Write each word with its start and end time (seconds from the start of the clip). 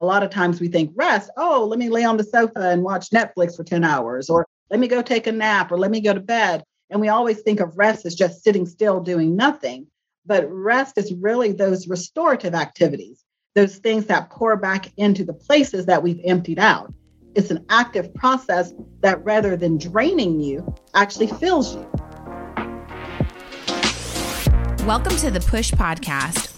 A 0.00 0.06
lot 0.06 0.22
of 0.22 0.30
times 0.30 0.60
we 0.60 0.68
think 0.68 0.92
rest, 0.94 1.28
oh, 1.36 1.66
let 1.68 1.76
me 1.76 1.88
lay 1.88 2.04
on 2.04 2.16
the 2.16 2.22
sofa 2.22 2.70
and 2.70 2.84
watch 2.84 3.10
Netflix 3.10 3.56
for 3.56 3.64
10 3.64 3.82
hours, 3.82 4.30
or 4.30 4.46
let 4.70 4.78
me 4.78 4.86
go 4.86 5.02
take 5.02 5.26
a 5.26 5.32
nap, 5.32 5.72
or 5.72 5.78
let 5.78 5.90
me 5.90 6.00
go 6.00 6.14
to 6.14 6.20
bed. 6.20 6.62
And 6.88 7.00
we 7.00 7.08
always 7.08 7.40
think 7.40 7.58
of 7.58 7.76
rest 7.76 8.06
as 8.06 8.14
just 8.14 8.44
sitting 8.44 8.64
still 8.64 9.00
doing 9.00 9.34
nothing. 9.34 9.88
But 10.24 10.48
rest 10.48 10.98
is 10.98 11.12
really 11.14 11.50
those 11.50 11.88
restorative 11.88 12.54
activities, 12.54 13.24
those 13.56 13.78
things 13.78 14.06
that 14.06 14.30
pour 14.30 14.56
back 14.56 14.92
into 14.98 15.24
the 15.24 15.32
places 15.32 15.86
that 15.86 16.00
we've 16.00 16.20
emptied 16.24 16.60
out. 16.60 16.94
It's 17.34 17.50
an 17.50 17.66
active 17.68 18.14
process 18.14 18.72
that 19.00 19.24
rather 19.24 19.56
than 19.56 19.78
draining 19.78 20.38
you, 20.40 20.72
actually 20.94 21.26
fills 21.26 21.74
you. 21.74 21.90
Welcome 24.86 25.16
to 25.16 25.32
the 25.32 25.44
Push 25.44 25.72
Podcast 25.72 26.57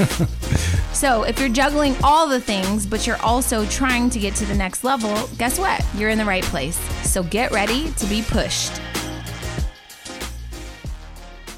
So, 0.93 1.23
if 1.23 1.39
you're 1.39 1.49
juggling 1.49 1.95
all 2.03 2.27
the 2.27 2.39
things, 2.39 2.85
but 2.85 3.05
you're 3.05 3.21
also 3.21 3.65
trying 3.65 4.09
to 4.09 4.19
get 4.19 4.35
to 4.35 4.45
the 4.45 4.55
next 4.55 4.83
level, 4.83 5.29
guess 5.37 5.59
what? 5.59 5.85
You're 5.95 6.09
in 6.09 6.17
the 6.17 6.25
right 6.25 6.43
place. 6.43 6.77
So, 7.07 7.23
get 7.23 7.51
ready 7.51 7.91
to 7.91 8.05
be 8.07 8.23
pushed. 8.23 8.71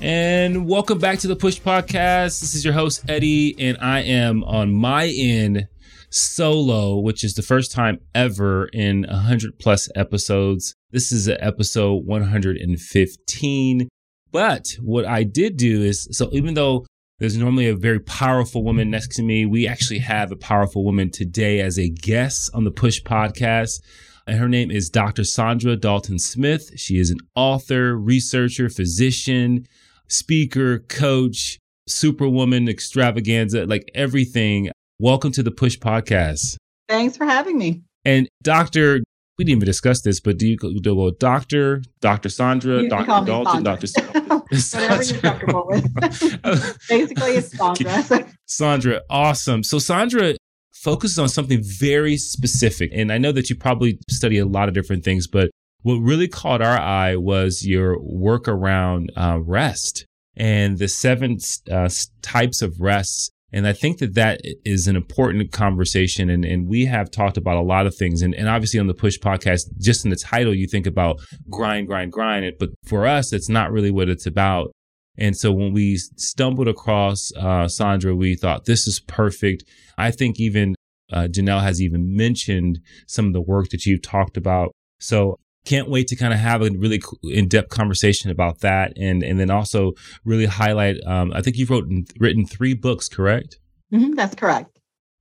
And 0.01 0.67
welcome 0.67 0.99
back 0.99 1.19
to 1.19 1.27
the 1.27 1.35
Push 1.35 1.61
Podcast. 1.61 2.41
This 2.41 2.53
is 2.53 2.65
your 2.65 2.73
host, 2.73 3.05
Eddie, 3.07 3.55
and 3.57 3.77
I 3.79 4.01
am 4.01 4.43
on 4.43 4.73
my 4.73 5.07
end 5.07 5.67
solo, 6.09 6.97
which 6.97 7.23
is 7.23 7.35
the 7.35 7.41
first 7.41 7.71
time 7.71 7.99
ever 8.13 8.65
in 8.73 9.05
100 9.07 9.59
plus 9.59 9.89
episodes. 9.95 10.75
This 10.91 11.11
is 11.11 11.29
episode 11.29 12.05
115. 12.05 13.87
But 14.33 14.75
what 14.81 15.05
I 15.05 15.23
did 15.23 15.57
do 15.57 15.83
is 15.83 16.09
so 16.11 16.29
even 16.33 16.55
though 16.55 16.85
there's 17.19 17.37
normally 17.37 17.69
a 17.69 17.75
very 17.75 17.99
powerful 17.99 18.63
woman 18.63 18.89
next 18.89 19.15
to 19.15 19.23
me. 19.23 19.45
We 19.45 19.67
actually 19.67 19.99
have 19.99 20.31
a 20.31 20.35
powerful 20.35 20.83
woman 20.83 21.11
today 21.11 21.61
as 21.61 21.77
a 21.77 21.89
guest 21.89 22.49
on 22.53 22.63
the 22.63 22.71
Push 22.71 23.03
podcast. 23.03 23.81
And 24.25 24.39
her 24.39 24.49
name 24.49 24.71
is 24.71 24.89
Dr. 24.89 25.23
Sandra 25.23 25.75
Dalton 25.75 26.17
Smith. 26.17 26.71
She 26.75 26.97
is 26.97 27.11
an 27.11 27.19
author, 27.35 27.95
researcher, 27.95 28.67
physician, 28.67 29.67
speaker, 30.07 30.79
coach, 30.79 31.59
superwoman, 31.87 32.67
extravaganza, 32.67 33.65
like 33.67 33.89
everything. 33.93 34.71
Welcome 34.99 35.31
to 35.33 35.43
the 35.43 35.51
Push 35.51 35.77
podcast. 35.79 36.57
Thanks 36.89 37.15
for 37.15 37.25
having 37.25 37.57
me. 37.57 37.83
And 38.05 38.27
Dr 38.41 39.01
we 39.37 39.45
didn't 39.45 39.57
even 39.57 39.65
discuss 39.65 40.01
this, 40.01 40.19
but 40.19 40.37
do 40.37 40.47
you 40.47 40.57
go, 40.57 40.69
do 40.69 40.75
you 40.75 40.95
go 40.95 41.11
Doctor, 41.11 41.81
Dr. 42.01 42.29
Saundra, 42.29 42.87
Dr. 42.87 43.25
Dalton, 43.25 43.63
Dr. 43.63 43.87
Whatever 44.49 45.03
you're 45.03 45.21
comfortable 45.21 45.65
with. 45.67 46.01
Basically, 46.89 47.31
it's 47.31 47.55
Saundra. 47.55 48.35
Saundra, 48.47 48.99
awesome. 49.09 49.63
So 49.63 49.79
Sandra 49.79 50.35
focuses 50.71 51.17
on 51.17 51.29
something 51.29 51.61
very 51.63 52.17
specific. 52.17 52.91
And 52.93 53.11
I 53.11 53.17
know 53.17 53.31
that 53.31 53.49
you 53.49 53.55
probably 53.55 53.97
study 54.09 54.37
a 54.37 54.45
lot 54.45 54.67
of 54.67 54.75
different 54.75 55.03
things, 55.03 55.27
but 55.27 55.49
what 55.81 55.95
really 55.95 56.27
caught 56.27 56.61
our 56.61 56.77
eye 56.77 57.15
was 57.15 57.65
your 57.65 57.99
work 57.99 58.47
around 58.47 59.11
uh, 59.15 59.39
rest 59.41 60.05
and 60.35 60.77
the 60.77 60.87
seven 60.87 61.37
uh, 61.71 61.89
types 62.21 62.61
of 62.61 62.79
rest 62.79 63.31
and 63.53 63.67
I 63.67 63.73
think 63.73 63.99
that 63.99 64.15
that 64.15 64.41
is 64.65 64.87
an 64.87 64.95
important 64.95 65.51
conversation. 65.51 66.29
And, 66.31 66.43
and 66.43 66.67
we 66.67 66.85
have 66.85 67.11
talked 67.11 67.37
about 67.37 67.57
a 67.57 67.61
lot 67.61 67.85
of 67.85 67.95
things. 67.95 68.23
And, 68.23 68.33
and 68.33 68.49
obviously 68.49 68.79
on 68.79 68.87
the 68.87 68.95
Push 68.95 69.19
podcast, 69.19 69.77
just 69.79 70.03
in 70.03 70.09
the 70.09 70.15
title, 70.15 70.55
you 70.55 70.65
think 70.65 70.87
about 70.87 71.19
grind, 71.51 71.87
grind, 71.87 72.11
grind. 72.11 72.45
It 72.45 72.57
but 72.59 72.69
for 72.83 73.05
us, 73.05 73.31
it's 73.31 73.49
not 73.49 73.71
really 73.71 73.91
what 73.91 74.09
it's 74.09 74.25
about. 74.25 74.71
And 75.19 75.37
so 75.37 75.51
when 75.51 75.71
we 75.71 75.97
stumbled 75.97 76.67
across 76.67 77.31
uh, 77.37 77.65
Saundra, 77.65 78.17
we 78.17 78.35
thought 78.35 78.65
this 78.65 78.87
is 78.87 78.99
perfect. 78.99 79.63
I 79.99 80.09
think 80.09 80.39
even 80.39 80.73
uh, 81.11 81.27
Janelle 81.31 81.61
has 81.61 81.79
even 81.79 82.15
mentioned 82.15 82.79
some 83.05 83.27
of 83.27 83.33
the 83.33 83.41
work 83.41 83.69
that 83.69 83.85
you've 83.85 84.01
talked 84.01 84.35
about. 84.35 84.71
So 84.99 85.37
can't 85.65 85.89
wait 85.89 86.07
to 86.07 86.15
kind 86.15 86.33
of 86.33 86.39
have 86.39 86.61
a 86.61 86.69
really 86.71 87.01
in-depth 87.23 87.69
conversation 87.69 88.29
about 88.29 88.59
that 88.59 88.93
and 88.97 89.23
and 89.23 89.39
then 89.39 89.49
also 89.49 89.93
really 90.25 90.45
highlight 90.45 90.97
um, 91.05 91.31
i 91.33 91.41
think 91.41 91.57
you've 91.57 91.69
wrote, 91.69 91.85
written 92.19 92.45
three 92.45 92.73
books 92.73 93.07
correct? 93.07 93.57
Mm-hmm, 93.93 94.13
that's 94.13 94.35
correct. 94.35 94.79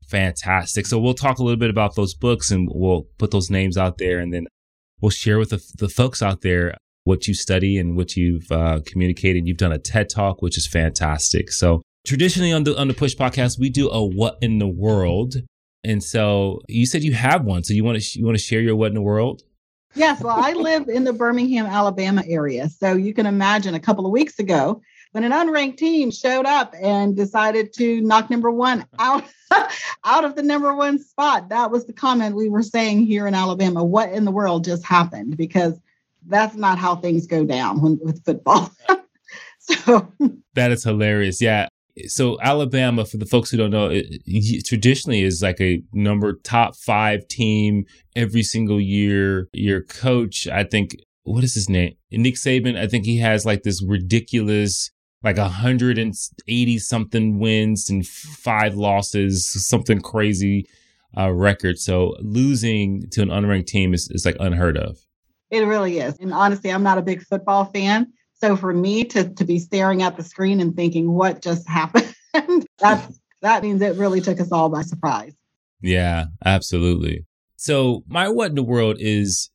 Fantastic. 0.09 0.87
So 0.87 0.99
we'll 0.99 1.15
talk 1.15 1.39
a 1.39 1.43
little 1.43 1.59
bit 1.59 1.71
about 1.71 1.95
those 1.95 2.15
books 2.15 2.51
and 2.51 2.69
we'll 2.73 3.07
put 3.19 3.31
those 3.31 3.51
names 3.51 3.77
out 3.77 3.99
there 3.99 4.19
and 4.19 4.33
then 4.33 4.47
we'll 5.01 5.11
share 5.11 5.39
with 5.39 5.51
the, 5.51 5.63
the 5.79 5.89
folks 5.89 6.23
out 6.23 6.41
there 6.41 6.77
what 7.05 7.27
you 7.27 7.35
study 7.35 7.79
and 7.79 7.97
what 7.97 8.17
you've 8.17 8.51
uh, 8.51 8.81
communicated. 8.87 9.47
You've 9.47 9.59
done 9.59 9.73
a 9.73 9.79
ted 9.79 10.09
talk 10.09 10.41
which 10.41 10.57
is 10.57 10.67
fantastic. 10.67 11.51
So 11.53 11.83
traditionally 12.07 12.53
on 12.53 12.65
the 12.65 12.79
on 12.79 12.89
the 12.89 12.95
push 12.95 13.15
podcast 13.15 13.59
we 13.59 13.71
do 13.71 13.91
a 13.91 14.05
what 14.05 14.39
in 14.41 14.59
the 14.59 14.69
world. 14.69 15.37
And 15.85 16.03
so 16.03 16.61
you 16.69 16.87
said 16.87 17.03
you 17.03 17.13
have 17.15 17.45
one. 17.45 17.65
So 17.65 17.75
you 17.75 17.85
want 17.85 18.01
to 18.01 18.19
you 18.19 18.25
want 18.25 18.37
to 18.37 18.43
share 18.43 18.61
your 18.61 18.77
what 18.77 18.89
in 18.89 18.95
the 18.95 19.03
world 19.03 19.43
Yes, 19.95 20.23
well, 20.23 20.37
I 20.37 20.53
live 20.53 20.89
in 20.89 21.05
the 21.05 21.13
Birmingham, 21.13 21.67
Alabama 21.67 22.23
area. 22.27 22.69
So 22.69 22.95
you 22.95 23.13
can 23.13 23.27
imagine 23.27 23.75
a 23.75 23.81
couple 23.81 24.07
of 24.07 24.13
weeks 24.13 24.39
ago 24.39 24.81
when 25.13 25.25
an 25.25 25.33
unranked 25.33 25.77
team 25.77 26.11
showed 26.11 26.47
up 26.47 26.75
and 26.81 27.15
decided 27.15 27.73
to 27.75 28.01
knock 28.01 28.31
number 28.31 28.51
one 28.51 28.87
out, 28.99 29.25
out 30.05 30.25
of 30.25 30.35
the 30.35 30.43
number 30.43 30.75
one 30.75 30.99
spot. 30.99 31.51
That 31.51 31.71
was 31.71 31.87
the 31.87 31.93
comment 31.93 32.37
we 32.37 32.49
were 32.49 32.63
saying 32.63 33.05
here 33.05 33.27
in 33.27 33.35
Alabama. 33.35 33.85
What 33.85 34.11
in 34.13 34.25
the 34.25 34.31
world 34.31 34.65
just 34.65 34.85
happened? 34.85 35.37
Because 35.37 35.79
that's 36.27 36.55
not 36.55 36.79
how 36.79 36.97
things 36.97 37.27
go 37.27 37.45
down 37.45 37.83
when, 37.83 37.99
with 38.03 38.25
football. 38.25 38.71
so 39.59 40.11
that 40.55 40.71
is 40.71 40.85
hilarious. 40.85 41.43
Yeah 41.43 41.69
so 42.07 42.39
Alabama, 42.41 43.05
for 43.05 43.19
the 43.19 43.27
folks 43.27 43.51
who 43.51 43.57
don't 43.57 43.71
know, 43.71 43.87
it, 43.87 44.07
it, 44.27 44.65
traditionally 44.65 45.23
is 45.23 45.43
like 45.43 45.61
a 45.61 45.83
number 45.93 46.33
top 46.43 46.77
five 46.77 47.27
team 47.29 47.85
every 48.17 48.43
single 48.43 48.81
year. 48.81 49.49
Your 49.53 49.83
coach, 49.83 50.47
I 50.47 50.65
think, 50.65 50.97
what 51.25 51.45
is 51.45 51.55
his 51.55 51.69
name? 51.69 51.95
Nick 52.11 52.35
Saban. 52.35 52.79
I 52.79 52.87
think 52.87 53.05
he 53.05 53.19
has 53.19 53.45
like 53.45 53.63
this 53.63 53.83
ridiculous, 53.83 54.91
like 55.23 55.37
180 55.37 56.79
something 56.79 57.39
wins 57.39 57.91
and 57.91 58.07
five 58.07 58.75
losses, 58.75 59.69
something 59.69 60.01
crazy 60.01 60.67
uh, 61.17 61.31
record. 61.31 61.79
So 61.79 62.17
losing 62.21 63.03
to 63.11 63.23
an 63.23 63.29
unranked 63.29 63.67
team 63.67 63.93
is, 63.93 64.09
is 64.11 64.25
like 64.25 64.37
unheard 64.41 64.79
of. 64.79 64.99
It 65.51 65.67
really 65.67 65.99
is. 65.99 66.17
And 66.19 66.33
honestly, 66.33 66.73
I'm 66.73 66.83
not 66.83 66.97
a 66.97 67.03
big 67.03 67.23
football 67.23 67.67
fan. 67.67 68.11
So 68.43 68.57
for 68.57 68.73
me 68.73 69.05
to 69.05 69.29
to 69.29 69.45
be 69.45 69.61
staring 69.61 70.03
at 70.03 70.17
the 70.17 70.25
screen 70.25 70.61
and 70.61 70.75
thinking, 70.75 71.13
what 71.13 71.43
just 71.43 71.69
happened? 71.69 72.13
That's 72.79 73.21
that 73.41 73.63
means 73.63 73.81
it 73.83 73.97
really 73.97 74.21
took 74.21 74.41
us 74.41 74.51
all 74.51 74.69
by 74.69 74.83
surprise. 74.83 75.35
Yeah, 75.81 76.27
absolutely. 76.45 77.27
So 77.57 78.03
my 78.09 78.29
what 78.29 78.51
in 78.51 78.57
the 78.57 78.63
world 78.63 78.97
is 78.99 79.51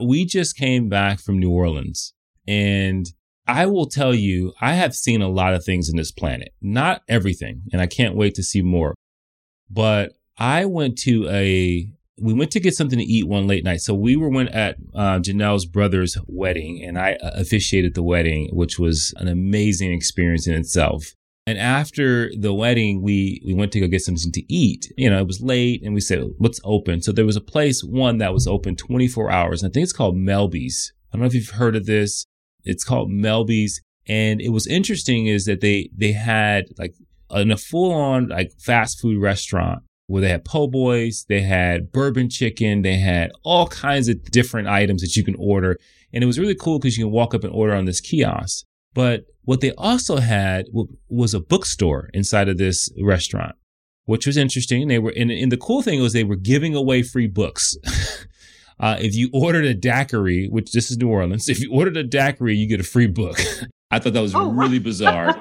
we 0.00 0.24
just 0.24 0.56
came 0.56 0.88
back 0.88 1.20
from 1.20 1.38
New 1.38 1.50
Orleans 1.50 2.14
and 2.48 3.06
I 3.46 3.66
will 3.66 3.86
tell 3.86 4.14
you, 4.14 4.52
I 4.60 4.74
have 4.74 4.94
seen 4.94 5.22
a 5.22 5.28
lot 5.28 5.54
of 5.54 5.64
things 5.64 5.88
in 5.88 5.96
this 5.96 6.12
planet, 6.12 6.52
not 6.60 7.02
everything, 7.08 7.62
and 7.72 7.80
I 7.80 7.86
can't 7.86 8.16
wait 8.16 8.34
to 8.36 8.42
see 8.42 8.62
more. 8.62 8.94
But 9.68 10.12
I 10.38 10.64
went 10.64 10.98
to 10.98 11.28
a 11.28 11.92
we 12.22 12.32
went 12.32 12.52
to 12.52 12.60
get 12.60 12.76
something 12.76 13.00
to 13.00 13.04
eat 13.04 13.26
one 13.26 13.48
late 13.48 13.64
night. 13.64 13.80
So 13.80 13.94
we 13.94 14.14
were 14.14 14.28
went 14.28 14.50
at 14.50 14.76
uh, 14.94 15.18
Janelle's 15.18 15.66
brother's 15.66 16.16
wedding, 16.28 16.82
and 16.82 16.96
I 16.96 17.14
uh, 17.14 17.32
officiated 17.34 17.94
the 17.94 18.02
wedding, 18.02 18.48
which 18.52 18.78
was 18.78 19.12
an 19.16 19.26
amazing 19.26 19.92
experience 19.92 20.46
in 20.46 20.54
itself. 20.54 21.14
And 21.48 21.58
after 21.58 22.30
the 22.38 22.54
wedding, 22.54 23.02
we 23.02 23.42
we 23.44 23.54
went 23.54 23.72
to 23.72 23.80
go 23.80 23.88
get 23.88 24.02
something 24.02 24.30
to 24.30 24.52
eat. 24.52 24.92
You 24.96 25.10
know, 25.10 25.18
it 25.18 25.26
was 25.26 25.40
late, 25.40 25.82
and 25.82 25.94
we 25.94 26.00
said, 26.00 26.22
"What's 26.38 26.60
open?" 26.62 27.02
So 27.02 27.10
there 27.10 27.26
was 27.26 27.36
a 27.36 27.40
place, 27.40 27.82
one 27.82 28.18
that 28.18 28.32
was 28.32 28.46
open 28.46 28.76
24 28.76 29.28
hours. 29.28 29.64
I 29.64 29.68
think 29.68 29.82
it's 29.82 29.92
called 29.92 30.14
Melby's. 30.14 30.92
I 31.12 31.16
don't 31.16 31.22
know 31.22 31.26
if 31.26 31.34
you've 31.34 31.50
heard 31.50 31.74
of 31.74 31.86
this. 31.86 32.24
It's 32.62 32.84
called 32.84 33.10
Melby's, 33.10 33.82
and 34.06 34.40
it 34.40 34.50
was 34.50 34.68
interesting 34.68 35.26
is 35.26 35.46
that 35.46 35.60
they 35.60 35.90
they 35.96 36.12
had 36.12 36.66
like 36.78 36.94
in 37.32 37.50
a 37.50 37.56
full 37.56 37.92
on 37.92 38.28
like 38.28 38.52
fast 38.60 39.00
food 39.00 39.20
restaurant 39.20 39.82
where 40.12 40.20
they 40.20 40.28
had 40.28 40.44
po' 40.44 40.66
boys, 40.66 41.24
they 41.30 41.40
had 41.40 41.90
bourbon 41.90 42.28
chicken, 42.28 42.82
they 42.82 42.96
had 42.96 43.32
all 43.44 43.66
kinds 43.66 44.08
of 44.08 44.22
different 44.24 44.68
items 44.68 45.00
that 45.00 45.16
you 45.16 45.24
can 45.24 45.34
order. 45.38 45.78
And 46.12 46.22
it 46.22 46.26
was 46.26 46.38
really 46.38 46.54
cool 46.54 46.78
because 46.78 46.98
you 46.98 47.04
can 47.06 47.12
walk 47.12 47.34
up 47.34 47.44
and 47.44 47.52
order 47.54 47.72
on 47.72 47.86
this 47.86 47.98
kiosk. 47.98 48.66
But 48.92 49.24
what 49.44 49.62
they 49.62 49.72
also 49.72 50.18
had 50.18 50.66
was 51.08 51.32
a 51.32 51.40
bookstore 51.40 52.10
inside 52.12 52.50
of 52.50 52.58
this 52.58 52.90
restaurant. 53.02 53.56
which 54.04 54.26
was 54.26 54.36
interesting. 54.36 54.86
They 54.86 54.98
were, 54.98 55.14
and, 55.16 55.30
and 55.30 55.50
the 55.50 55.56
cool 55.56 55.80
thing 55.80 56.02
was 56.02 56.12
they 56.12 56.24
were 56.24 56.36
giving 56.36 56.74
away 56.74 57.02
free 57.02 57.28
books. 57.28 57.74
uh, 58.80 58.98
if 59.00 59.14
you 59.14 59.30
ordered 59.32 59.64
a 59.64 59.72
daiquiri, 59.72 60.46
which 60.50 60.72
this 60.72 60.90
is 60.90 60.98
New 60.98 61.08
Orleans, 61.08 61.48
if 61.48 61.58
you 61.58 61.72
ordered 61.72 61.96
a 61.96 62.04
daiquiri, 62.04 62.54
you 62.54 62.68
get 62.68 62.80
a 62.80 62.84
free 62.84 63.06
book. 63.06 63.40
I 63.90 63.98
thought 63.98 64.12
that 64.12 64.20
was 64.20 64.34
oh, 64.34 64.50
really 64.50 64.78
bizarre. 64.78 65.34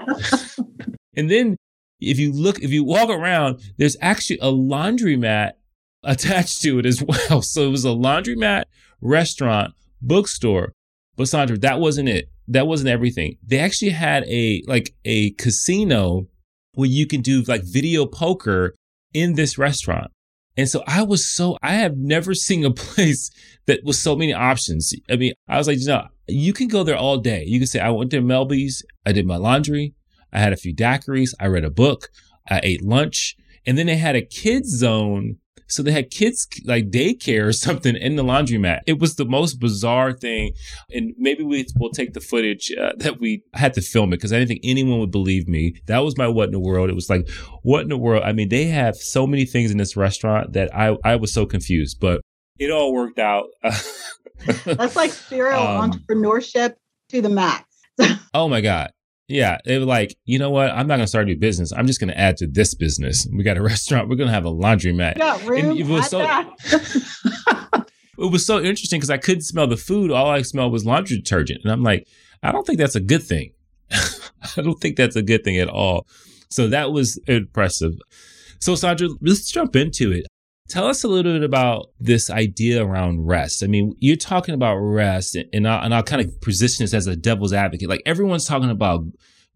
and 1.17 1.29
then 1.29 1.57
if 2.01 2.19
you 2.19 2.31
look, 2.31 2.59
if 2.59 2.71
you 2.71 2.83
walk 2.83 3.09
around, 3.09 3.61
there's 3.77 3.97
actually 4.01 4.39
a 4.39 4.51
laundromat 4.51 5.53
attached 6.03 6.61
to 6.63 6.79
it 6.79 6.85
as 6.85 7.01
well. 7.03 7.41
So 7.41 7.67
it 7.67 7.71
was 7.71 7.85
a 7.85 7.89
laundromat, 7.89 8.63
restaurant, 9.01 9.73
bookstore. 10.01 10.73
But 11.15 11.27
Sandra, 11.27 11.57
that 11.59 11.79
wasn't 11.79 12.09
it. 12.09 12.29
That 12.47 12.67
wasn't 12.67 12.89
everything. 12.89 13.37
They 13.45 13.59
actually 13.59 13.91
had 13.91 14.23
a 14.27 14.63
like 14.67 14.93
a 15.05 15.31
casino 15.31 16.27
where 16.73 16.89
you 16.89 17.05
can 17.05 17.21
do 17.21 17.41
like 17.43 17.63
video 17.63 18.05
poker 18.05 18.75
in 19.13 19.35
this 19.35 19.57
restaurant. 19.57 20.11
And 20.57 20.67
so 20.69 20.83
I 20.85 21.03
was 21.03 21.25
so, 21.25 21.57
I 21.61 21.73
have 21.73 21.97
never 21.97 22.33
seen 22.47 22.65
a 22.65 22.71
place 22.71 23.31
that 23.67 23.83
was 23.83 24.01
so 24.01 24.15
many 24.15 24.33
options. 24.33 24.93
I 25.09 25.15
mean, 25.15 25.33
I 25.47 25.57
was 25.57 25.67
like, 25.67 25.79
you 25.79 25.87
know, 25.87 26.07
you 26.27 26.53
can 26.53 26.67
go 26.67 26.83
there 26.83 26.97
all 26.97 27.17
day. 27.17 27.43
You 27.45 27.59
can 27.59 27.67
say, 27.67 27.79
I 27.79 27.89
went 27.89 28.11
to 28.11 28.21
Melby's, 28.21 28.83
I 29.05 29.11
did 29.11 29.25
my 29.25 29.37
laundry, 29.37 29.93
I 30.33 30.39
had 30.39 30.53
a 30.53 30.57
few 30.57 30.75
daiquiris, 30.75 31.33
I 31.39 31.47
read 31.47 31.65
a 31.65 31.69
book, 31.69 32.09
I 32.49 32.59
ate 32.63 32.83
lunch. 32.83 33.35
And 33.65 33.77
then 33.77 33.85
they 33.85 33.97
had 33.97 34.15
a 34.15 34.21
kids 34.23 34.69
zone 34.69 35.37
so 35.71 35.81
they 35.81 35.93
had 35.93 36.11
kids 36.11 36.47
like 36.65 36.89
daycare 36.89 37.47
or 37.47 37.53
something 37.67 37.95
in 37.95 38.15
the 38.15 38.23
laundromat. 38.23 38.81
It 38.85 38.99
was 38.99 39.15
the 39.15 39.25
most 39.25 39.55
bizarre 39.59 40.11
thing. 40.11 40.51
And 40.89 41.13
maybe 41.17 41.43
we 41.43 41.65
will 41.79 41.91
take 41.91 42.13
the 42.13 42.19
footage 42.19 42.71
uh, 42.79 42.91
that 42.97 43.19
we 43.19 43.43
had 43.53 43.73
to 43.75 43.81
film 43.81 44.11
it 44.11 44.17
because 44.17 44.33
I 44.33 44.37
didn't 44.37 44.49
think 44.49 44.61
anyone 44.63 44.99
would 44.99 45.11
believe 45.11 45.47
me. 45.47 45.75
That 45.87 45.99
was 45.99 46.17
my 46.17 46.27
what 46.27 46.45
in 46.45 46.51
the 46.51 46.59
world. 46.59 46.89
It 46.89 46.95
was 46.95 47.09
like, 47.09 47.29
what 47.63 47.81
in 47.81 47.89
the 47.89 47.97
world? 47.97 48.23
I 48.23 48.33
mean, 48.33 48.49
they 48.49 48.65
have 48.65 48.97
so 48.97 49.25
many 49.25 49.45
things 49.45 49.71
in 49.71 49.77
this 49.77 49.95
restaurant 49.95 50.53
that 50.53 50.75
I, 50.75 50.97
I 51.03 51.15
was 51.15 51.33
so 51.33 51.45
confused, 51.45 51.99
but 51.99 52.21
it 52.59 52.69
all 52.69 52.93
worked 52.93 53.19
out. 53.19 53.45
That's 54.65 54.95
like 54.95 55.11
serial 55.11 55.59
um, 55.59 55.91
entrepreneurship 55.91 56.75
to 57.09 57.21
the 57.21 57.29
max. 57.29 57.65
oh 58.33 58.49
my 58.49 58.61
God. 58.61 58.91
Yeah, 59.31 59.59
it 59.65 59.77
was 59.77 59.87
like, 59.87 60.15
you 60.25 60.37
know 60.37 60.49
what? 60.49 60.71
I'm 60.71 60.87
not 60.87 60.95
gonna 60.97 61.07
start 61.07 61.23
a 61.23 61.27
new 61.27 61.37
business. 61.37 61.71
I'm 61.71 61.87
just 61.87 62.01
gonna 62.01 62.13
add 62.13 62.35
to 62.37 62.47
this 62.47 62.73
business. 62.73 63.25
We 63.33 63.43
got 63.43 63.57
a 63.57 63.61
restaurant. 63.73 64.09
We're 64.09 64.17
gonna 64.17 64.31
have 64.31 64.45
a 64.45 64.51
laundromat. 64.51 65.17
Yeah, 65.17 65.45
room, 65.45 65.77
it 65.77 65.87
was 65.87 66.09
so. 66.09 66.21
it 66.65 68.31
was 68.31 68.45
so 68.45 68.59
interesting 68.59 68.99
because 68.99 69.09
I 69.09 69.17
couldn't 69.17 69.43
smell 69.43 69.67
the 69.67 69.77
food. 69.77 70.11
All 70.11 70.29
I 70.29 70.41
smelled 70.41 70.73
was 70.73 70.85
laundry 70.85 71.17
detergent, 71.17 71.61
and 71.63 71.71
I'm 71.71 71.81
like, 71.81 72.07
I 72.43 72.51
don't 72.51 72.67
think 72.67 72.77
that's 72.77 72.95
a 72.95 73.01
good 73.01 73.23
thing. 73.23 73.53
I 73.91 74.61
don't 74.61 74.79
think 74.79 74.97
that's 74.97 75.15
a 75.15 75.21
good 75.21 75.45
thing 75.45 75.57
at 75.57 75.69
all. 75.69 76.07
So 76.49 76.67
that 76.67 76.91
was 76.91 77.17
impressive. 77.27 77.93
So 78.59 78.75
Sandra, 78.75 79.07
let's 79.21 79.49
jump 79.49 79.77
into 79.77 80.11
it. 80.11 80.27
Tell 80.71 80.87
us 80.87 81.03
a 81.03 81.09
little 81.09 81.33
bit 81.33 81.43
about 81.43 81.89
this 81.99 82.29
idea 82.29 82.81
around 82.81 83.27
rest. 83.27 83.61
I 83.61 83.67
mean, 83.67 83.93
you're 83.99 84.15
talking 84.15 84.55
about 84.55 84.77
rest, 84.77 85.37
and 85.51 85.67
I'll, 85.67 85.83
and 85.83 85.93
I'll 85.93 86.01
kind 86.01 86.21
of 86.21 86.39
position 86.39 86.85
this 86.85 86.93
as 86.93 87.07
a 87.07 87.15
devil's 87.17 87.51
advocate. 87.51 87.89
Like 87.89 88.01
everyone's 88.05 88.45
talking 88.45 88.69
about 88.69 89.03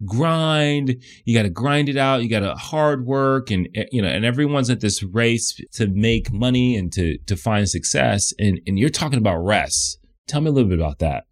grind. 0.05 1.01
You 1.23 1.33
got 1.33 1.43
to 1.43 1.49
grind 1.49 1.87
it 1.87 1.95
out. 1.95 2.21
You 2.21 2.27
got 2.27 2.41
to 2.41 2.53
hard 2.55 3.05
work, 3.05 3.49
and 3.49 3.69
eh, 3.75 3.85
you 3.93 4.01
know, 4.01 4.09
and 4.09 4.25
everyone's 4.25 4.69
at 4.69 4.81
this 4.81 5.03
race 5.03 5.57
to 5.75 5.87
make 5.87 6.33
money 6.33 6.75
and 6.75 6.91
to 6.91 7.17
to 7.27 7.37
find 7.37 7.69
success. 7.69 8.33
And 8.37 8.59
and 8.67 8.77
you're 8.77 8.89
talking 8.89 9.17
about 9.17 9.37
rest. 9.37 9.99
Tell 10.27 10.41
me 10.41 10.49
a 10.49 10.51
little 10.51 10.69
bit 10.69 10.79
about 10.79 10.99
that. 10.99 11.27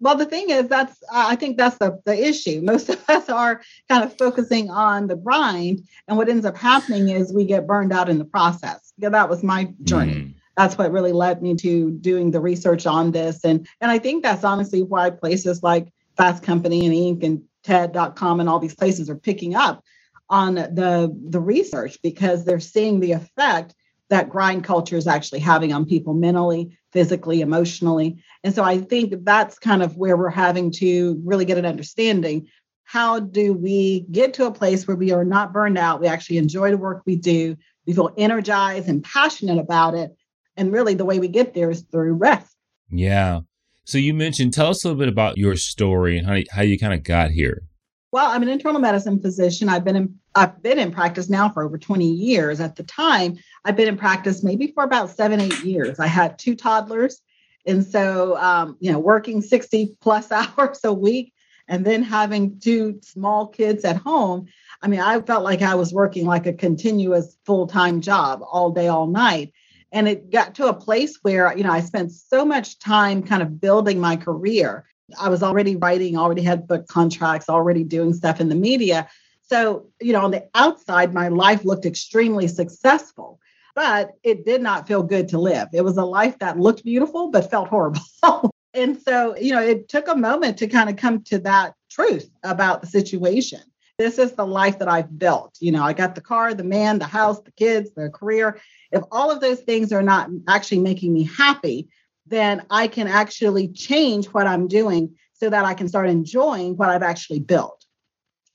Well, 0.00 0.16
the 0.16 0.26
thing 0.26 0.50
is, 0.50 0.68
that's 0.68 1.02
I 1.12 1.36
think 1.36 1.56
that's 1.56 1.78
the, 1.78 2.00
the 2.04 2.28
issue. 2.28 2.60
Most 2.62 2.88
of 2.88 3.02
us 3.08 3.28
are 3.28 3.62
kind 3.88 4.04
of 4.04 4.16
focusing 4.18 4.70
on 4.70 5.06
the 5.06 5.16
grind, 5.16 5.82
and 6.08 6.16
what 6.16 6.28
ends 6.28 6.44
up 6.44 6.56
happening 6.56 7.08
is 7.08 7.32
we 7.32 7.44
get 7.44 7.66
burned 7.66 7.92
out 7.92 8.08
in 8.08 8.18
the 8.18 8.24
process. 8.24 8.92
Yeah, 8.98 9.10
that 9.10 9.28
was 9.28 9.42
my 9.42 9.72
journey. 9.82 10.14
Mm. 10.14 10.34
That's 10.56 10.78
what 10.78 10.92
really 10.92 11.12
led 11.12 11.42
me 11.42 11.54
to 11.56 11.90
doing 11.90 12.30
the 12.30 12.40
research 12.40 12.86
on 12.86 13.12
this, 13.12 13.44
and 13.44 13.66
and 13.80 13.90
I 13.90 13.98
think 13.98 14.22
that's 14.22 14.44
honestly 14.44 14.82
why 14.82 15.10
places 15.10 15.62
like 15.62 15.92
Fast 16.16 16.42
Company 16.42 16.86
and 16.86 16.94
Inc. 16.94 17.24
and 17.24 17.42
TED.com 17.64 18.40
and 18.40 18.48
all 18.48 18.58
these 18.58 18.74
places 18.74 19.10
are 19.10 19.16
picking 19.16 19.54
up 19.54 19.82
on 20.28 20.54
the 20.54 21.14
the 21.28 21.40
research 21.40 21.98
because 22.02 22.44
they're 22.44 22.60
seeing 22.60 23.00
the 23.00 23.12
effect 23.12 23.74
that 24.08 24.28
grind 24.28 24.64
culture 24.64 24.96
is 24.96 25.06
actually 25.06 25.40
having 25.40 25.72
on 25.72 25.84
people 25.84 26.14
mentally, 26.14 26.76
physically, 26.96 27.42
emotionally. 27.42 28.16
And 28.42 28.54
so 28.54 28.64
I 28.64 28.78
think 28.78 29.12
that's 29.22 29.58
kind 29.58 29.82
of 29.82 29.98
where 29.98 30.16
we're 30.16 30.30
having 30.30 30.70
to 30.76 31.20
really 31.26 31.44
get 31.44 31.58
an 31.58 31.66
understanding. 31.66 32.46
How 32.84 33.20
do 33.20 33.52
we 33.52 34.06
get 34.10 34.32
to 34.34 34.46
a 34.46 34.50
place 34.50 34.88
where 34.88 34.96
we 34.96 35.12
are 35.12 35.22
not 35.22 35.52
burned 35.52 35.76
out? 35.76 36.00
We 36.00 36.06
actually 36.06 36.38
enjoy 36.38 36.70
the 36.70 36.78
work 36.78 37.02
we 37.04 37.16
do. 37.16 37.54
We 37.86 37.92
feel 37.92 38.14
energized 38.16 38.88
and 38.88 39.04
passionate 39.04 39.58
about 39.58 39.92
it. 39.92 40.16
And 40.56 40.72
really, 40.72 40.94
the 40.94 41.04
way 41.04 41.18
we 41.18 41.28
get 41.28 41.52
there 41.52 41.70
is 41.70 41.82
through 41.82 42.14
rest. 42.14 42.56
Yeah. 42.90 43.40
So 43.84 43.98
you 43.98 44.14
mentioned, 44.14 44.54
tell 44.54 44.68
us 44.68 44.82
a 44.82 44.88
little 44.88 44.98
bit 44.98 45.08
about 45.08 45.36
your 45.36 45.54
story 45.56 46.16
and 46.16 46.26
how, 46.26 46.38
how 46.50 46.62
you 46.62 46.78
kind 46.78 46.94
of 46.94 47.02
got 47.02 47.30
here. 47.30 47.64
Well, 48.10 48.30
I'm 48.30 48.42
an 48.42 48.48
internal 48.48 48.80
medicine 48.80 49.20
physician. 49.20 49.68
I've 49.68 49.84
been 49.84 49.96
in 49.96 50.14
I've 50.36 50.62
been 50.62 50.78
in 50.78 50.92
practice 50.92 51.30
now 51.30 51.48
for 51.48 51.62
over 51.62 51.78
20 51.78 52.06
years. 52.06 52.60
At 52.60 52.76
the 52.76 52.82
time, 52.82 53.38
I've 53.64 53.74
been 53.74 53.88
in 53.88 53.96
practice 53.96 54.44
maybe 54.44 54.66
for 54.68 54.84
about 54.84 55.10
seven, 55.10 55.40
eight 55.40 55.64
years. 55.64 55.98
I 55.98 56.06
had 56.06 56.38
two 56.38 56.54
toddlers. 56.54 57.22
And 57.66 57.84
so, 57.84 58.36
um, 58.36 58.76
you 58.78 58.92
know, 58.92 58.98
working 58.98 59.40
60 59.40 59.96
plus 60.00 60.30
hours 60.58 60.80
a 60.84 60.92
week 60.92 61.32
and 61.68 61.84
then 61.84 62.02
having 62.02 62.60
two 62.60 63.00
small 63.02 63.46
kids 63.46 63.84
at 63.84 63.96
home. 63.96 64.46
I 64.82 64.88
mean, 64.88 65.00
I 65.00 65.20
felt 65.22 65.42
like 65.42 65.62
I 65.62 65.74
was 65.74 65.92
working 65.92 66.26
like 66.26 66.46
a 66.46 66.52
continuous 66.52 67.36
full 67.46 67.66
time 67.66 68.02
job 68.02 68.42
all 68.48 68.70
day, 68.70 68.88
all 68.88 69.06
night. 69.06 69.54
And 69.90 70.06
it 70.06 70.30
got 70.30 70.54
to 70.56 70.66
a 70.66 70.74
place 70.74 71.18
where, 71.22 71.56
you 71.56 71.64
know, 71.64 71.72
I 71.72 71.80
spent 71.80 72.12
so 72.12 72.44
much 72.44 72.78
time 72.78 73.22
kind 73.22 73.42
of 73.42 73.58
building 73.58 73.98
my 74.00 74.16
career. 74.16 74.84
I 75.18 75.30
was 75.30 75.42
already 75.42 75.76
writing, 75.76 76.18
already 76.18 76.42
had 76.42 76.68
book 76.68 76.86
contracts, 76.88 77.48
already 77.48 77.84
doing 77.84 78.12
stuff 78.12 78.40
in 78.40 78.48
the 78.48 78.54
media. 78.54 79.08
So, 79.48 79.86
you 80.00 80.12
know, 80.12 80.24
on 80.24 80.32
the 80.32 80.48
outside, 80.54 81.14
my 81.14 81.28
life 81.28 81.64
looked 81.64 81.86
extremely 81.86 82.48
successful 82.48 83.40
but 83.76 84.12
it 84.22 84.46
did 84.46 84.62
not 84.62 84.88
feel 84.88 85.02
good 85.02 85.28
to 85.28 85.38
live. 85.38 85.68
It 85.74 85.82
was 85.82 85.98
a 85.98 86.04
life 86.04 86.38
that 86.38 86.58
looked 86.58 86.82
beautiful, 86.82 87.28
but 87.28 87.50
felt 87.50 87.68
horrible. 87.68 88.00
and 88.74 89.00
so, 89.00 89.36
you 89.36 89.52
know, 89.52 89.60
it 89.60 89.88
took 89.90 90.08
a 90.08 90.16
moment 90.16 90.56
to 90.58 90.66
kind 90.66 90.88
of 90.88 90.96
come 90.96 91.22
to 91.24 91.38
that 91.40 91.74
truth 91.90 92.28
about 92.42 92.80
the 92.80 92.86
situation. 92.86 93.60
This 93.98 94.18
is 94.18 94.32
the 94.32 94.46
life 94.46 94.78
that 94.78 94.88
I've 94.88 95.18
built. 95.18 95.56
You 95.60 95.72
know, 95.72 95.82
I 95.82 95.92
got 95.92 96.14
the 96.14 96.22
car, 96.22 96.54
the 96.54 96.64
man, 96.64 96.98
the 96.98 97.04
house, 97.04 97.40
the 97.42 97.52
kids, 97.52 97.90
the 97.94 98.08
career. 98.08 98.60
If 98.92 99.02
all 99.12 99.30
of 99.30 99.40
those 99.40 99.60
things 99.60 99.92
are 99.92 100.02
not 100.02 100.30
actually 100.48 100.80
making 100.80 101.12
me 101.12 101.24
happy, 101.24 101.88
then 102.26 102.64
I 102.70 102.88
can 102.88 103.08
actually 103.08 103.68
change 103.68 104.26
what 104.26 104.46
I'm 104.46 104.68
doing 104.68 105.16
so 105.34 105.50
that 105.50 105.66
I 105.66 105.74
can 105.74 105.88
start 105.88 106.08
enjoying 106.08 106.76
what 106.76 106.88
I've 106.88 107.02
actually 107.02 107.40
built. 107.40 107.85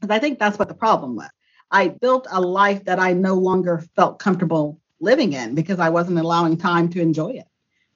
Because 0.01 0.15
I 0.15 0.19
think 0.19 0.39
that's 0.39 0.57
what 0.57 0.67
the 0.67 0.73
problem 0.73 1.15
was. 1.15 1.29
I 1.69 1.89
built 1.89 2.27
a 2.31 2.41
life 2.41 2.83
that 2.85 2.99
I 2.99 3.13
no 3.13 3.35
longer 3.35 3.85
felt 3.95 4.19
comfortable 4.19 4.79
living 4.99 5.33
in 5.33 5.55
because 5.55 5.79
I 5.79 5.89
wasn't 5.89 6.19
allowing 6.19 6.57
time 6.57 6.89
to 6.89 7.01
enjoy 7.01 7.29
it. 7.29 7.45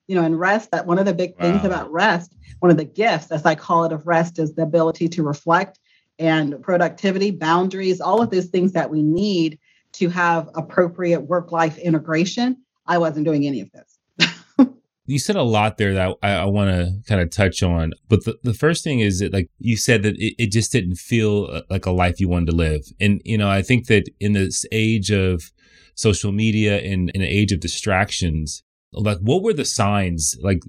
You 0.08 0.16
know, 0.16 0.24
and 0.24 0.40
rest, 0.40 0.70
that 0.72 0.86
one 0.86 1.00
of 1.00 1.06
the 1.06 1.14
big 1.14 1.32
wow. 1.32 1.52
things 1.52 1.66
about 1.66 1.92
rest, 1.92 2.36
one 2.60 2.70
of 2.70 2.78
the 2.78 2.86
gifts, 2.86 3.32
as 3.32 3.44
I 3.44 3.56
call 3.56 3.86
it, 3.86 3.92
of 3.92 4.06
rest 4.06 4.38
is 4.38 4.54
the 4.54 4.62
ability 4.62 5.10
to 5.10 5.24
reflect 5.24 5.80
and 6.20 6.62
productivity, 6.62 7.32
boundaries, 7.32 8.00
all 8.00 8.22
of 8.22 8.30
those 8.30 8.46
things 8.46 8.72
that 8.74 8.90
we 8.90 9.02
need 9.02 9.60
to 9.94 10.10
have 10.10 10.50
appropriate 10.56 11.22
work 11.22 11.52
life 11.52 11.78
integration. 11.78 12.58
I 12.86 13.00
wasn't 13.00 13.26
doing 13.26 13.48
any 13.48 13.62
of 13.62 13.72
this. 13.72 13.95
You 15.06 15.20
said 15.20 15.36
a 15.36 15.44
lot 15.44 15.78
there 15.78 15.94
that 15.94 16.16
I, 16.24 16.32
I 16.32 16.46
want 16.46 16.70
to 16.72 16.94
kind 17.08 17.22
of 17.22 17.30
touch 17.30 17.62
on. 17.62 17.94
But 18.10 18.26
the, 18.26 18.38
the 18.44 18.54
first 18.54 18.84
thing 18.84 19.00
is 19.00 19.20
that, 19.20 19.34
like 19.34 19.50
you 19.60 19.78
said, 19.78 20.04
that 20.04 20.16
it, 20.18 20.36
it 20.38 20.52
just 20.52 20.72
didn't 20.72 20.96
feel 20.96 21.48
uh, 21.52 21.62
like 21.70 21.86
a 21.86 21.92
life 21.92 22.20
you 22.20 22.28
wanted 22.28 22.48
to 22.48 22.56
live. 22.56 22.86
And, 23.00 23.22
you 23.24 23.38
know, 23.38 23.50
I 23.50 23.62
think 23.62 23.88
that 23.88 24.10
in 24.20 24.34
this 24.34 24.66
age 24.72 25.12
of 25.12 25.52
social 25.94 26.32
media 26.32 26.80
and 26.80 27.10
in 27.12 27.22
an 27.22 27.28
age 27.28 27.52
of 27.52 27.60
distractions, 27.60 28.64
like 28.92 29.20
what 29.20 29.44
were 29.44 29.54
the 29.54 29.66
signs? 29.66 30.36
Like, 30.42 30.62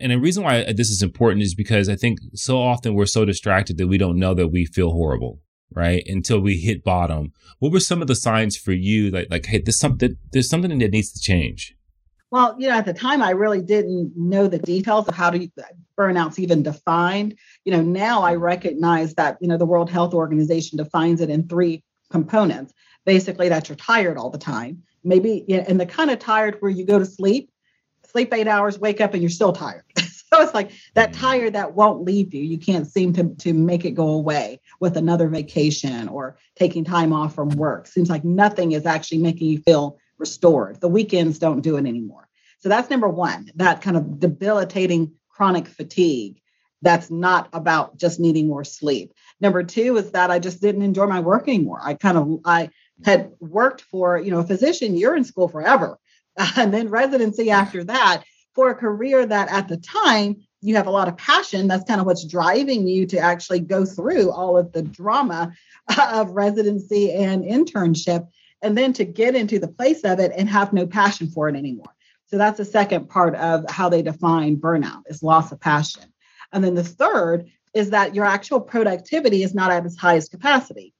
and 0.00 0.10
the 0.10 0.18
reason 0.18 0.42
why 0.42 0.72
this 0.72 0.90
is 0.90 1.02
important 1.02 1.42
is 1.42 1.54
because 1.54 1.88
I 1.88 1.96
think 1.96 2.18
so 2.34 2.60
often 2.60 2.94
we're 2.94 3.06
so 3.06 3.24
distracted 3.24 3.78
that 3.78 3.88
we 3.88 3.98
don't 3.98 4.18
know 4.18 4.34
that 4.34 4.48
we 4.48 4.64
feel 4.64 4.90
horrible, 4.90 5.40
right? 5.74 6.02
Until 6.06 6.40
we 6.40 6.56
hit 6.56 6.82
bottom. 6.82 7.32
What 7.58 7.72
were 7.72 7.80
some 7.80 8.00
of 8.00 8.08
the 8.08 8.16
signs 8.16 8.56
for 8.56 8.72
you 8.72 9.10
that 9.10 9.30
like, 9.30 9.46
hey, 9.46 9.60
there's 9.64 9.78
something 9.78 10.16
there's 10.32 10.48
something 10.48 10.76
that 10.76 10.90
needs 10.90 11.12
to 11.12 11.20
change? 11.20 11.76
Well, 12.32 12.56
you 12.58 12.66
know, 12.66 12.74
at 12.74 12.86
the 12.86 12.94
time 12.94 13.22
I 13.22 13.30
really 13.30 13.60
didn't 13.60 14.14
know 14.16 14.46
the 14.46 14.58
details 14.58 15.06
of 15.06 15.14
how 15.14 15.28
to 15.28 15.44
uh, 15.44 15.64
burnout's 15.98 16.38
even 16.38 16.62
defined. 16.62 17.36
You 17.66 17.72
know, 17.72 17.82
now 17.82 18.22
I 18.22 18.36
recognize 18.36 19.14
that, 19.16 19.36
you 19.42 19.48
know, 19.48 19.58
the 19.58 19.66
World 19.66 19.90
Health 19.90 20.14
Organization 20.14 20.78
defines 20.78 21.20
it 21.20 21.28
in 21.28 21.46
three 21.46 21.84
components 22.10 22.72
basically 23.04 23.50
that 23.50 23.68
you're 23.68 23.76
tired 23.76 24.16
all 24.16 24.30
the 24.30 24.38
time. 24.38 24.82
Maybe 25.04 25.44
and 25.50 25.78
the 25.78 25.84
kind 25.84 26.10
of 26.10 26.20
tired 26.20 26.56
where 26.60 26.70
you 26.70 26.86
go 26.86 26.98
to 26.98 27.04
sleep, 27.04 27.50
sleep 28.10 28.32
eight 28.32 28.48
hours, 28.48 28.78
wake 28.78 29.02
up, 29.02 29.12
and 29.12 29.22
you're 29.22 29.30
still 29.30 29.52
tired. 29.52 29.84
So 30.32 30.40
it's 30.40 30.54
like 30.54 30.70
that 30.94 31.12
mm-hmm. 31.12 31.20
tired 31.20 31.52
that 31.52 31.74
won't 31.74 32.04
leave 32.04 32.32
you. 32.32 32.42
You 32.42 32.56
can't 32.56 32.86
seem 32.86 33.12
to, 33.12 33.34
to 33.40 33.52
make 33.52 33.84
it 33.84 33.90
go 33.90 34.08
away 34.08 34.60
with 34.80 34.96
another 34.96 35.28
vacation 35.28 36.08
or 36.08 36.38
taking 36.56 36.86
time 36.86 37.12
off 37.12 37.34
from 37.34 37.50
work. 37.50 37.86
Seems 37.86 38.08
like 38.08 38.24
nothing 38.24 38.72
is 38.72 38.86
actually 38.86 39.18
making 39.18 39.48
you 39.48 39.58
feel 39.58 39.98
restored. 40.22 40.80
The 40.80 40.88
weekends 40.88 41.38
don't 41.38 41.60
do 41.60 41.76
it 41.76 41.86
anymore. 41.86 42.28
So 42.60 42.68
that's 42.68 42.88
number 42.88 43.08
one, 43.08 43.50
that 43.56 43.82
kind 43.82 43.96
of 43.96 44.20
debilitating 44.20 45.12
chronic 45.28 45.66
fatigue 45.66 46.40
that's 46.80 47.10
not 47.10 47.48
about 47.52 47.96
just 47.96 48.20
needing 48.20 48.46
more 48.48 48.64
sleep. 48.64 49.12
Number 49.40 49.62
two 49.62 49.96
is 49.96 50.12
that 50.12 50.30
I 50.30 50.38
just 50.38 50.60
didn't 50.60 50.82
enjoy 50.82 51.06
my 51.06 51.20
work 51.20 51.48
anymore. 51.48 51.80
I 51.82 51.94
kind 51.94 52.18
of 52.18 52.40
I 52.44 52.70
had 53.04 53.32
worked 53.40 53.82
for, 53.82 54.18
you 54.18 54.30
know, 54.30 54.40
a 54.40 54.46
physician, 54.46 54.96
you're 54.96 55.16
in 55.16 55.24
school 55.24 55.48
forever. 55.48 55.98
And 56.56 56.72
then 56.72 56.88
residency 56.88 57.50
after 57.50 57.84
that 57.84 58.22
for 58.54 58.70
a 58.70 58.74
career 58.74 59.26
that 59.26 59.50
at 59.50 59.68
the 59.68 59.76
time 59.76 60.36
you 60.62 60.76
have 60.76 60.86
a 60.86 60.90
lot 60.98 61.08
of 61.08 61.16
passion. 61.16 61.68
That's 61.68 61.84
kind 61.84 62.00
of 62.00 62.06
what's 62.06 62.24
driving 62.24 62.86
you 62.86 63.04
to 63.06 63.18
actually 63.18 63.60
go 63.60 63.84
through 63.84 64.30
all 64.30 64.56
of 64.56 64.72
the 64.72 64.82
drama 64.82 65.52
of 65.98 66.30
residency 66.30 67.12
and 67.12 67.44
internship, 67.44 68.28
and 68.62 68.78
then 68.78 68.92
to 68.94 69.04
get 69.04 69.34
into 69.34 69.58
the 69.58 69.68
place 69.68 70.04
of 70.04 70.20
it 70.20 70.32
and 70.36 70.48
have 70.48 70.72
no 70.72 70.86
passion 70.86 71.28
for 71.28 71.48
it 71.48 71.56
anymore. 71.56 71.92
So 72.26 72.38
that's 72.38 72.58
the 72.58 72.64
second 72.64 73.08
part 73.08 73.34
of 73.34 73.68
how 73.68 73.88
they 73.88 74.00
define 74.02 74.56
burnout 74.56 75.02
is 75.06 75.22
loss 75.22 75.52
of 75.52 75.60
passion. 75.60 76.04
And 76.52 76.64
then 76.64 76.74
the 76.74 76.84
third 76.84 77.50
is 77.74 77.90
that 77.90 78.14
your 78.14 78.24
actual 78.24 78.60
productivity 78.60 79.42
is 79.42 79.54
not 79.54 79.70
at 79.70 79.84
its 79.84 79.96
highest 79.96 80.30
capacity. 80.30 80.94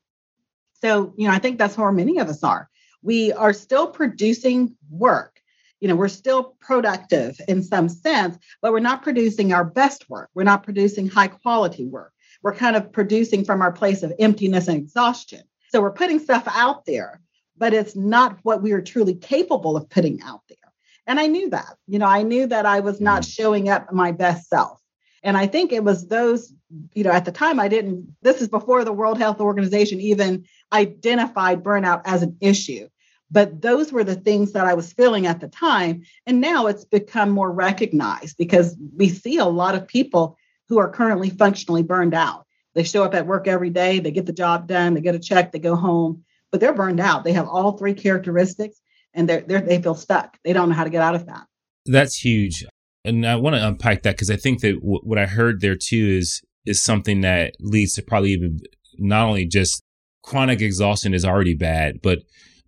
So, 0.81 1.15
you 1.17 1.29
know, 1.29 1.35
I 1.35 1.39
think 1.39 1.59
that's 1.59 1.79
where 1.79 1.93
many 1.93 2.19
of 2.19 2.29
us 2.29 2.43
are. 2.43 2.69
We 3.03 3.33
are 3.33 3.53
still 3.53 3.87
producing 3.87 4.77
work. 4.91 5.41
You 5.81 5.89
know, 5.89 5.97
we're 5.97 6.09
still 6.09 6.57
productive 6.61 7.41
in 7.49 7.63
some 7.63 7.89
sense, 7.89 8.39
but 8.61 8.73
we're 8.73 8.81
not 8.81 9.03
producing 9.03 9.53
our 9.53 9.65
best 9.65 10.09
work. 10.09 10.31
We're 10.35 10.45
not 10.45 10.63
producing 10.63 11.09
high 11.09 11.29
quality 11.29 11.87
work. 11.87 12.13
We're 12.43 12.55
kind 12.55 12.77
of 12.77 12.93
producing 12.93 13.45
from 13.45 13.63
our 13.63 13.73
place 13.73 14.03
of 14.03 14.13
emptiness 14.19 14.69
and 14.69 14.77
exhaustion. 14.77 15.43
So 15.71 15.81
we're 15.81 15.93
putting 15.93 16.19
stuff 16.19 16.47
out 16.49 16.85
there, 16.85 17.21
but 17.63 17.73
it's 17.73 17.95
not 17.95 18.41
what 18.43 18.61
we 18.61 18.73
are 18.73 18.83
truly 18.83 19.15
capable 19.15 19.77
of 19.77 19.89
putting 19.89 20.21
out 20.23 20.41
there. 20.49 20.59
And 21.07 21.21
I 21.21 21.29
knew 21.29 21.49
that. 21.51 21.77
You 21.87 22.01
know, 22.01 22.07
I 22.07 22.25
knew 22.25 22.45
that 22.49 22.67
I 22.67 22.81
was 22.81 23.01
not 23.01 23.23
mm. 23.23 23.33
showing 23.33 23.69
up 23.69 23.93
my 23.93 24.11
best 24.11 24.49
self. 24.49 24.81
And 25.23 25.37
I 25.37 25.47
think 25.47 25.71
it 25.71 25.85
was 25.85 26.09
those, 26.09 26.53
you 26.93 27.05
know, 27.05 27.13
at 27.13 27.25
the 27.25 27.31
time 27.31 27.61
I 27.61 27.69
didn't, 27.69 28.17
this 28.21 28.43
is 28.43 28.49
before 28.49 28.85
the 28.85 28.93
World 28.93 29.17
Health 29.17 29.41
Organization 29.41 30.01
even 30.01 30.45
identified 30.73 31.63
burnout 31.63 32.03
as 32.05 32.25
an 32.25 32.37
issue. 32.41 32.89
But 33.31 33.63
those 33.63 33.93
were 33.93 34.03
the 34.03 34.17
things 34.17 34.51
that 34.55 34.67
I 34.67 34.75
was 34.75 34.93
feeling 34.93 35.27
at 35.27 35.39
the 35.39 35.47
time. 35.47 36.03
And 36.27 36.41
now 36.41 36.67
it's 36.67 36.85
become 36.85 37.31
more 37.31 37.53
recognized 37.53 38.39
because 38.39 38.77
we 38.97 39.09
see 39.09 39.37
a 39.37 39.45
lot 39.45 39.77
of 39.77 39.87
people 39.87 40.37
who 40.69 40.79
are 40.79 40.91
currently 40.91 41.31
functionally 41.31 41.85
burned 41.85 42.13
out. 42.13 42.45
They 42.75 42.83
show 42.83 43.05
up 43.05 43.15
at 43.15 43.29
work 43.29 43.47
every 43.47 43.71
day, 43.71 44.01
they 44.01 44.11
get 44.11 44.27
the 44.27 44.33
job 44.33 44.67
done, 44.67 44.95
they 44.95 45.01
get 45.01 45.15
a 45.15 45.21
check, 45.21 45.53
they 45.53 45.61
go 45.61 45.77
home, 45.77 46.25
but 46.53 46.61
they're 46.61 46.75
burned 46.75 47.01
out. 47.01 47.25
They 47.25 47.33
have 47.33 47.49
all 47.49 47.77
three 47.77 47.95
characteristics 47.95 48.81
and 49.15 49.29
they're, 49.29 49.41
they're 49.41 49.61
they 49.61 49.83
feel 49.83 49.97
stuck. 49.97 50.37
They 50.45 50.53
don't 50.53 50.69
know 50.69 50.75
how 50.75 50.85
to 50.85 50.91
get 50.91 51.03
out 51.03 51.17
of 51.17 51.27
that. 51.27 51.47
That's 51.87 52.17
huge. 52.17 52.65
And 53.05 53.27
I 53.27 53.35
want 53.37 53.57
to 53.57 53.67
unpack 53.67 54.03
that 54.03 54.15
because 54.15 54.31
I 54.31 54.37
think 54.37 54.61
that 54.61 54.75
w- 54.75 55.01
what 55.03 55.19
I 55.19 55.27
heard 55.27 55.61
there 55.61 55.75
too 55.77 56.19
is 56.21 56.41
is 56.65 56.81
something 56.81 57.23
that 57.23 57.55
leads 57.59 57.95
to 57.95 58.03
probably 58.03 58.31
even 58.31 58.61
not 58.99 59.27
only 59.27 59.47
just 59.47 59.83
chronic 60.23 60.61
exhaustion 60.61 61.15
is 61.15 61.25
already 61.25 61.55
bad, 61.55 62.01
but 62.03 62.21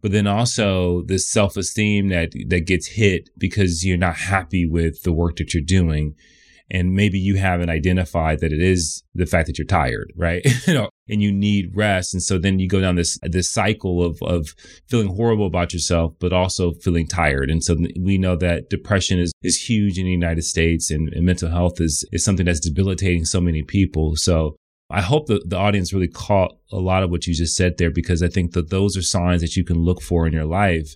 but 0.03 0.11
then 0.11 0.27
also 0.27 1.03
the 1.03 1.19
self 1.19 1.57
esteem 1.57 2.09
that 2.09 2.33
that 2.49 2.67
gets 2.67 2.89
hit 2.89 3.31
because 3.39 3.85
you're 3.85 3.97
not 3.97 4.17
happy 4.17 4.67
with 4.67 5.03
the 5.03 5.13
work 5.13 5.37
that 5.37 5.55
you're 5.55 5.63
doing, 5.63 6.15
and 6.71 6.95
maybe 6.95 7.19
you 7.19 7.37
haven't 7.37 7.69
identified 7.69 8.41
that 8.41 8.53
it 8.53 8.63
is 8.63 9.03
the 9.15 9.27
fact 9.27 9.47
that 9.47 9.59
you're 9.59 9.67
tired, 9.67 10.13
right? 10.17 10.45
you 10.67 10.75
know, 10.75 10.89
and 11.09 11.23
you 11.23 11.31
need 11.31 11.77
rest, 11.77 12.15
and 12.15 12.23
so 12.23 12.39
then 12.39 12.59
you 12.59 12.69
go 12.69 12.81
down 12.81 12.97
this 12.97 13.19
this 13.23 13.51
cycle 13.51 14.03
of 14.03 14.23
of 14.23 14.55
feeling 14.89 15.09
horrible 15.09 15.47
about 15.47 15.73
yourself, 15.73 16.15
but 16.19 16.33
also 16.33 16.73
feeling 16.73 17.07
tired, 17.07 17.51
and 17.51 17.63
so 17.63 17.77
we 18.01 18.19
know 18.19 18.37
that 18.37 18.71
depression 18.71 19.19
is 19.19 19.33
is 19.43 19.69
huge 19.69 19.99
in 19.99 20.05
the 20.05 20.11
United 20.11 20.43
States, 20.43 20.91
and, 20.91 21.13
and 21.13 21.27
mental 21.27 21.51
health 21.51 21.81
is 21.81 22.05
is 22.13 22.25
something 22.25 22.47
that's 22.47 22.61
debilitating 22.61 23.25
so 23.25 23.41
many 23.41 23.63
people. 23.63 24.17
So 24.17 24.57
I 24.91 25.01
hope 25.01 25.27
that 25.27 25.49
the 25.49 25.57
audience 25.57 25.93
really 25.93 26.09
caught 26.09 26.57
a 26.71 26.77
lot 26.79 27.03
of 27.03 27.11
what 27.11 27.27
you 27.27 27.35
just 27.35 27.57
said 27.57 27.79
there 27.79 27.91
because 27.91 28.23
I 28.23 28.29
think 28.29 28.53
that 28.53 28.71
those 28.71 28.97
are 28.97 29.03
signs 29.03 29.41
that 29.41 29.57
you 29.57 29.65
can 29.65 29.79
look 29.79 30.03
for 30.03 30.27
in 30.27 30.33
your 30.33 30.45
life 30.45 30.95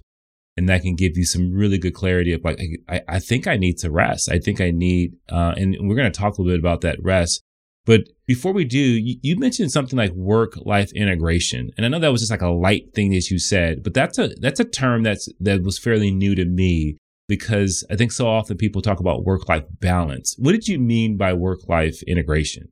and 0.59 0.69
that 0.69 0.83
can 0.83 0.97
give 0.97 1.17
you 1.17 1.25
some 1.25 1.53
really 1.53 1.79
good 1.79 1.95
clarity 1.95 2.33
of 2.33 2.43
like, 2.43 2.59
I, 2.89 3.01
I 3.09 3.19
think 3.21 3.47
I 3.47 3.57
need 3.57 3.79
to 3.79 3.91
rest. 3.91 4.29
I 4.29 4.41
think 4.41 4.61
I 4.61 4.73
need, 4.73 5.15
uh, 5.31 5.55
and 5.57 5.77
we're 5.81 5.95
going 5.95 6.11
to 6.11 6.19
talk 6.19 6.37
a 6.37 6.43
little 6.43 6.57
bit 6.57 6.61
about 6.61 6.81
that 6.81 6.99
rest. 7.01 7.43
But 7.87 8.03
before 8.27 8.53
we 8.53 8.65
do, 8.65 8.79
you, 8.79 9.17
you 9.23 9.37
mentioned 9.39 9.71
something 9.71 9.97
like 9.97 10.11
work 10.13 10.55
life 10.57 10.93
integration. 10.95 11.71
And 11.77 11.87
I 11.87 11.89
know 11.89 12.01
that 12.01 12.11
was 12.11 12.21
just 12.23 12.33
like 12.33 12.43
a 12.43 12.49
light 12.49 12.93
thing 12.93 13.13
that 13.13 13.31
you 13.31 13.39
said, 13.39 13.85
but 13.85 13.95
that's 13.95 14.19
a, 14.19 14.31
that's 14.41 14.59
a 14.59 14.65
term 14.65 15.05
that's, 15.05 15.29
that 15.39 15.63
was 15.63 15.79
fairly 15.79 16.11
new 16.11 16.35
to 16.35 16.45
me 16.45 16.99
because 17.29 17.87
I 17.89 17.95
think 17.95 18.11
so 18.11 18.27
often 18.27 18.57
people 18.57 18.83
talk 18.83 18.99
about 18.99 19.25
work 19.25 19.49
life 19.49 19.65
balance. 19.81 20.35
What 20.39 20.53
did 20.53 20.67
you 20.67 20.81
mean 20.81 21.17
by 21.17 21.35
work 21.35 21.69
life 21.69 22.03
integration? 22.03 22.69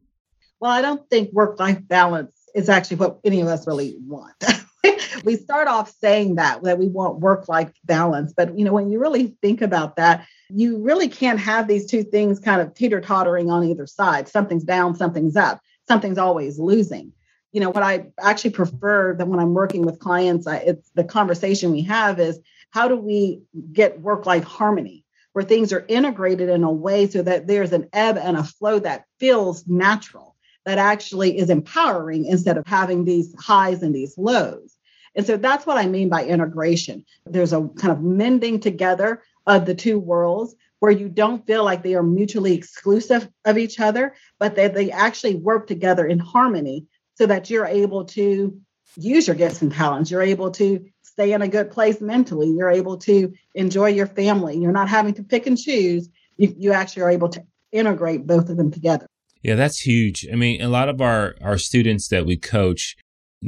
Well, 0.59 0.73
I 0.73 0.83
don't 0.83 1.09
think 1.09 1.33
work 1.33 1.61
life 1.61 1.79
balance 1.87 2.35
is 2.55 2.69
actually 2.69 2.97
what 2.97 3.21
any 3.25 3.41
of 3.41 3.47
us 3.47 3.65
really 3.67 3.97
want. 4.05 4.35
we 5.25 5.37
start 5.37 5.69
off 5.69 5.91
saying 5.91 6.37
that 6.37 6.63
that 6.63 6.79
we 6.79 6.89
want 6.89 7.21
work 7.21 7.49
life 7.49 7.73
balance, 7.85 8.33
but 8.37 8.59
you 8.59 8.65
know 8.65 8.73
when 8.73 8.91
you 8.91 8.99
really 8.99 9.37
think 9.43 9.63
about 9.63 9.97
that, 9.97 10.27
you 10.49 10.79
really 10.79 11.09
can't 11.09 11.41
have 11.41 11.69
these 11.69 11.87
two 11.87 12.03
things 12.03 12.41
kind 12.41 12.61
of 12.61 12.75
teeter 12.75 13.01
tottering 13.01 13.51
on 13.51 13.65
either 13.65 13.87
side. 13.87 14.29
Something's 14.29 14.65
down, 14.65 14.95
something's 14.95 15.37
up. 15.37 15.61
Something's 15.89 16.19
always 16.19 16.59
losing. 16.59 17.13
You 17.53 17.61
know 17.61 17.71
what 17.71 17.83
I 17.83 18.07
actually 18.21 18.51
prefer 18.51 19.15
that 19.15 19.29
when 19.29 19.41
I'm 19.41 19.55
working 19.55 19.83
with 19.83 19.99
clients, 19.99 20.47
I, 20.47 20.57
it's 20.59 20.91
the 20.95 21.05
conversation 21.05 21.73
we 21.73 21.83
have 21.83 22.21
is 22.21 22.39
how 22.71 22.89
do 22.89 22.97
we 22.97 23.41
get 23.73 24.01
work 24.01 24.27
life 24.27 24.45
harmony 24.45 25.05
where 25.33 25.45
things 25.45 25.71
are 25.71 25.85
integrated 25.89 26.49
in 26.49 26.65
a 26.65 26.73
way 26.73 27.07
so 27.07 27.21
that 27.23 27.47
there's 27.47 27.73
an 27.73 27.87
ebb 27.93 28.17
and 28.17 28.39
a 28.39 28.43
flow 28.43 28.79
that 28.79 29.05
feels 29.21 29.67
natural 29.67 30.35
that 30.65 30.79
actually 30.79 31.39
is 31.39 31.49
empowering 31.49 32.27
instead 32.27 32.57
of 32.57 32.67
having 32.67 33.05
these 33.05 33.35
highs 33.39 33.83
and 33.83 33.95
these 33.95 34.17
lows. 34.19 34.76
And 35.17 35.27
so 35.27 35.37
that's 35.37 35.67
what 35.67 35.79
I 35.79 35.87
mean 35.87 36.09
by 36.09 36.25
integration. 36.25 37.05
There's 37.25 37.53
a 37.53 37.69
kind 37.77 37.93
of 37.93 38.03
mending 38.03 38.61
together 38.61 39.23
of 39.47 39.65
the 39.65 39.75
two 39.75 39.99
worlds 39.99 40.55
where 40.79 40.93
you 40.93 41.09
don't 41.09 41.47
feel 41.47 41.65
like 41.65 41.83
they 41.83 41.95
are 41.95 42.03
mutually 42.03 42.55
exclusive 42.55 43.29
of 43.45 43.57
each 43.57 43.81
other, 43.81 44.15
but 44.39 44.57
that 44.57 44.75
they 44.75 44.91
actually 44.91 45.35
work 45.35 45.67
together 45.67 46.07
in 46.07 46.19
harmony 46.19 46.87
so 47.15 47.27
that 47.27 47.49
you're 47.49 47.67
able 47.67 48.05
to 48.05 48.61
use 48.97 49.27
your 49.27 49.37
gifts 49.37 49.63
and 49.63 49.73
talents. 49.73 50.11
You're 50.11 50.23
able 50.23 50.51
to 50.53 50.85
stay 51.03 51.33
in 51.33 51.41
a 51.41 51.49
good 51.49 51.71
place 51.71 52.01
mentally. 52.01 52.49
You're 52.49 52.71
able 52.71 52.99
to 52.99 53.33
enjoy 53.55 53.89
your 53.89 54.07
family. 54.07 54.59
You're 54.59 54.73
not 54.73 54.89
having 54.89 55.15
to 55.15 55.23
pick 55.23 55.47
and 55.47 55.57
choose. 55.57 56.11
You, 56.37 56.55
you 56.59 56.73
actually 56.73 57.03
are 57.03 57.11
able 57.11 57.31
to 57.31 57.43
integrate 57.73 58.27
both 58.27 58.51
of 58.51 58.59
them 58.59 58.71
together. 58.71 59.07
Yeah, 59.43 59.55
that's 59.55 59.79
huge. 59.79 60.27
I 60.31 60.37
mean, 60.37 60.61
a 60.61 60.69
lot 60.69 60.89
of 60.89 61.01
our 61.01 61.37
our 61.41 61.57
students 61.57 62.09
that 62.09 62.27
we 62.27 62.37
coach, 62.37 62.97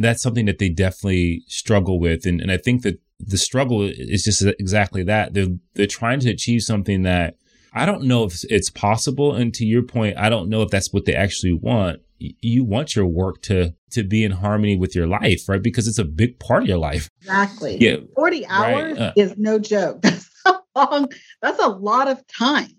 that's 0.04 0.22
something 0.22 0.46
that 0.46 0.58
they 0.58 0.68
definitely 0.68 1.44
struggle 1.46 1.98
with, 1.98 2.26
and 2.26 2.40
and 2.40 2.50
I 2.50 2.56
think 2.56 2.82
that 2.82 3.00
the 3.20 3.38
struggle 3.38 3.82
is 3.82 4.24
just 4.24 4.42
exactly 4.42 5.02
that. 5.04 5.34
They're 5.34 5.48
they're 5.74 5.86
trying 5.86 6.20
to 6.20 6.30
achieve 6.30 6.62
something 6.62 7.02
that 7.02 7.36
I 7.72 7.86
don't 7.86 8.04
know 8.04 8.24
if 8.24 8.44
it's 8.48 8.70
possible. 8.70 9.34
And 9.34 9.52
to 9.54 9.64
your 9.64 9.82
point, 9.82 10.16
I 10.16 10.28
don't 10.28 10.48
know 10.48 10.62
if 10.62 10.70
that's 10.70 10.92
what 10.92 11.04
they 11.04 11.14
actually 11.14 11.52
want. 11.52 12.00
You 12.18 12.64
want 12.64 12.96
your 12.96 13.06
work 13.06 13.42
to 13.42 13.74
to 13.92 14.02
be 14.02 14.24
in 14.24 14.32
harmony 14.32 14.76
with 14.76 14.94
your 14.94 15.06
life, 15.06 15.48
right? 15.48 15.62
Because 15.62 15.86
it's 15.88 15.98
a 15.98 16.04
big 16.04 16.38
part 16.38 16.62
of 16.62 16.68
your 16.68 16.78
life. 16.78 17.08
Exactly. 17.20 17.76
Yeah. 17.78 17.96
Forty 18.14 18.46
hours 18.46 18.98
right. 18.98 19.08
uh, 19.08 19.12
is 19.16 19.36
no 19.36 19.58
joke. 19.58 20.02
That's 20.02 20.30
a 20.46 20.58
long. 20.74 21.08
That's 21.42 21.62
a 21.62 21.68
lot 21.68 22.08
of 22.08 22.26
time. 22.26 22.74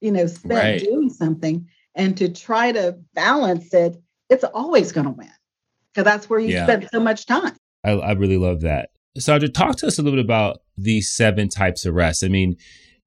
You 0.00 0.12
know, 0.12 0.26
spent 0.26 0.52
right. 0.52 0.80
doing 0.80 1.08
something 1.08 1.66
and 1.94 2.16
to 2.16 2.28
try 2.28 2.72
to 2.72 2.98
balance 3.14 3.72
it, 3.72 3.96
it's 4.28 4.44
always 4.44 4.92
going 4.92 5.06
to 5.06 5.12
win 5.12 5.30
because 5.94 6.04
that's 6.04 6.28
where 6.28 6.40
you 6.40 6.54
yeah. 6.54 6.64
spend 6.64 6.88
so 6.92 7.00
much 7.00 7.26
time. 7.26 7.56
I, 7.84 7.92
I 7.92 8.12
really 8.12 8.38
love 8.38 8.62
that. 8.62 8.90
Sandra, 9.16 9.48
talk 9.48 9.76
to 9.76 9.86
us 9.86 9.98
a 9.98 10.02
little 10.02 10.18
bit 10.18 10.24
about 10.24 10.58
these 10.76 11.10
seven 11.10 11.48
types 11.48 11.86
of 11.86 11.94
rest. 11.94 12.24
I 12.24 12.28
mean, 12.28 12.56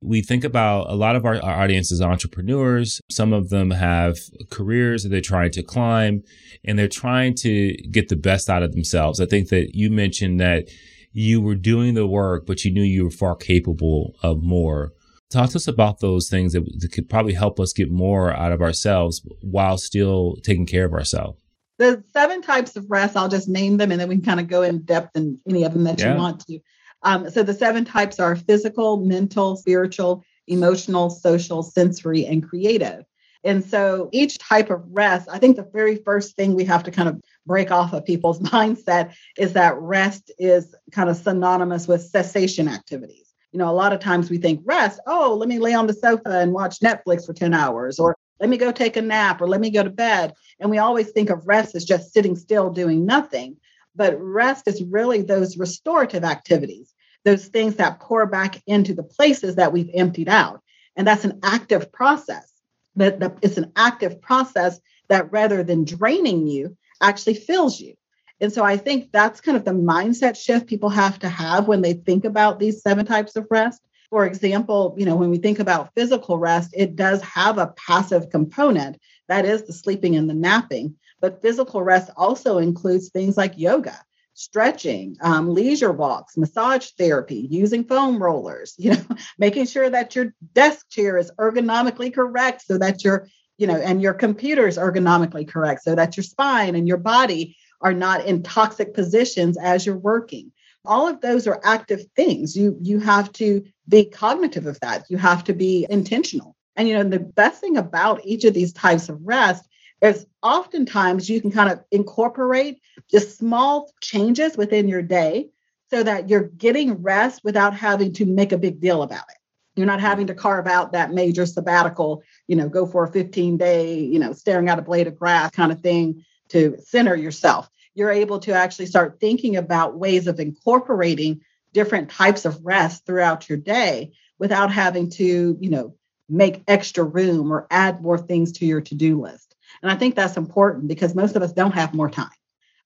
we 0.01 0.21
think 0.21 0.43
about 0.43 0.89
a 0.89 0.95
lot 0.95 1.15
of 1.15 1.25
our, 1.25 1.43
our 1.43 1.63
audience 1.63 1.91
is 1.91 2.01
entrepreneurs. 2.01 3.01
Some 3.09 3.33
of 3.33 3.49
them 3.49 3.71
have 3.71 4.17
careers 4.49 5.03
that 5.03 5.09
they're 5.09 5.21
trying 5.21 5.51
to 5.51 5.63
climb 5.63 6.23
and 6.63 6.77
they're 6.77 6.87
trying 6.87 7.35
to 7.35 7.73
get 7.91 8.09
the 8.09 8.15
best 8.15 8.49
out 8.49 8.63
of 8.63 8.71
themselves. 8.71 9.19
I 9.19 9.25
think 9.25 9.49
that 9.49 9.71
you 9.73 9.89
mentioned 9.89 10.39
that 10.39 10.69
you 11.11 11.41
were 11.41 11.55
doing 11.55 11.95
the 11.95 12.07
work, 12.07 12.45
but 12.45 12.63
you 12.63 12.71
knew 12.71 12.83
you 12.83 13.05
were 13.05 13.11
far 13.11 13.35
capable 13.35 14.15
of 14.21 14.43
more. 14.43 14.91
Talk 15.29 15.49
to 15.49 15.57
us 15.57 15.67
about 15.67 15.99
those 15.99 16.29
things 16.29 16.53
that, 16.53 16.63
that 16.79 16.91
could 16.91 17.09
probably 17.09 17.33
help 17.33 17.59
us 17.59 17.73
get 17.73 17.91
more 17.91 18.31
out 18.31 18.53
of 18.53 18.61
ourselves 18.61 19.27
while 19.41 19.77
still 19.77 20.37
taking 20.43 20.65
care 20.65 20.85
of 20.85 20.93
ourselves. 20.93 21.39
The 21.77 22.03
seven 22.11 22.41
types 22.41 22.75
of 22.75 22.89
rest, 22.89 23.15
I'll 23.15 23.29
just 23.29 23.47
name 23.47 23.77
them 23.77 23.91
and 23.91 24.01
then 24.01 24.09
we 24.09 24.15
can 24.15 24.25
kind 24.25 24.39
of 24.39 24.47
go 24.47 24.63
in 24.63 24.79
depth 24.79 25.15
in 25.15 25.39
any 25.47 25.63
of 25.63 25.73
them 25.73 25.83
that 25.83 25.99
yeah. 25.99 26.13
you 26.13 26.19
want 26.19 26.45
to. 26.47 26.59
Um, 27.03 27.29
so 27.29 27.43
the 27.43 27.53
seven 27.53 27.85
types 27.85 28.19
are 28.19 28.35
physical, 28.35 28.97
mental, 28.97 29.55
spiritual, 29.55 30.23
emotional, 30.47 31.09
social, 31.09 31.61
sensory, 31.61 32.25
and 32.25 32.47
creative. 32.47 33.05
And 33.43 33.63
so 33.63 34.09
each 34.11 34.39
type 34.39 34.69
of 34.69 34.83
rest, 34.89 35.29
I 35.31 35.39
think 35.39 35.55
the 35.55 35.69
very 35.71 35.97
first 35.97 36.35
thing 36.35 36.55
we 36.55 36.65
have 36.65 36.83
to 36.83 36.91
kind 36.91 37.07
of 37.07 37.21
break 37.45 37.71
off 37.71 37.93
of 37.93 38.05
people's 38.05 38.39
mindset 38.51 39.13
is 39.37 39.53
that 39.53 39.77
rest 39.77 40.31
is 40.37 40.75
kind 40.91 41.09
of 41.09 41.17
synonymous 41.17 41.87
with 41.87 42.01
cessation 42.01 42.67
activities. 42.67 43.33
You 43.51 43.59
know, 43.59 43.69
a 43.69 43.73
lot 43.73 43.93
of 43.93 43.99
times 43.99 44.29
we 44.29 44.37
think 44.37 44.61
rest, 44.65 44.99
oh, 45.07 45.35
let 45.39 45.47
me 45.47 45.59
lay 45.59 45.73
on 45.73 45.87
the 45.87 45.93
sofa 45.93 46.39
and 46.39 46.51
watch 46.51 46.79
Netflix 46.79 47.25
for 47.25 47.33
10 47.33 47.53
hours, 47.53 47.99
or 47.99 48.17
let 48.39 48.49
me 48.49 48.57
go 48.57 48.71
take 48.71 48.97
a 48.97 49.01
nap, 49.01 49.41
or 49.41 49.47
let 49.47 49.61
me 49.61 49.69
go 49.69 49.83
to 49.83 49.89
bed. 49.89 50.33
And 50.59 50.69
we 50.69 50.77
always 50.77 51.11
think 51.11 51.29
of 51.29 51.47
rest 51.47 51.75
as 51.75 51.85
just 51.85 52.13
sitting 52.13 52.35
still 52.35 52.69
doing 52.69 53.05
nothing. 53.05 53.57
But 53.95 54.21
rest 54.21 54.67
is 54.67 54.83
really 54.83 55.21
those 55.21 55.57
restorative 55.57 56.23
activities, 56.23 56.93
those 57.25 57.47
things 57.47 57.75
that 57.75 57.99
pour 57.99 58.25
back 58.25 58.61
into 58.67 58.93
the 58.93 59.03
places 59.03 59.55
that 59.55 59.73
we've 59.73 59.89
emptied 59.93 60.29
out. 60.29 60.61
And 60.95 61.07
that's 61.07 61.25
an 61.25 61.39
active 61.43 61.91
process. 61.91 62.51
That 62.95 63.37
it's 63.41 63.57
an 63.57 63.71
active 63.75 64.21
process 64.21 64.79
that 65.07 65.31
rather 65.31 65.63
than 65.63 65.83
draining 65.83 66.47
you, 66.47 66.77
actually 67.01 67.35
fills 67.35 67.79
you. 67.79 67.93
And 68.39 68.53
so 68.53 68.63
I 68.63 68.77
think 68.77 69.11
that's 69.11 69.41
kind 69.41 69.57
of 69.57 69.65
the 69.65 69.71
mindset 69.71 70.37
shift 70.37 70.67
people 70.67 70.89
have 70.89 71.19
to 71.19 71.29
have 71.29 71.67
when 71.67 71.81
they 71.81 71.93
think 71.93 72.25
about 72.25 72.59
these 72.59 72.81
seven 72.81 73.05
types 73.05 73.35
of 73.35 73.47
rest. 73.49 73.81
For 74.09 74.25
example, 74.25 74.95
you 74.97 75.05
know, 75.05 75.15
when 75.15 75.29
we 75.29 75.37
think 75.37 75.59
about 75.59 75.93
physical 75.93 76.37
rest, 76.37 76.73
it 76.75 76.95
does 76.95 77.21
have 77.21 77.57
a 77.57 77.73
passive 77.75 78.29
component. 78.29 78.97
That 79.27 79.45
is 79.45 79.63
the 79.63 79.73
sleeping 79.73 80.15
and 80.15 80.29
the 80.29 80.33
napping. 80.33 80.95
But 81.19 81.41
physical 81.41 81.83
rest 81.83 82.09
also 82.15 82.59
includes 82.59 83.09
things 83.09 83.35
like 83.35 83.57
yoga, 83.57 83.99
stretching, 84.33 85.17
um, 85.21 85.53
leisure 85.53 85.91
walks, 85.91 86.37
massage 86.37 86.91
therapy, 86.91 87.47
using 87.49 87.83
foam 87.83 88.21
rollers, 88.21 88.75
you 88.77 88.91
know, 88.91 89.03
making 89.37 89.65
sure 89.65 89.89
that 89.89 90.15
your 90.15 90.33
desk 90.53 90.89
chair 90.89 91.17
is 91.17 91.31
ergonomically 91.37 92.13
correct 92.13 92.61
so 92.61 92.77
that 92.77 93.03
your, 93.03 93.27
you 93.57 93.67
know, 93.67 93.75
and 93.75 94.01
your 94.01 94.13
computer 94.13 94.67
is 94.67 94.77
ergonomically 94.77 95.47
correct 95.47 95.83
so 95.83 95.95
that 95.95 96.15
your 96.15 96.23
spine 96.23 96.75
and 96.75 96.87
your 96.87 96.97
body 96.97 97.57
are 97.81 97.93
not 97.93 98.25
in 98.25 98.41
toxic 98.41 98.93
positions 98.93 99.57
as 99.57 99.85
you're 99.85 99.97
working 99.97 100.51
all 100.85 101.07
of 101.07 101.21
those 101.21 101.47
are 101.47 101.59
active 101.63 102.01
things. 102.15 102.55
You 102.55 102.77
you 102.81 102.99
have 102.99 103.31
to 103.33 103.63
be 103.87 104.05
cognitive 104.05 104.65
of 104.65 104.79
that. 104.79 105.05
You 105.09 105.17
have 105.17 105.43
to 105.45 105.53
be 105.53 105.85
intentional. 105.89 106.55
And 106.75 106.87
you 106.87 106.95
know 106.95 107.03
the 107.03 107.19
best 107.19 107.61
thing 107.61 107.77
about 107.77 108.25
each 108.25 108.45
of 108.45 108.53
these 108.53 108.73
types 108.73 109.09
of 109.09 109.19
rest 109.23 109.67
is 110.01 110.25
oftentimes 110.43 111.29
you 111.29 111.41
can 111.41 111.51
kind 111.51 111.71
of 111.71 111.83
incorporate 111.91 112.79
just 113.09 113.37
small 113.37 113.91
changes 114.01 114.55
within 114.55 114.87
your 114.87 115.01
day 115.01 115.49
so 115.89 116.03
that 116.03 116.29
you're 116.29 116.49
getting 116.49 117.01
rest 117.01 117.43
without 117.43 117.73
having 117.73 118.13
to 118.13 118.25
make 118.25 118.51
a 118.51 118.57
big 118.57 118.79
deal 118.79 119.01
about 119.01 119.23
it. 119.29 119.37
You're 119.75 119.87
not 119.87 120.01
having 120.01 120.27
to 120.27 120.35
carve 120.35 120.67
out 120.67 120.91
that 120.91 121.13
major 121.13 121.45
sabbatical 121.45 122.23
you 122.47 122.55
know 122.55 122.69
go 122.69 122.85
for 122.85 123.05
a 123.05 123.11
15 123.11 123.57
day 123.57 123.99
you 123.99 124.19
know 124.19 124.33
staring 124.33 124.69
at 124.69 124.79
a 124.79 124.83
blade 124.83 125.07
of 125.07 125.17
grass 125.17 125.51
kind 125.51 125.71
of 125.71 125.81
thing 125.81 126.23
to 126.49 126.77
center 126.83 127.15
yourself. 127.15 127.69
You're 127.97 128.11
able 128.11 128.37
to 128.41 128.53
actually 128.53 128.85
start 128.85 129.19
thinking 129.19 129.55
about 129.55 129.97
ways 129.97 130.27
of 130.27 130.39
incorporating 130.39 131.41
different 131.73 132.11
types 132.11 132.45
of 132.45 132.63
rest 132.63 133.07
throughout 133.07 133.49
your 133.49 133.57
day 133.57 134.11
without 134.37 134.71
having 134.71 135.09
to, 135.09 135.57
you 135.59 135.69
know, 135.71 135.95
make 136.29 136.61
extra 136.67 137.03
room 137.03 137.51
or 137.51 137.65
add 137.71 138.03
more 138.03 138.19
things 138.19 138.51
to 138.51 138.67
your 138.67 138.81
to-do 138.81 139.19
list. 139.19 139.55
And 139.81 139.91
I 139.91 139.95
think 139.95 140.13
that's 140.13 140.37
important 140.37 140.87
because 140.87 141.15
most 141.15 141.35
of 141.35 141.41
us 141.41 141.53
don't 141.53 141.73
have 141.73 141.95
more 141.95 142.07
time. 142.09 142.29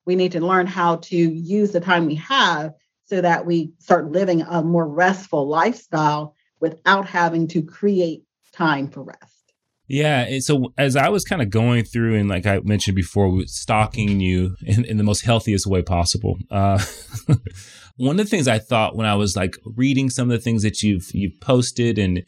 We 0.05 0.15
need 0.15 0.31
to 0.31 0.39
learn 0.39 0.65
how 0.65 0.95
to 0.95 1.17
use 1.17 1.71
the 1.71 1.81
time 1.81 2.05
we 2.05 2.15
have 2.15 2.73
so 3.03 3.19
that 3.19 3.45
we 3.45 3.73
start 3.79 4.13
living 4.13 4.43
a 4.43 4.63
more 4.63 4.87
restful 4.87 5.45
lifestyle 5.45 6.35
without 6.61 7.05
having 7.05 7.49
to 7.49 7.61
create 7.63 8.23
time 8.53 8.87
for 8.87 9.03
rest. 9.03 9.40
Yeah. 9.87 10.39
So 10.39 10.73
as 10.77 10.95
I 10.95 11.09
was 11.09 11.25
kind 11.25 11.41
of 11.41 11.49
going 11.49 11.83
through 11.83 12.15
and 12.15 12.29
like 12.29 12.45
I 12.45 12.59
mentioned 12.63 12.95
before, 12.95 13.41
stalking 13.45 14.19
you 14.19 14.55
in, 14.65 14.85
in 14.85 14.97
the 14.97 15.03
most 15.03 15.25
healthiest 15.25 15.67
way 15.67 15.81
possible. 15.81 16.37
Uh, 16.49 16.81
one 17.97 18.19
of 18.19 18.25
the 18.25 18.29
things 18.29 18.47
I 18.47 18.59
thought 18.59 18.95
when 18.95 19.05
I 19.05 19.15
was 19.15 19.35
like 19.35 19.57
reading 19.65 20.09
some 20.09 20.31
of 20.31 20.37
the 20.37 20.43
things 20.43 20.63
that 20.63 20.81
you've 20.81 21.09
you've 21.13 21.39
posted 21.41 21.97
and 21.97 22.23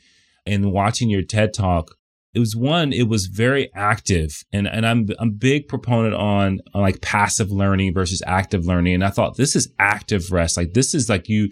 and 0.46 0.74
watching 0.74 1.10
your 1.10 1.22
TED 1.22 1.54
talk, 1.54 1.96
it 2.34 2.40
was 2.40 2.56
one, 2.56 2.92
it 2.92 3.08
was 3.08 3.28
very 3.28 3.74
active. 3.74 4.44
And 4.52 4.68
and 4.68 4.86
I'm 4.86 5.08
I'm 5.20 5.30
a 5.30 5.32
big 5.32 5.68
proponent 5.68 6.16
on, 6.16 6.60
on 6.74 6.82
like 6.82 7.02
passive 7.02 7.52
learning 7.52 7.94
versus 7.94 8.22
active 8.26 8.66
learning. 8.66 8.96
And 8.96 9.06
I 9.06 9.10
thought 9.10 9.38
this 9.38 9.56
is 9.56 9.72
active 9.80 10.32
rest. 10.32 10.58
Like 10.58 10.74
this 10.74 10.94
is 10.94 11.10
like 11.10 11.30
you 11.30 11.50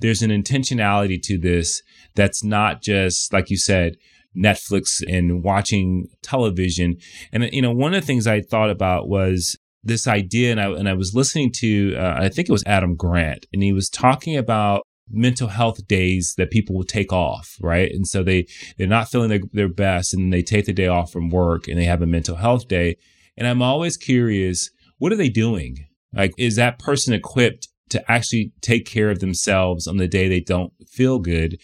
there's 0.00 0.22
an 0.22 0.30
intentionality 0.30 1.22
to 1.22 1.38
this 1.38 1.82
that's 2.14 2.44
not 2.44 2.82
just 2.82 3.32
like 3.32 3.48
you 3.48 3.56
said 3.56 3.96
Netflix 4.36 5.02
and 5.08 5.42
watching 5.42 6.08
television. 6.22 6.96
And, 7.32 7.48
you 7.52 7.62
know, 7.62 7.72
one 7.72 7.94
of 7.94 8.00
the 8.00 8.06
things 8.06 8.26
I 8.26 8.40
thought 8.40 8.70
about 8.70 9.08
was 9.08 9.56
this 9.82 10.06
idea, 10.06 10.50
and 10.50 10.60
I, 10.60 10.66
and 10.70 10.88
I 10.88 10.94
was 10.94 11.14
listening 11.14 11.52
to, 11.56 11.94
uh, 11.96 12.16
I 12.18 12.28
think 12.28 12.48
it 12.48 12.52
was 12.52 12.64
Adam 12.66 12.96
Grant, 12.96 13.46
and 13.52 13.62
he 13.62 13.72
was 13.72 13.88
talking 13.88 14.36
about 14.36 14.82
mental 15.10 15.48
health 15.48 15.86
days 15.86 16.34
that 16.36 16.50
people 16.50 16.74
will 16.74 16.84
take 16.84 17.12
off, 17.12 17.56
right? 17.60 17.90
And 17.92 18.06
so 18.06 18.22
they, 18.22 18.46
they're 18.76 18.86
not 18.86 19.08
feeling 19.08 19.28
their, 19.28 19.40
their 19.52 19.68
best 19.68 20.12
and 20.12 20.32
they 20.32 20.42
take 20.42 20.66
the 20.66 20.72
day 20.72 20.88
off 20.88 21.12
from 21.12 21.30
work 21.30 21.68
and 21.68 21.78
they 21.78 21.84
have 21.84 22.02
a 22.02 22.06
mental 22.06 22.36
health 22.36 22.66
day. 22.66 22.96
And 23.36 23.46
I'm 23.46 23.62
always 23.62 23.96
curious, 23.96 24.70
what 24.98 25.12
are 25.12 25.16
they 25.16 25.28
doing? 25.28 25.86
Like, 26.12 26.32
is 26.38 26.56
that 26.56 26.78
person 26.78 27.14
equipped 27.14 27.68
to 27.90 28.10
actually 28.10 28.52
take 28.60 28.84
care 28.86 29.10
of 29.10 29.20
themselves 29.20 29.86
on 29.86 29.98
the 29.98 30.08
day 30.08 30.28
they 30.28 30.40
don't 30.40 30.72
feel 30.88 31.18
good? 31.18 31.60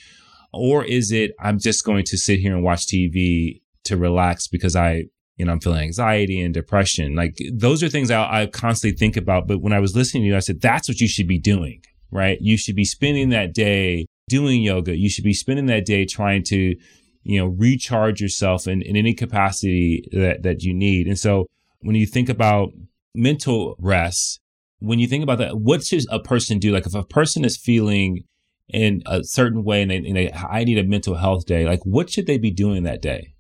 Or 0.52 0.84
is 0.84 1.12
it, 1.12 1.32
I'm 1.40 1.58
just 1.58 1.84
going 1.84 2.04
to 2.04 2.18
sit 2.18 2.40
here 2.40 2.54
and 2.54 2.62
watch 2.62 2.86
TV 2.86 3.62
to 3.84 3.96
relax 3.96 4.46
because 4.46 4.76
I, 4.76 5.04
you 5.36 5.46
know, 5.46 5.52
I'm 5.52 5.60
feeling 5.60 5.82
anxiety 5.82 6.40
and 6.40 6.52
depression. 6.52 7.14
Like 7.14 7.38
those 7.52 7.82
are 7.82 7.88
things 7.88 8.10
I, 8.10 8.42
I 8.42 8.46
constantly 8.46 8.96
think 8.96 9.16
about. 9.16 9.48
But 9.48 9.60
when 9.60 9.72
I 9.72 9.80
was 9.80 9.96
listening 9.96 10.24
to 10.24 10.28
you, 10.28 10.36
I 10.36 10.40
said, 10.40 10.60
that's 10.60 10.88
what 10.88 11.00
you 11.00 11.08
should 11.08 11.26
be 11.26 11.38
doing, 11.38 11.82
right? 12.10 12.38
You 12.40 12.56
should 12.56 12.76
be 12.76 12.84
spending 12.84 13.30
that 13.30 13.54
day 13.54 14.06
doing 14.28 14.62
yoga. 14.62 14.96
You 14.96 15.08
should 15.08 15.24
be 15.24 15.34
spending 15.34 15.66
that 15.66 15.86
day 15.86 16.04
trying 16.04 16.42
to, 16.44 16.76
you 17.24 17.38
know, 17.38 17.46
recharge 17.46 18.20
yourself 18.20 18.66
in, 18.66 18.82
in 18.82 18.96
any 18.96 19.14
capacity 19.14 20.08
that, 20.12 20.42
that 20.42 20.62
you 20.62 20.74
need. 20.74 21.06
And 21.06 21.18
so 21.18 21.46
when 21.80 21.96
you 21.96 22.06
think 22.06 22.28
about 22.28 22.70
mental 23.14 23.74
rest, 23.78 24.40
when 24.80 24.98
you 24.98 25.06
think 25.06 25.22
about 25.22 25.38
that, 25.38 25.58
what 25.58 25.84
should 25.84 26.04
a 26.10 26.20
person 26.20 26.58
do? 26.58 26.72
Like 26.72 26.86
if 26.86 26.94
a 26.94 27.04
person 27.04 27.44
is 27.44 27.56
feeling 27.56 28.24
in 28.72 29.02
a 29.06 29.22
certain 29.22 29.64
way 29.64 29.82
and, 29.82 29.90
they, 29.90 29.96
and 29.96 30.16
they, 30.16 30.32
I 30.32 30.64
need 30.64 30.78
a 30.78 30.84
mental 30.84 31.14
health 31.14 31.46
day, 31.46 31.64
like 31.64 31.80
what 31.84 32.10
should 32.10 32.26
they 32.26 32.38
be 32.38 32.50
doing 32.50 32.82
that 32.84 33.02
day? 33.02 33.34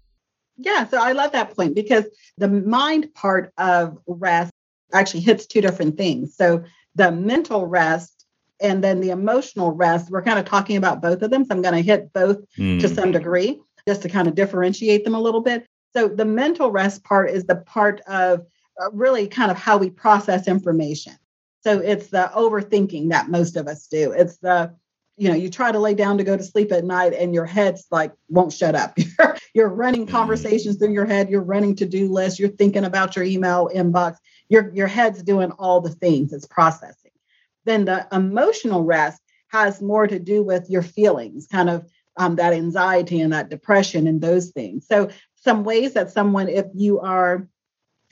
Yeah, 0.56 0.86
so 0.86 1.02
I 1.02 1.12
love 1.12 1.32
that 1.32 1.56
point 1.56 1.74
because 1.74 2.04
the 2.38 2.48
mind 2.48 3.12
part 3.14 3.52
of 3.58 3.98
rest 4.06 4.52
actually 4.92 5.20
hits 5.20 5.46
two 5.46 5.60
different 5.60 5.96
things. 5.96 6.36
So 6.36 6.62
the 6.94 7.10
mental 7.10 7.66
rest 7.66 8.26
and 8.60 8.84
then 8.84 9.00
the 9.00 9.10
emotional 9.10 9.72
rest, 9.72 10.10
we're 10.10 10.22
kind 10.22 10.38
of 10.38 10.44
talking 10.44 10.76
about 10.76 11.02
both 11.02 11.22
of 11.22 11.30
them. 11.30 11.44
So 11.44 11.54
I'm 11.54 11.62
going 11.62 11.74
to 11.74 11.82
hit 11.82 12.12
both 12.12 12.38
mm. 12.56 12.80
to 12.80 12.88
some 12.88 13.10
degree 13.10 13.60
just 13.88 14.02
to 14.02 14.08
kind 14.08 14.28
of 14.28 14.34
differentiate 14.34 15.04
them 15.04 15.14
a 15.14 15.20
little 15.20 15.40
bit. 15.40 15.66
So 15.94 16.08
the 16.08 16.24
mental 16.24 16.70
rest 16.70 17.02
part 17.02 17.30
is 17.30 17.44
the 17.44 17.56
part 17.56 18.00
of 18.02 18.42
uh, 18.80 18.90
really 18.92 19.26
kind 19.26 19.50
of 19.50 19.56
how 19.56 19.78
we 19.78 19.90
process 19.90 20.46
information. 20.46 21.14
So 21.62 21.78
it's 21.78 22.08
the 22.08 22.30
overthinking 22.34 23.10
that 23.10 23.30
most 23.30 23.56
of 23.56 23.66
us 23.66 23.86
do. 23.86 24.12
It's 24.12 24.38
the 24.38 24.74
you 25.16 25.28
know 25.28 25.34
you 25.34 25.50
try 25.50 25.70
to 25.70 25.78
lay 25.78 25.94
down 25.94 26.18
to 26.18 26.24
go 26.24 26.36
to 26.36 26.42
sleep 26.42 26.72
at 26.72 26.84
night 26.84 27.12
and 27.12 27.34
your 27.34 27.44
head's 27.44 27.86
like 27.90 28.12
won't 28.28 28.52
shut 28.52 28.74
up. 28.74 28.96
You're, 29.18 29.36
you're 29.54 29.68
running 29.68 30.06
mm-hmm. 30.06 30.16
conversations 30.16 30.76
through 30.76 30.92
your 30.92 31.04
head. 31.04 31.28
You're 31.28 31.42
running 31.42 31.76
to-do 31.76 32.10
lists. 32.10 32.38
You're 32.38 32.48
thinking 32.48 32.84
about 32.84 33.14
your 33.14 33.24
email 33.24 33.68
inbox. 33.74 34.16
Your 34.48 34.72
your 34.74 34.86
head's 34.86 35.22
doing 35.22 35.52
all 35.52 35.80
the 35.80 35.90
things. 35.90 36.32
It's 36.32 36.46
processing. 36.46 37.10
Then 37.64 37.84
the 37.84 38.06
emotional 38.10 38.84
rest 38.84 39.20
has 39.48 39.82
more 39.82 40.06
to 40.06 40.18
do 40.18 40.42
with 40.42 40.70
your 40.70 40.82
feelings 40.82 41.46
kind 41.46 41.68
of 41.68 41.86
um, 42.16 42.36
that 42.36 42.54
anxiety 42.54 43.20
and 43.20 43.32
that 43.32 43.50
depression 43.50 44.06
and 44.06 44.20
those 44.20 44.50
things. 44.50 44.86
So 44.86 45.10
some 45.36 45.64
ways 45.64 45.92
that 45.94 46.10
someone 46.10 46.48
if 46.48 46.66
you 46.74 47.00
are 47.00 47.46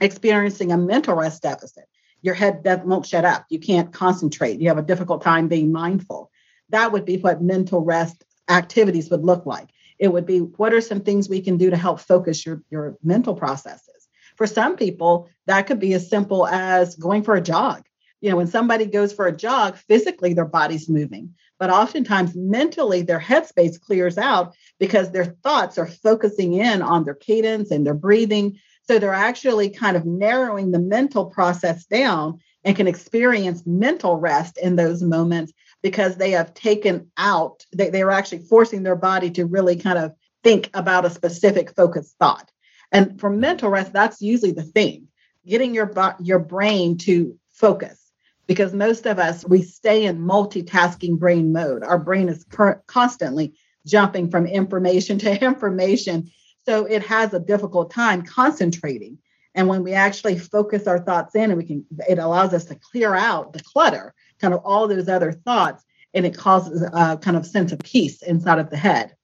experiencing 0.00 0.72
a 0.72 0.76
mental 0.76 1.14
rest 1.14 1.42
deficit 1.42 1.84
your 2.22 2.34
head 2.34 2.64
that 2.64 2.86
won't 2.86 3.06
shut 3.06 3.24
up. 3.24 3.46
You 3.48 3.58
can't 3.58 3.92
concentrate. 3.92 4.60
You 4.60 4.68
have 4.68 4.78
a 4.78 4.82
difficult 4.82 5.22
time 5.22 5.48
being 5.48 5.72
mindful 5.72 6.30
that 6.70 6.92
would 6.92 7.04
be 7.04 7.16
what 7.16 7.42
mental 7.42 7.80
rest 7.80 8.24
activities 8.48 9.10
would 9.10 9.24
look 9.24 9.46
like. 9.46 9.68
It 9.98 10.08
would 10.08 10.26
be 10.26 10.38
what 10.38 10.72
are 10.72 10.80
some 10.80 11.00
things 11.00 11.28
we 11.28 11.40
can 11.40 11.56
do 11.56 11.70
to 11.70 11.76
help 11.76 12.00
focus 12.00 12.44
your, 12.44 12.62
your 12.70 12.96
mental 13.02 13.34
processes? 13.34 14.08
For 14.36 14.46
some 14.46 14.76
people, 14.76 15.28
that 15.46 15.66
could 15.66 15.78
be 15.78 15.92
as 15.92 16.08
simple 16.08 16.46
as 16.46 16.96
going 16.96 17.22
for 17.22 17.34
a 17.34 17.42
jog. 17.42 17.84
You 18.22 18.30
know, 18.30 18.36
when 18.36 18.46
somebody 18.46 18.86
goes 18.86 19.12
for 19.12 19.26
a 19.26 19.36
jog, 19.36 19.76
physically 19.76 20.34
their 20.34 20.46
body's 20.46 20.88
moving, 20.88 21.34
but 21.58 21.70
oftentimes 21.70 22.34
mentally 22.34 23.02
their 23.02 23.20
headspace 23.20 23.80
clears 23.80 24.18
out 24.18 24.54
because 24.78 25.10
their 25.10 25.24
thoughts 25.24 25.78
are 25.78 25.86
focusing 25.86 26.54
in 26.54 26.82
on 26.82 27.04
their 27.04 27.14
cadence 27.14 27.70
and 27.70 27.86
their 27.86 27.94
breathing. 27.94 28.58
So 28.82 28.98
they're 28.98 29.12
actually 29.12 29.70
kind 29.70 29.96
of 29.96 30.04
narrowing 30.04 30.70
the 30.70 30.78
mental 30.78 31.26
process 31.26 31.84
down 31.86 32.40
and 32.64 32.76
can 32.76 32.86
experience 32.86 33.66
mental 33.66 34.16
rest 34.16 34.58
in 34.58 34.76
those 34.76 35.02
moments 35.02 35.52
because 35.82 36.16
they 36.16 36.32
have 36.32 36.54
taken 36.54 37.10
out, 37.16 37.64
they, 37.72 37.90
they 37.90 38.02
are 38.02 38.10
actually 38.10 38.40
forcing 38.40 38.82
their 38.82 38.96
body 38.96 39.30
to 39.32 39.46
really 39.46 39.76
kind 39.76 39.98
of 39.98 40.14
think 40.42 40.70
about 40.74 41.04
a 41.04 41.10
specific 41.10 41.74
focused 41.74 42.16
thought. 42.18 42.50
And 42.92 43.20
for 43.20 43.30
mental 43.30 43.70
rest, 43.70 43.92
that's 43.92 44.20
usually 44.20 44.52
the 44.52 44.62
thing 44.62 45.08
getting 45.46 45.74
your, 45.74 45.90
your 46.20 46.38
brain 46.38 46.98
to 46.98 47.38
focus. 47.52 48.10
Because 48.46 48.74
most 48.74 49.06
of 49.06 49.18
us, 49.18 49.46
we 49.46 49.62
stay 49.62 50.04
in 50.04 50.18
multitasking 50.18 51.18
brain 51.18 51.52
mode. 51.52 51.84
Our 51.84 51.98
brain 51.98 52.28
is 52.28 52.44
cur- 52.44 52.82
constantly 52.86 53.54
jumping 53.86 54.30
from 54.30 54.46
information 54.46 55.18
to 55.18 55.44
information. 55.44 56.30
So 56.66 56.84
it 56.84 57.04
has 57.06 57.32
a 57.32 57.40
difficult 57.40 57.92
time 57.92 58.22
concentrating. 58.22 59.18
And 59.54 59.68
when 59.68 59.82
we 59.82 59.92
actually 59.92 60.38
focus 60.38 60.86
our 60.86 60.98
thoughts 60.98 61.34
in 61.34 61.50
and 61.50 61.56
we 61.56 61.64
can, 61.64 61.84
it 62.08 62.18
allows 62.18 62.52
us 62.54 62.66
to 62.66 62.76
clear 62.76 63.14
out 63.14 63.52
the 63.52 63.62
clutter, 63.62 64.14
kind 64.40 64.54
of 64.54 64.60
all 64.64 64.88
those 64.88 65.08
other 65.08 65.32
thoughts, 65.32 65.84
and 66.14 66.26
it 66.26 66.36
causes 66.36 66.82
a 66.82 67.16
kind 67.18 67.36
of 67.36 67.46
sense 67.46 67.72
of 67.72 67.78
peace 67.80 68.22
inside 68.22 68.58
of 68.58 68.70
the 68.70 68.76
head. 68.76 69.14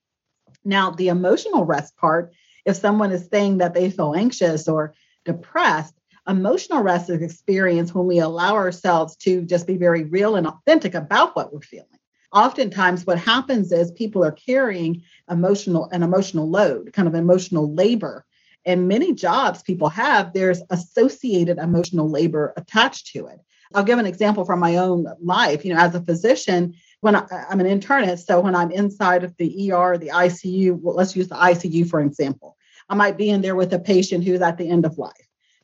Now, 0.63 0.91
the 0.91 1.09
emotional 1.09 1.65
rest 1.65 1.97
part, 1.97 2.33
if 2.65 2.75
someone 2.75 3.11
is 3.11 3.27
saying 3.31 3.59
that 3.59 3.73
they 3.73 3.89
feel 3.89 4.13
anxious 4.13 4.67
or 4.67 4.93
depressed, 5.25 5.93
emotional 6.27 6.81
rest 6.81 7.09
is 7.09 7.21
experienced 7.21 7.95
when 7.95 8.05
we 8.05 8.19
allow 8.19 8.55
ourselves 8.55 9.15
to 9.17 9.41
just 9.43 9.65
be 9.65 9.77
very 9.77 10.03
real 10.03 10.35
and 10.35 10.47
authentic 10.47 10.93
about 10.93 11.35
what 11.35 11.53
we're 11.53 11.61
feeling. 11.61 11.87
Oftentimes, 12.33 13.05
what 13.05 13.17
happens 13.17 13.71
is 13.71 13.91
people 13.91 14.23
are 14.23 14.33
carrying 14.33 15.03
emotional 15.29 15.89
an 15.91 16.03
emotional 16.03 16.49
load, 16.49 16.91
kind 16.91 17.07
of 17.07 17.15
emotional 17.15 17.73
labor. 17.73 18.25
And 18.65 18.89
many 18.89 19.13
jobs 19.13 19.63
people 19.63 19.87
have, 19.89 20.33
there's 20.33 20.61
associated 20.69 21.57
emotional 21.57 22.09
labor 22.09 22.53
attached 22.57 23.07
to 23.13 23.27
it. 23.27 23.39
I'll 23.73 23.83
give 23.83 23.99
an 23.99 24.05
example 24.05 24.45
from 24.45 24.59
my 24.59 24.77
own 24.77 25.07
life. 25.21 25.65
You 25.65 25.73
know, 25.73 25.79
as 25.79 25.95
a 25.95 26.01
physician, 26.01 26.75
when 27.01 27.15
I, 27.15 27.25
am 27.49 27.59
an 27.59 27.67
internist, 27.67 28.25
so 28.25 28.39
when 28.39 28.55
I'm 28.55 28.71
inside 28.71 29.23
of 29.23 29.35
the 29.37 29.71
ER, 29.71 29.97
the 29.97 30.09
ICU, 30.09 30.79
well, 30.79 30.95
let's 30.95 31.15
use 31.15 31.27
the 31.27 31.35
ICU 31.35 31.89
for 31.89 32.01
example. 32.01 32.57
I 32.89 32.95
might 32.95 33.17
be 33.17 33.29
in 33.29 33.41
there 33.41 33.55
with 33.55 33.73
a 33.73 33.79
patient 33.79 34.23
who's 34.23 34.41
at 34.41 34.57
the 34.57 34.69
end 34.69 34.85
of 34.85 34.97
life. 34.97 35.13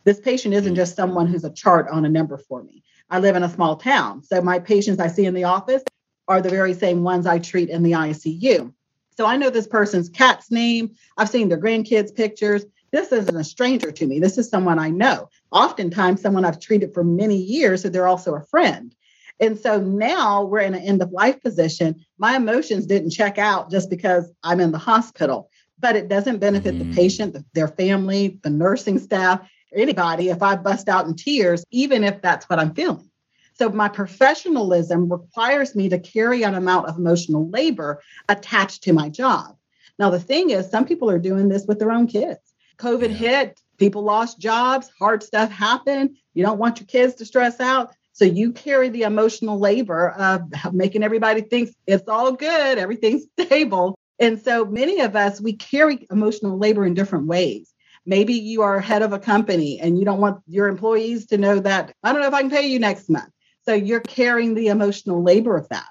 This 0.03 0.19
patient 0.19 0.53
isn't 0.53 0.75
just 0.75 0.95
someone 0.95 1.27
who's 1.27 1.45
a 1.45 1.53
chart 1.53 1.87
on 1.89 2.05
a 2.05 2.09
number 2.09 2.37
for 2.37 2.61
me. 2.63 2.83
I 3.09 3.19
live 3.19 3.35
in 3.35 3.43
a 3.43 3.49
small 3.49 3.77
town, 3.77 4.23
so 4.23 4.41
my 4.41 4.59
patients 4.59 4.99
I 4.99 5.07
see 5.07 5.25
in 5.25 5.33
the 5.33 5.45
office 5.45 5.83
are 6.27 6.41
the 6.41 6.49
very 6.49 6.73
same 6.73 7.03
ones 7.03 7.25
I 7.25 7.39
treat 7.39 7.69
in 7.69 7.83
the 7.83 7.91
ICU. 7.93 8.73
So 9.15 9.25
I 9.25 9.37
know 9.37 9.49
this 9.49 9.67
person's 9.67 10.09
cat's 10.09 10.51
name. 10.51 10.95
I've 11.17 11.29
seen 11.29 11.49
their 11.49 11.59
grandkids' 11.59 12.15
pictures. 12.15 12.65
This 12.93 13.11
isn't 13.11 13.35
a 13.35 13.43
stranger 13.43 13.91
to 13.91 14.05
me. 14.05 14.19
This 14.19 14.37
is 14.37 14.47
someone 14.47 14.77
I 14.77 14.91
know. 14.91 15.27
Oftentimes, 15.51 16.21
someone 16.21 16.45
I've 16.45 16.59
treated 16.59 16.93
for 16.93 17.03
many 17.03 17.35
years, 17.35 17.81
so 17.81 17.89
they're 17.89 18.07
also 18.07 18.35
a 18.35 18.45
friend. 18.45 18.95
And 19.39 19.57
so 19.57 19.81
now 19.81 20.43
we're 20.43 20.59
in 20.59 20.75
an 20.75 20.83
end 20.83 21.01
of 21.01 21.11
life 21.11 21.41
position. 21.41 22.05
My 22.19 22.35
emotions 22.35 22.85
didn't 22.85 23.09
check 23.09 23.39
out 23.39 23.71
just 23.71 23.89
because 23.89 24.31
I'm 24.43 24.59
in 24.59 24.71
the 24.71 24.77
hospital, 24.77 25.49
but 25.79 25.95
it 25.95 26.07
doesn't 26.07 26.37
benefit 26.37 26.75
mm. 26.75 26.87
the 26.87 26.95
patient, 26.95 27.35
their 27.53 27.67
family, 27.67 28.39
the 28.43 28.51
nursing 28.51 28.99
staff, 28.99 29.41
anybody 29.73 30.29
if 30.29 30.43
I 30.43 30.55
bust 30.55 30.87
out 30.87 31.07
in 31.07 31.15
tears, 31.15 31.65
even 31.71 32.03
if 32.03 32.21
that's 32.21 32.47
what 32.47 32.59
I'm 32.59 32.75
feeling. 32.75 33.09
So 33.55 33.69
my 33.69 33.89
professionalism 33.89 35.11
requires 35.11 35.75
me 35.75 35.89
to 35.89 35.97
carry 35.97 36.43
an 36.43 36.53
amount 36.53 36.89
of 36.89 36.99
emotional 36.99 37.49
labor 37.49 38.03
attached 38.29 38.83
to 38.83 38.93
my 38.93 39.09
job. 39.09 39.57
Now, 39.97 40.11
the 40.11 40.19
thing 40.19 40.51
is, 40.51 40.69
some 40.69 40.85
people 40.85 41.09
are 41.09 41.19
doing 41.19 41.49
this 41.49 41.65
with 41.67 41.79
their 41.79 41.91
own 41.91 42.05
kids. 42.05 42.52
COVID 42.77 43.09
yeah. 43.09 43.15
hit, 43.15 43.61
people 43.77 44.03
lost 44.03 44.39
jobs, 44.39 44.89
hard 44.99 45.23
stuff 45.23 45.51
happened. 45.51 46.17
You 46.33 46.43
don't 46.43 46.59
want 46.59 46.79
your 46.79 46.87
kids 46.87 47.15
to 47.15 47.25
stress 47.25 47.59
out. 47.59 47.93
So 48.13 48.25
you 48.25 48.51
carry 48.51 48.89
the 48.89 49.03
emotional 49.03 49.59
labor 49.59 50.11
of 50.11 50.43
making 50.71 51.03
everybody 51.03 51.41
think 51.41 51.75
it's 51.87 52.07
all 52.07 52.31
good, 52.33 52.77
everything's 52.77 53.25
stable. 53.39 53.97
And 54.19 54.39
so 54.39 54.65
many 54.65 55.01
of 55.01 55.15
us, 55.15 55.41
we 55.41 55.53
carry 55.53 56.07
emotional 56.11 56.57
labor 56.57 56.85
in 56.85 56.93
different 56.93 57.25
ways. 57.25 57.73
Maybe 58.05 58.33
you 58.33 58.61
are 58.61 58.79
head 58.79 59.01
of 59.01 59.13
a 59.13 59.19
company 59.19 59.79
and 59.79 59.97
you 59.97 60.05
don't 60.05 60.19
want 60.19 60.41
your 60.47 60.67
employees 60.67 61.25
to 61.27 61.37
know 61.37 61.59
that, 61.59 61.93
I 62.03 62.11
don't 62.11 62.21
know 62.21 62.27
if 62.27 62.33
I 62.33 62.41
can 62.41 62.51
pay 62.51 62.67
you 62.67 62.77
next 62.79 63.09
month. 63.09 63.31
So 63.65 63.73
you're 63.73 64.01
carrying 64.01 64.53
the 64.53 64.67
emotional 64.67 65.23
labor 65.23 65.57
of 65.57 65.69
that. 65.69 65.87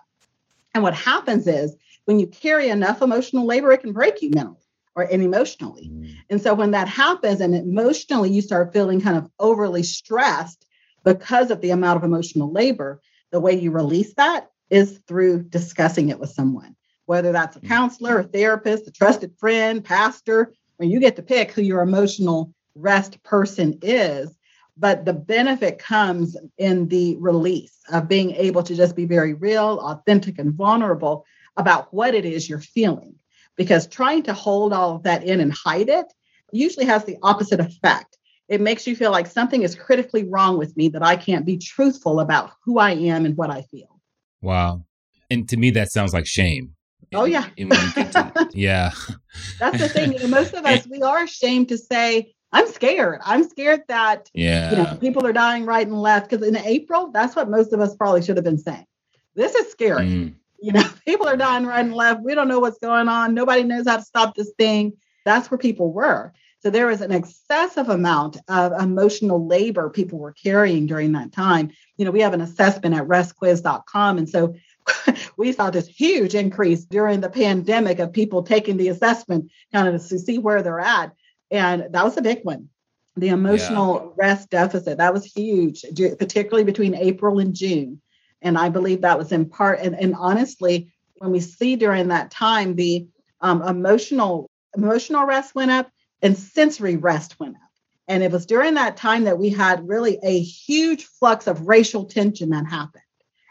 And 0.74 0.82
what 0.82 0.94
happens 0.94 1.46
is 1.46 1.74
when 2.04 2.20
you 2.20 2.26
carry 2.26 2.68
enough 2.68 3.02
emotional 3.02 3.46
labor, 3.46 3.72
it 3.72 3.78
can 3.78 3.92
break 3.92 4.22
you 4.22 4.30
mentally 4.30 4.61
or 4.94 5.02
and 5.04 5.22
emotionally. 5.22 5.90
Mm. 5.92 6.14
And 6.30 6.42
so 6.42 6.54
when 6.54 6.72
that 6.72 6.88
happens 6.88 7.40
and 7.40 7.54
emotionally 7.54 8.30
you 8.30 8.42
start 8.42 8.72
feeling 8.72 9.00
kind 9.00 9.16
of 9.16 9.30
overly 9.38 9.82
stressed, 9.82 10.66
because 11.04 11.50
of 11.50 11.60
the 11.60 11.70
amount 11.70 11.96
of 11.96 12.04
emotional 12.04 12.52
labor, 12.52 13.00
the 13.30 13.40
way 13.40 13.58
you 13.58 13.70
release 13.70 14.14
that 14.14 14.48
is 14.70 15.00
through 15.06 15.42
discussing 15.42 16.08
it 16.08 16.18
with 16.18 16.30
someone, 16.30 16.76
whether 17.06 17.32
that's 17.32 17.56
a 17.56 17.60
mm. 17.60 17.68
counselor, 17.68 18.20
a 18.20 18.24
therapist, 18.24 18.86
a 18.86 18.92
trusted 18.92 19.34
friend, 19.38 19.84
pastor, 19.84 20.52
when 20.76 20.90
you 20.90 21.00
get 21.00 21.16
to 21.16 21.22
pick 21.22 21.52
who 21.52 21.62
your 21.62 21.82
emotional 21.82 22.54
rest 22.74 23.22
person 23.22 23.78
is. 23.82 24.36
But 24.76 25.04
the 25.04 25.12
benefit 25.12 25.78
comes 25.78 26.36
in 26.56 26.88
the 26.88 27.16
release 27.16 27.76
of 27.92 28.08
being 28.08 28.30
able 28.32 28.62
to 28.62 28.74
just 28.74 28.96
be 28.96 29.04
very 29.04 29.34
real, 29.34 29.78
authentic, 29.80 30.38
and 30.38 30.54
vulnerable 30.54 31.26
about 31.58 31.92
what 31.92 32.14
it 32.14 32.24
is 32.24 32.48
you're 32.48 32.58
feeling. 32.58 33.16
Because 33.56 33.86
trying 33.86 34.22
to 34.24 34.34
hold 34.34 34.72
all 34.72 34.96
of 34.96 35.02
that 35.04 35.24
in 35.24 35.40
and 35.40 35.52
hide 35.52 35.88
it 35.88 36.06
usually 36.52 36.86
has 36.86 37.04
the 37.04 37.16
opposite 37.22 37.60
effect 37.60 38.18
it 38.52 38.60
makes 38.60 38.86
you 38.86 38.94
feel 38.94 39.10
like 39.10 39.26
something 39.26 39.62
is 39.62 39.74
critically 39.74 40.24
wrong 40.24 40.58
with 40.58 40.76
me 40.76 40.88
that 40.88 41.02
I 41.02 41.16
can't 41.16 41.46
be 41.46 41.56
truthful 41.56 42.20
about 42.20 42.50
who 42.64 42.78
I 42.78 42.90
am 42.90 43.24
and 43.24 43.34
what 43.34 43.48
I 43.48 43.62
feel. 43.62 43.98
Wow. 44.42 44.84
And 45.30 45.48
to 45.48 45.56
me, 45.56 45.70
that 45.70 45.90
sounds 45.90 46.12
like 46.12 46.26
shame. 46.26 46.74
Oh, 47.14 47.24
yeah. 47.24 47.46
To, 47.56 48.48
yeah. 48.52 48.90
That's 49.58 49.78
the 49.78 49.88
thing. 49.88 50.30
Most 50.30 50.52
of 50.52 50.66
us, 50.66 50.86
we 50.86 51.00
are 51.00 51.24
ashamed 51.24 51.70
to 51.70 51.78
say, 51.78 52.34
I'm 52.52 52.68
scared. 52.68 53.20
I'm 53.24 53.48
scared 53.48 53.84
that 53.88 54.30
yeah. 54.34 54.70
you 54.70 54.76
know, 54.76 54.96
people 54.96 55.26
are 55.26 55.32
dying 55.32 55.64
right 55.64 55.86
and 55.86 56.00
left. 56.00 56.28
Because 56.28 56.46
in 56.46 56.56
April, 56.56 57.10
that's 57.10 57.34
what 57.34 57.48
most 57.48 57.72
of 57.72 57.80
us 57.80 57.96
probably 57.96 58.22
should 58.22 58.36
have 58.36 58.44
been 58.44 58.58
saying. 58.58 58.84
This 59.34 59.54
is 59.54 59.70
scary. 59.70 60.08
Mm. 60.08 60.34
You 60.62 60.72
know, 60.72 60.88
people 61.06 61.28
are 61.28 61.36
dying 61.36 61.66
right 61.66 61.84
and 61.84 61.94
left. 61.94 62.22
We 62.22 62.34
don't 62.34 62.48
know 62.48 62.60
what's 62.60 62.78
going 62.78 63.08
on. 63.08 63.34
Nobody 63.34 63.64
knows 63.64 63.86
how 63.86 63.96
to 63.96 64.02
stop 64.02 64.34
this 64.34 64.52
thing. 64.58 64.94
That's 65.24 65.50
where 65.50 65.58
people 65.58 65.92
were. 65.92 66.32
So 66.62 66.70
there 66.70 66.86
was 66.86 67.00
an 67.00 67.10
excessive 67.10 67.88
amount 67.88 68.38
of 68.46 68.72
emotional 68.80 69.46
labor 69.46 69.90
people 69.90 70.20
were 70.20 70.32
carrying 70.32 70.86
during 70.86 71.12
that 71.12 71.32
time. 71.32 71.72
You 71.96 72.04
know, 72.04 72.12
we 72.12 72.20
have 72.20 72.34
an 72.34 72.40
assessment 72.40 72.94
at 72.94 73.08
restquiz.com. 73.08 74.18
And 74.18 74.28
so 74.28 74.54
we 75.36 75.52
saw 75.52 75.70
this 75.70 75.88
huge 75.88 76.36
increase 76.36 76.84
during 76.84 77.20
the 77.20 77.30
pandemic 77.30 77.98
of 77.98 78.12
people 78.12 78.44
taking 78.44 78.76
the 78.76 78.88
assessment 78.88 79.50
kind 79.72 79.88
of 79.88 80.06
to 80.06 80.18
see 80.20 80.38
where 80.38 80.62
they're 80.62 80.78
at. 80.78 81.12
And 81.50 81.88
that 81.90 82.04
was 82.04 82.16
a 82.16 82.22
big 82.22 82.40
one. 82.44 82.68
The 83.16 83.28
emotional 83.28 84.14
yeah. 84.16 84.26
rest 84.28 84.50
deficit, 84.50 84.98
that 84.98 85.12
was 85.12 85.24
huge, 85.24 85.84
particularly 86.18 86.64
between 86.64 86.94
April 86.94 87.40
and 87.40 87.54
June. 87.54 88.00
And 88.42 88.58
I 88.58 88.68
believe 88.68 89.00
that 89.00 89.18
was 89.18 89.32
in 89.32 89.48
part, 89.48 89.80
and, 89.80 89.94
and 89.94 90.14
honestly, 90.14 90.92
when 91.18 91.30
we 91.30 91.40
see 91.40 91.76
during 91.76 92.08
that 92.08 92.30
time, 92.30 92.74
the 92.74 93.06
um, 93.40 93.62
emotional 93.62 94.50
emotional 94.76 95.24
rest 95.24 95.54
went 95.54 95.70
up 95.70 95.90
and 96.22 96.36
sensory 96.36 96.96
rest 96.96 97.38
went 97.38 97.56
up. 97.56 97.62
And 98.08 98.22
it 98.22 98.32
was 98.32 98.46
during 98.46 98.74
that 98.74 98.96
time 98.96 99.24
that 99.24 99.38
we 99.38 99.50
had 99.50 99.86
really 99.88 100.18
a 100.22 100.40
huge 100.40 101.04
flux 101.04 101.46
of 101.46 101.68
racial 101.68 102.04
tension 102.04 102.50
that 102.50 102.66
happened. 102.66 103.02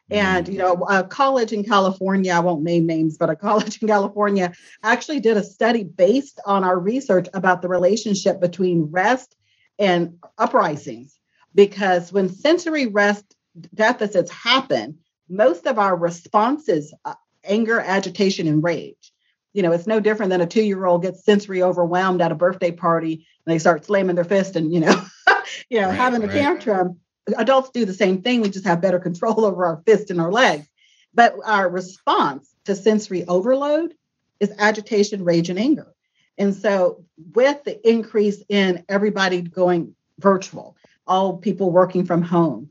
And, 0.09 0.49
you 0.49 0.57
know, 0.57 0.73
a 0.89 1.05
college 1.05 1.53
in 1.53 1.63
California, 1.63 2.33
I 2.33 2.39
won't 2.39 2.63
name 2.63 2.85
names, 2.85 3.17
but 3.17 3.29
a 3.29 3.35
college 3.35 3.81
in 3.81 3.87
California 3.87 4.51
actually 4.83 5.21
did 5.21 5.37
a 5.37 5.43
study 5.43 5.85
based 5.85 6.41
on 6.45 6.65
our 6.65 6.77
research 6.77 7.29
about 7.33 7.61
the 7.61 7.69
relationship 7.69 8.41
between 8.41 8.91
rest 8.91 9.33
and 9.79 10.17
uprisings. 10.37 11.17
Because 11.55 12.11
when 12.11 12.27
sensory 12.27 12.87
rest 12.87 13.35
deficits 13.73 14.31
happen, 14.31 14.97
most 15.29 15.65
of 15.67 15.79
our 15.79 15.95
responses, 15.95 16.93
uh, 17.05 17.13
anger, 17.43 17.79
agitation, 17.79 18.47
and 18.47 18.63
rage 18.63 19.11
you 19.53 19.61
know, 19.63 19.71
it's 19.71 19.87
no 19.87 19.99
different 19.99 20.29
than 20.29 20.41
a 20.41 20.47
two 20.47 20.63
year 20.63 20.85
old 20.85 21.01
gets 21.01 21.23
sensory 21.23 21.61
overwhelmed 21.61 22.21
at 22.21 22.31
a 22.31 22.35
birthday 22.35 22.71
party 22.71 23.25
and 23.45 23.53
they 23.53 23.59
start 23.59 23.85
slamming 23.85 24.15
their 24.15 24.23
fist 24.23 24.55
and, 24.55 24.73
you 24.73 24.79
know, 24.79 25.01
you 25.69 25.81
know, 25.81 25.89
right, 25.89 25.95
having 25.95 26.23
a 26.23 26.27
right. 26.27 26.35
tantrum. 26.35 26.99
Adults 27.37 27.69
do 27.69 27.85
the 27.85 27.93
same 27.93 28.21
thing. 28.21 28.41
We 28.41 28.49
just 28.49 28.65
have 28.65 28.81
better 28.81 28.99
control 28.99 29.45
over 29.45 29.65
our 29.65 29.81
fist 29.85 30.09
and 30.11 30.21
our 30.21 30.31
legs. 30.31 30.67
But 31.13 31.35
our 31.45 31.69
response 31.69 32.55
to 32.65 32.75
sensory 32.75 33.25
overload 33.25 33.93
is 34.39 34.53
agitation, 34.57 35.25
rage, 35.25 35.49
and 35.49 35.59
anger. 35.59 35.93
And 36.37 36.55
so, 36.55 37.03
with 37.35 37.63
the 37.65 37.87
increase 37.87 38.41
in 38.47 38.85
everybody 38.87 39.41
going 39.41 39.93
virtual, 40.19 40.77
all 41.05 41.37
people 41.37 41.69
working 41.69 42.05
from 42.05 42.21
home, 42.21 42.69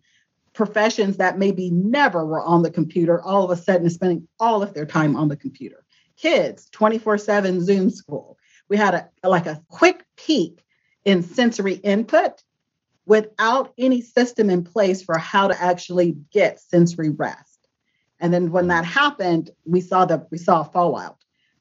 professions 0.53 1.17
that 1.19 1.39
maybe 1.39 1.71
never 1.71 2.27
were 2.27 2.43
on 2.43 2.63
the 2.63 2.71
computer, 2.71 3.23
all 3.23 3.45
of 3.45 3.51
a 3.51 3.61
sudden 3.61 3.89
spending 3.91 4.27
all 4.39 4.63
of 4.63 4.75
their 4.75 4.87
time 4.87 5.17
on 5.17 5.29
the 5.29 5.37
computer 5.37 5.85
kids 6.21 6.69
24 6.71 7.19
7 7.19 7.65
Zoom 7.65 7.91
school. 7.91 8.37
We 8.69 8.77
had 8.77 8.95
a 8.95 9.29
like 9.29 9.47
a 9.47 9.63
quick 9.69 10.05
peak 10.17 10.65
in 11.05 11.23
sensory 11.23 11.75
input 11.75 12.43
without 13.07 13.73
any 13.79 14.03
system 14.03 14.51
in 14.51 14.63
place 14.63 15.03
for 15.03 15.19
how 15.19 15.49
to 15.49 15.61
actually 15.61 16.17
get 16.33 16.61
sensory 16.61 17.11
rest. 17.11 17.59
And 18.21 18.33
then 18.33 18.53
when 18.53 18.69
that 18.69 18.85
happened, 18.85 19.51
we 19.65 19.81
saw 19.81 20.05
the 20.05 20.27
we 20.31 20.39
saw 20.39 20.61
a 20.61 20.65
fallout. 20.65 21.17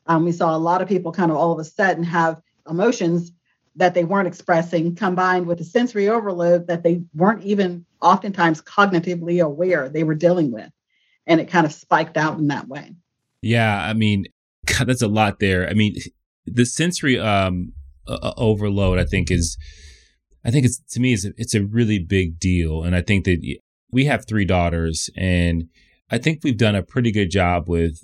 Um, 0.06 0.25
we 0.25 0.32
saw 0.32 0.56
a 0.56 0.58
lot 0.58 0.82
of 0.82 0.88
people 0.88 1.12
kind 1.12 1.32
of 1.32 1.38
all 1.38 1.52
of 1.52 1.60
a 1.60 1.63
sudden 1.63 2.04
have 2.04 2.41
emotions 2.69 3.32
that 3.80 3.94
they 3.94 4.04
weren't 4.04 4.28
expressing 4.28 4.96
combined 4.96 5.48
with 5.48 5.58
the 5.58 5.63
sensory 5.63 6.08
overload 6.08 6.68
that 6.68 6.84
they 6.84 7.02
weren't 7.13 7.44
even 7.44 7.86
oftentimes 8.02 8.62
cognitively 8.62 9.44
aware 9.44 9.89
they 9.89 10.04
were 10.04 10.15
dealing 10.15 10.52
with. 10.52 10.70
And 11.26 11.39
it 11.39 11.50
kind 11.50 11.65
of 11.65 11.74
spiked 11.74 12.18
out 12.18 12.38
in 12.38 12.48
that 12.48 12.68
way. 12.68 12.94
Yeah. 13.42 13.82
I 13.82 13.94
mean, 13.94 14.26
God, 14.65 14.88
that's 14.88 15.02
a 15.02 15.08
lot 15.08 15.39
there. 15.39 15.68
I 15.68 15.74
mean, 15.74 15.96
the 16.46 16.65
sensory 16.65 17.18
um, 17.18 17.72
uh, 18.08 18.34
overload, 18.38 19.00
I 19.00 19.06
think, 19.06 19.32
is, 19.32 19.58
I 20.44 20.52
think 20.52 20.65
it's, 20.65 20.80
to 20.92 21.00
me, 21.00 21.13
it's 21.13 21.26
a, 21.26 21.32
it's 21.38 21.56
a 21.56 21.63
really 21.63 22.00
big 22.00 22.39
deal. 22.39 22.84
And 22.84 22.96
I 22.96 23.02
think 23.02 23.26
that 23.26 23.39
we 23.92 24.06
have 24.06 24.28
three 24.28 24.46
daughters 24.46 25.10
and 25.15 25.70
I 26.12 26.18
think 26.18 26.42
we've 26.44 26.58
done 26.58 26.76
a 26.76 26.84
pretty 26.84 27.12
good 27.12 27.32
job 27.32 27.70
with 27.70 28.04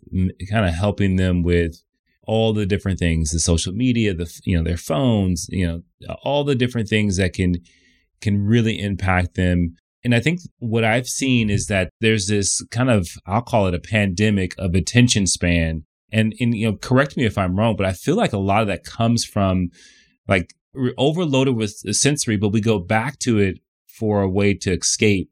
kind 0.50 0.66
of 0.66 0.74
helping 0.74 1.16
them 1.16 1.44
with 1.44 1.82
all 2.28 2.54
the 2.54 2.66
different 2.66 3.00
things 3.00 3.32
the 3.32 3.40
social 3.40 3.74
media 3.74 4.14
the 4.14 4.42
you 4.44 4.58
know 4.58 4.64
their 4.64 4.78
phones 4.78 5.48
you 5.50 5.66
know 5.66 5.82
all 6.24 6.44
the 6.44 6.56
different 6.56 6.88
things 6.88 7.18
that 7.18 7.34
can 7.34 7.56
can 8.22 8.46
really 8.46 8.80
impact 8.80 9.36
them. 9.36 9.76
And 10.04 10.14
i 10.14 10.20
think 10.20 10.40
what 10.60 10.84
i've 10.84 11.08
seen 11.08 11.50
is 11.50 11.66
that 11.66 11.90
there's 12.00 12.28
this 12.28 12.64
kind 12.70 12.92
of 12.92 13.10
i'll 13.26 13.42
call 13.42 13.68
it 13.68 13.74
a 13.74 13.80
pandemic 13.80 14.54
of 14.58 14.76
attention 14.76 15.26
span. 15.28 15.84
And 16.12 16.36
and 16.40 16.56
you 16.56 16.68
know 16.68 16.78
correct 16.78 17.18
me 17.18 17.26
if 17.26 17.38
i'm 17.38 17.56
wrong 17.58 17.76
but 17.76 17.88
i 17.88 17.92
feel 17.92 18.16
like 18.16 18.32
a 18.32 18.38
lot 18.38 18.62
of 18.62 18.68
that 18.68 18.84
comes 18.84 19.26
from 19.26 19.70
like 20.28 20.54
overloaded 20.98 21.56
with 21.56 21.72
sensory 21.96 22.38
but 22.38 22.50
we 22.50 22.62
go 22.62 22.78
back 22.78 23.18
to 23.20 23.40
it 23.40 23.60
for 23.88 24.22
a 24.22 24.30
way 24.30 24.54
to 24.54 24.72
escape 24.72 25.32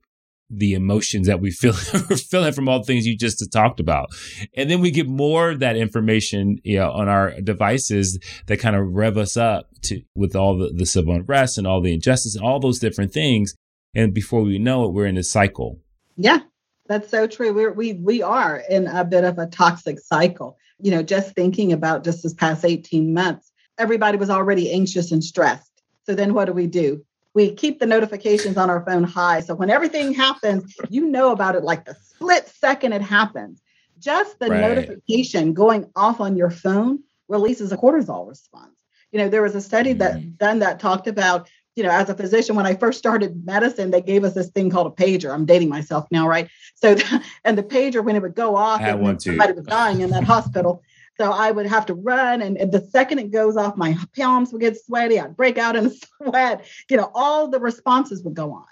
the 0.58 0.74
emotions 0.74 1.28
that 1.28 1.40
we 1.40 1.52
feel 1.52 1.74
feeling 2.30 2.54
from 2.54 2.70
all 2.70 2.80
the 2.80 2.86
things 2.86 3.06
you 3.06 3.18
just 3.18 3.52
talked 3.52 3.80
about. 3.80 4.10
And 4.56 4.70
then 4.70 4.82
we 4.82 4.92
get 4.92 5.08
more 5.08 5.52
of 5.52 5.60
that 5.60 5.76
information, 5.76 6.60
you 6.64 6.78
know, 6.78 6.92
on 6.92 7.08
our 7.08 7.40
devices 7.42 8.20
that 8.48 8.60
kind 8.60 8.76
of 8.76 8.94
rev 8.94 9.18
us 9.18 9.38
up 9.38 9.70
to 9.84 10.02
with 10.16 10.36
all 10.36 10.58
the, 10.58 10.74
the 10.76 10.86
civil 10.86 11.16
unrest 11.16 11.58
and 11.58 11.68
all 11.68 11.82
the 11.82 11.94
injustice 11.94 12.36
and 12.36 12.46
all 12.46 12.60
those 12.60 12.80
different 12.80 13.14
things. 13.14 13.56
And 13.96 14.14
before 14.14 14.42
we 14.42 14.60
know 14.60 14.86
it, 14.86 14.94
we're 14.94 15.06
in 15.06 15.18
a 15.18 15.24
cycle. 15.24 15.80
Yeah, 16.16 16.40
that's 16.88 17.10
so 17.10 17.28
true. 17.28 17.54
We're, 17.54 17.74
we 17.74 17.94
we 17.94 18.22
are 18.22 18.64
in 18.70 18.88
a 18.88 19.04
bit 19.04 19.24
of 19.24 19.38
a 19.38 19.48
toxic 19.48 20.00
cycle. 20.00 20.58
You 20.80 20.92
know, 20.92 21.04
just 21.04 21.34
thinking 21.36 21.72
about 21.72 22.04
just 22.04 22.24
this 22.24 22.34
past 22.34 22.66
18 22.66 23.14
months, 23.14 23.52
everybody 23.78 24.18
was 24.18 24.30
already 24.30 24.72
anxious 24.72 25.12
and 25.12 25.24
stressed. 25.24 25.72
So 26.06 26.16
then 26.16 26.34
what 26.34 26.46
do 26.46 26.54
we 26.54 26.68
do? 26.68 27.04
We 27.34 27.52
keep 27.54 27.80
the 27.80 27.86
notifications 27.86 28.58
on 28.58 28.70
our 28.70 28.86
phone 28.86 29.04
high. 29.04 29.40
So 29.40 29.56
when 29.56 29.70
everything 29.70 30.14
happens, 30.14 30.76
you 30.90 31.08
know 31.08 31.32
about 31.32 31.56
it 31.56 31.64
like 31.64 31.86
the 31.86 31.96
split 31.96 32.48
second 32.48 32.94
it 32.94 33.02
happens. 33.02 33.62
Just 34.00 34.40
the 34.40 34.50
right. 34.50 34.62
notification 34.62 35.54
going 35.54 35.90
off 35.96 36.20
on 36.20 36.36
your 36.36 36.52
phone 36.52 37.00
releases 37.28 37.72
a 37.72 37.78
cortisol 37.78 38.28
response. 38.28 38.76
You 39.12 39.20
know, 39.20 39.30
there 39.30 39.42
was 39.42 39.56
a 39.56 39.62
study 39.62 39.94
that 39.94 40.16
mm. 40.16 40.38
done 40.38 40.60
that 40.60 40.80
talked 40.80 41.08
about, 41.08 41.50
you 41.76 41.84
know, 41.84 41.90
as 41.90 42.10
a 42.10 42.16
physician, 42.16 42.56
when 42.56 42.66
I 42.66 42.76
first 42.76 43.00
started 43.00 43.46
medicine, 43.46 43.92
they 43.92 44.02
gave 44.02 44.24
us 44.24 44.34
this 44.34 44.50
thing 44.50 44.70
called 44.70 44.88
a 44.88 45.04
pager. 45.04 45.34
I'm 45.34 45.46
dating 45.46 45.70
myself 45.70 46.08
now, 46.12 46.28
right? 46.28 46.50
So, 46.76 46.98
and 47.44 47.58
the 47.58 47.64
pager, 47.64 48.04
when 48.04 48.16
it 48.16 48.22
would 48.22 48.36
go 48.36 48.56
off, 48.56 48.82
somebody 49.22 49.54
was 49.54 49.66
dying 49.66 50.02
in 50.02 50.10
that 50.12 50.24
hospital. 50.24 50.84
So 51.20 51.32
I 51.32 51.52
would 51.52 51.68
have 51.68 51.86
to 51.88 51.94
run. 51.94 52.42
And, 52.42 52.58
and 52.58 52.72
the 52.72 52.82
second 52.88 53.20
it 53.20 53.32
goes 53.32 53.56
off, 53.56 53.78
my 53.78 53.96
palms 54.16 54.52
would 54.52 54.62
get 54.62 54.84
sweaty. 54.84 55.20
I'd 55.20 55.38
break 55.38 55.58
out 55.58 55.76
in 55.76 55.92
sweat. 56.18 56.66
You 56.90 56.98
know, 56.98 57.12
all 57.14 57.48
the 57.48 57.60
responses 57.60 58.24
would 58.24 58.34
go 58.34 58.52
on. 58.54 58.66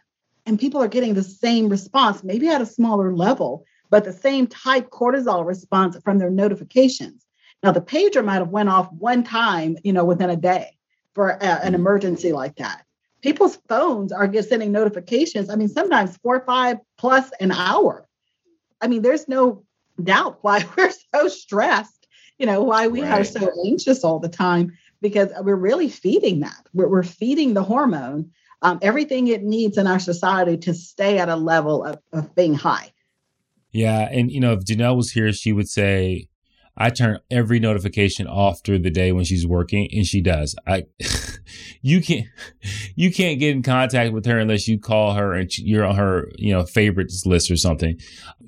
And 0.46 0.60
people 0.60 0.82
are 0.82 0.88
getting 0.88 1.14
the 1.14 1.24
same 1.24 1.70
response, 1.70 2.24
maybe 2.24 2.48
at 2.48 2.62
a 2.62 2.66
smaller 2.66 3.16
level, 3.16 3.66
but 3.92 4.06
the 4.06 4.14
same 4.14 4.48
type 4.48 4.90
cortisol 4.90 5.46
response 5.46 5.96
from 6.04 6.18
their 6.18 6.32
notifications. 6.32 7.26
Now, 7.62 7.72
the 7.72 7.82
pager 7.82 8.26
might 8.26 8.36
have 8.36 8.50
went 8.50 8.70
off 8.70 8.92
one 8.92 9.24
time, 9.24 9.78
you 9.84 9.94
know, 9.94 10.04
within 10.04 10.32
a 10.32 10.36
day 10.36 10.78
for 11.14 11.30
a, 11.30 11.44
an 11.44 11.76
emergency 11.76 12.32
like 12.32 12.56
that. 12.56 12.86
People's 13.22 13.58
phones 13.70 14.12
are 14.12 14.28
just 14.28 14.50
sending 14.50 14.72
notifications. 14.72 15.50
I 15.52 15.56
mean, 15.56 15.70
sometimes 15.70 16.18
four 16.18 16.38
or 16.38 16.46
five 16.46 16.78
plus 16.98 17.30
an 17.40 17.52
hour. 17.52 18.08
I 18.82 18.88
mean, 18.88 19.04
there's 19.04 19.28
no 19.28 19.64
doubt 20.02 20.40
why 20.42 20.66
we're 20.78 20.92
so 21.14 21.28
stressed 21.28 22.01
you 22.42 22.48
know, 22.48 22.64
why 22.64 22.88
we 22.88 23.04
right. 23.04 23.22
are 23.22 23.24
so 23.24 23.52
anxious 23.68 24.04
all 24.04 24.18
the 24.18 24.28
time 24.28 24.76
because 25.00 25.30
we're 25.42 25.56
really 25.56 25.88
feeding 25.88 26.40
that. 26.40 26.68
We're, 26.74 26.88
we're 26.88 27.04
feeding 27.04 27.54
the 27.54 27.62
hormone 27.62 28.32
um, 28.64 28.80
everything 28.82 29.28
it 29.28 29.44
needs 29.44 29.78
in 29.78 29.86
our 29.86 30.00
society 30.00 30.58
to 30.58 30.74
stay 30.74 31.20
at 31.20 31.30
a 31.30 31.36
level 31.36 31.84
of, 31.84 32.00
of 32.14 32.34
being 32.34 32.56
high. 32.56 32.92
Yeah. 33.72 34.10
And, 34.12 34.32
you 34.32 34.40
know, 34.40 34.54
if 34.54 34.62
Janelle 34.62 34.96
was 34.96 35.12
here, 35.12 35.32
she 35.34 35.54
would 35.54 35.70
say, 35.70 36.30
I 36.78 36.90
turn 36.90 37.20
every 37.30 37.60
notification 37.60 38.28
off 38.28 38.62
through 38.64 38.80
the 38.80 38.90
day 38.90 39.12
when 39.12 39.26
she's 39.26 39.46
working, 39.46 39.90
and 39.92 40.06
she 40.06 40.22
does. 40.22 40.56
I, 40.66 40.86
you 41.82 42.02
can't, 42.02 42.28
you 42.96 43.12
can't 43.12 43.40
get 43.40 43.56
in 43.56 43.62
contact 43.62 44.14
with 44.14 44.26
her 44.26 44.40
unless 44.40 44.68
you 44.68 44.80
call 44.80 45.14
her 45.14 45.34
and 45.34 45.56
you're 45.58 45.86
on 45.86 45.96
her, 45.96 46.32
you 46.38 46.54
know, 46.54 46.66
favorites 46.66 47.26
list 47.26 47.52
or 47.52 47.58
something. 47.58 48.00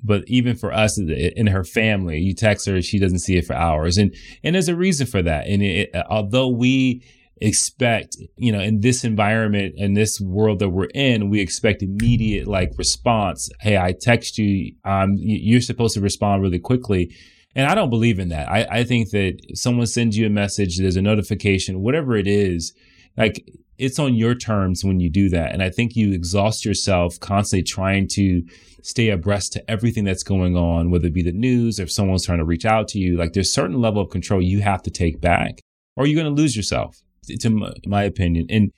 But 0.02 0.24
even 0.26 0.56
for 0.56 0.72
us 0.72 0.98
in 0.98 1.46
her 1.48 1.64
family, 1.64 2.18
you 2.18 2.34
text 2.34 2.66
her, 2.66 2.80
she 2.82 2.98
doesn't 2.98 3.20
see 3.20 3.36
it 3.36 3.46
for 3.46 3.54
hours, 3.54 3.98
and 3.98 4.14
and 4.42 4.54
there's 4.54 4.68
a 4.68 4.76
reason 4.76 5.06
for 5.06 5.22
that. 5.22 5.46
And 5.46 5.62
it, 5.62 5.90
although 6.08 6.48
we 6.48 7.02
expect, 7.40 8.16
you 8.36 8.52
know, 8.52 8.60
in 8.60 8.80
this 8.80 9.04
environment 9.04 9.74
in 9.76 9.94
this 9.94 10.20
world 10.20 10.60
that 10.60 10.70
we're 10.70 10.90
in, 10.94 11.30
we 11.30 11.40
expect 11.40 11.82
immediate 11.82 12.46
like 12.46 12.72
response. 12.78 13.50
Hey, 13.60 13.76
I 13.76 13.94
text 13.98 14.38
you. 14.38 14.74
Um, 14.84 15.14
you're 15.16 15.60
supposed 15.60 15.94
to 15.94 16.00
respond 16.00 16.42
really 16.42 16.58
quickly 16.58 17.14
and 17.54 17.66
I 17.66 17.74
don't 17.74 17.90
believe 17.90 18.18
in 18.18 18.28
that. 18.30 18.48
I, 18.50 18.66
I 18.70 18.84
think 18.84 19.10
that 19.10 19.38
someone 19.54 19.86
sends 19.86 20.16
you 20.16 20.26
a 20.26 20.30
message, 20.30 20.78
there's 20.78 20.96
a 20.96 21.02
notification, 21.02 21.80
whatever 21.80 22.16
it 22.16 22.26
is, 22.26 22.72
like 23.16 23.48
it's 23.78 23.98
on 23.98 24.14
your 24.14 24.34
terms 24.34 24.84
when 24.84 25.00
you 25.00 25.10
do 25.10 25.28
that. 25.30 25.52
And 25.52 25.62
I 25.62 25.70
think 25.70 25.96
you 25.96 26.12
exhaust 26.12 26.64
yourself 26.64 27.18
constantly 27.20 27.64
trying 27.64 28.08
to 28.08 28.42
stay 28.82 29.08
abreast 29.08 29.52
to 29.54 29.70
everything 29.70 30.04
that's 30.04 30.22
going 30.22 30.56
on, 30.56 30.90
whether 30.90 31.06
it 31.06 31.14
be 31.14 31.22
the 31.22 31.32
news 31.32 31.80
or 31.80 31.84
if 31.84 31.92
someone's 31.92 32.26
trying 32.26 32.38
to 32.38 32.44
reach 32.44 32.64
out 32.64 32.88
to 32.88 32.98
you. 32.98 33.16
Like 33.16 33.32
there's 33.32 33.52
certain 33.52 33.80
level 33.80 34.02
of 34.02 34.10
control 34.10 34.42
you 34.42 34.60
have 34.60 34.82
to 34.82 34.90
take 34.90 35.20
back 35.20 35.60
or 35.96 36.06
you're 36.06 36.20
going 36.20 36.34
to 36.34 36.42
lose 36.42 36.56
yourself, 36.56 37.00
to 37.40 37.50
my, 37.50 37.72
my 37.86 38.02
opinion. 38.02 38.46
And 38.50 38.70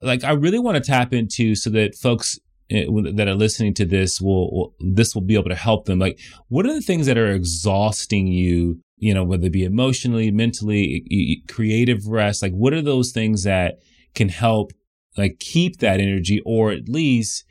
like, 0.00 0.24
I 0.24 0.32
really 0.32 0.58
want 0.58 0.76
to 0.76 0.80
tap 0.80 1.12
into 1.12 1.54
so 1.54 1.70
that 1.70 1.94
folks 1.94 2.38
Eh, 2.72 2.86
that 3.12 3.28
are 3.28 3.34
listening 3.34 3.74
to 3.74 3.84
this 3.84 4.18
will, 4.18 4.50
will, 4.50 4.74
this 4.80 5.14
will 5.14 5.20
be 5.20 5.34
able 5.34 5.50
to 5.50 5.54
help 5.54 5.84
them. 5.84 5.98
Like 5.98 6.18
what 6.48 6.64
are 6.64 6.72
the 6.72 6.80
things 6.80 7.04
that 7.06 7.18
are 7.18 7.30
exhausting 7.30 8.26
you 8.26 8.80
you 8.96 9.12
know 9.12 9.24
whether 9.24 9.46
it 9.46 9.52
be 9.52 9.64
emotionally 9.64 10.30
mentally 10.30 11.42
creative 11.48 12.06
rest? 12.06 12.42
Like 12.42 12.52
what 12.52 12.72
are 12.72 12.80
those 12.80 13.12
things 13.12 13.42
that 13.42 13.80
can 14.14 14.30
help 14.30 14.72
like 15.18 15.38
keep 15.38 15.80
that 15.80 16.00
energy 16.00 16.40
or 16.46 16.72
at 16.72 16.88
least 16.88 17.44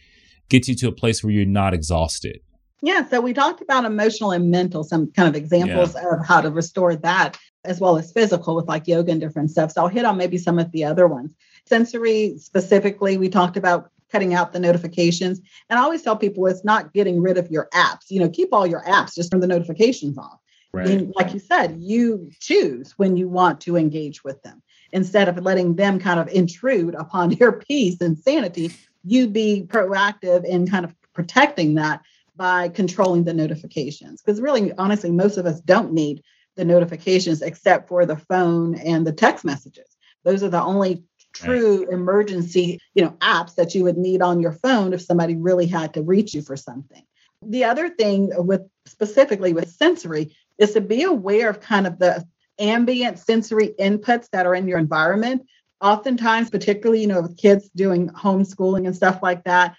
get 0.49 0.67
you 0.67 0.73
to 0.75 0.87
a 0.87 0.91
place 0.91 1.23
where 1.23 1.31
you're 1.31 1.45
not 1.45 1.75
exhausted? 1.75 2.39
Yeah 2.81 3.07
so 3.07 3.21
we 3.21 3.33
talked 3.33 3.61
about 3.61 3.85
emotional 3.85 4.31
and 4.31 4.49
mental 4.49 4.83
some 4.83 5.11
kind 5.11 5.29
of 5.29 5.35
examples 5.35 5.93
yeah. 5.93 6.15
of 6.15 6.25
how 6.25 6.41
to 6.41 6.49
restore 6.49 6.95
that 6.95 7.37
as 7.63 7.79
well 7.79 7.95
as 7.99 8.11
physical 8.11 8.55
with 8.55 8.67
like 8.67 8.87
yoga 8.87 9.11
and 9.11 9.21
different 9.21 9.51
stuff. 9.51 9.71
So 9.71 9.83
i'll 9.83 9.87
hit 9.87 10.05
on 10.05 10.17
maybe 10.17 10.39
some 10.39 10.57
of 10.57 10.71
the 10.71 10.83
other 10.83 11.07
ones. 11.07 11.29
Sensory 11.67 12.39
specifically 12.39 13.19
we 13.19 13.29
talked 13.29 13.55
about 13.55 13.91
cutting 14.11 14.33
out 14.33 14.53
the 14.53 14.59
notifications. 14.59 15.39
And 15.69 15.79
I 15.79 15.83
always 15.83 16.01
tell 16.01 16.15
people 16.15 16.45
it's 16.47 16.65
not 16.65 16.93
getting 16.93 17.21
rid 17.21 17.37
of 17.37 17.49
your 17.49 17.69
apps. 17.73 18.09
You 18.09 18.19
know, 18.19 18.29
keep 18.29 18.49
all 18.51 18.67
your 18.67 18.83
apps, 18.83 19.15
just 19.15 19.31
turn 19.31 19.41
the 19.41 19.47
notifications 19.47 20.17
off. 20.17 20.39
Right. 20.73 20.87
And 20.87 21.13
like 21.15 21.33
you 21.33 21.39
said, 21.39 21.77
you 21.79 22.29
choose 22.39 22.93
when 22.97 23.17
you 23.17 23.27
want 23.27 23.59
to 23.61 23.75
engage 23.75 24.23
with 24.23 24.41
them 24.43 24.61
instead 24.93 25.27
of 25.27 25.37
letting 25.37 25.75
them 25.75 25.99
kind 25.99 26.19
of 26.19 26.27
intrude 26.29 26.95
upon 26.95 27.31
your 27.39 27.53
peace 27.53 27.99
and 28.01 28.17
sanity. 28.17 28.71
You 29.03 29.27
be 29.27 29.65
proactive 29.67 30.45
in 30.45 30.67
kind 30.67 30.85
of 30.85 30.93
protecting 31.13 31.75
that 31.75 32.01
by 32.35 32.69
controlling 32.69 33.23
the 33.23 33.33
notifications. 33.33 34.21
Because 34.21 34.39
really, 34.39 34.71
honestly, 34.77 35.11
most 35.11 35.37
of 35.37 35.45
us 35.45 35.59
don't 35.61 35.91
need 35.91 36.23
the 36.55 36.65
notifications 36.65 37.41
except 37.41 37.87
for 37.87 38.05
the 38.05 38.15
phone 38.15 38.75
and 38.75 39.05
the 39.05 39.11
text 39.11 39.43
messages. 39.43 39.97
Those 40.23 40.43
are 40.43 40.49
the 40.49 40.61
only 40.61 41.03
true 41.33 41.79
right. 41.79 41.93
emergency, 41.93 42.79
you 42.93 43.03
know, 43.03 43.11
apps 43.21 43.55
that 43.55 43.75
you 43.75 43.83
would 43.83 43.97
need 43.97 44.21
on 44.21 44.41
your 44.41 44.53
phone 44.53 44.93
if 44.93 45.01
somebody 45.01 45.35
really 45.35 45.67
had 45.67 45.93
to 45.93 46.01
reach 46.01 46.33
you 46.33 46.41
for 46.41 46.55
something. 46.55 47.03
The 47.43 47.63
other 47.63 47.89
thing 47.89 48.31
with 48.35 48.61
specifically 48.85 49.53
with 49.53 49.69
sensory 49.69 50.35
is 50.57 50.73
to 50.73 50.81
be 50.81 51.03
aware 51.03 51.49
of 51.49 51.59
kind 51.59 51.87
of 51.87 51.97
the 51.97 52.25
ambient 52.59 53.17
sensory 53.19 53.73
inputs 53.79 54.27
that 54.31 54.45
are 54.45 54.53
in 54.53 54.67
your 54.67 54.77
environment. 54.77 55.47
Oftentimes, 55.81 56.51
particularly, 56.51 57.01
you 57.01 57.07
know, 57.07 57.21
with 57.21 57.37
kids 57.37 57.69
doing 57.75 58.09
homeschooling 58.09 58.85
and 58.85 58.95
stuff 58.95 59.23
like 59.23 59.43
that, 59.45 59.75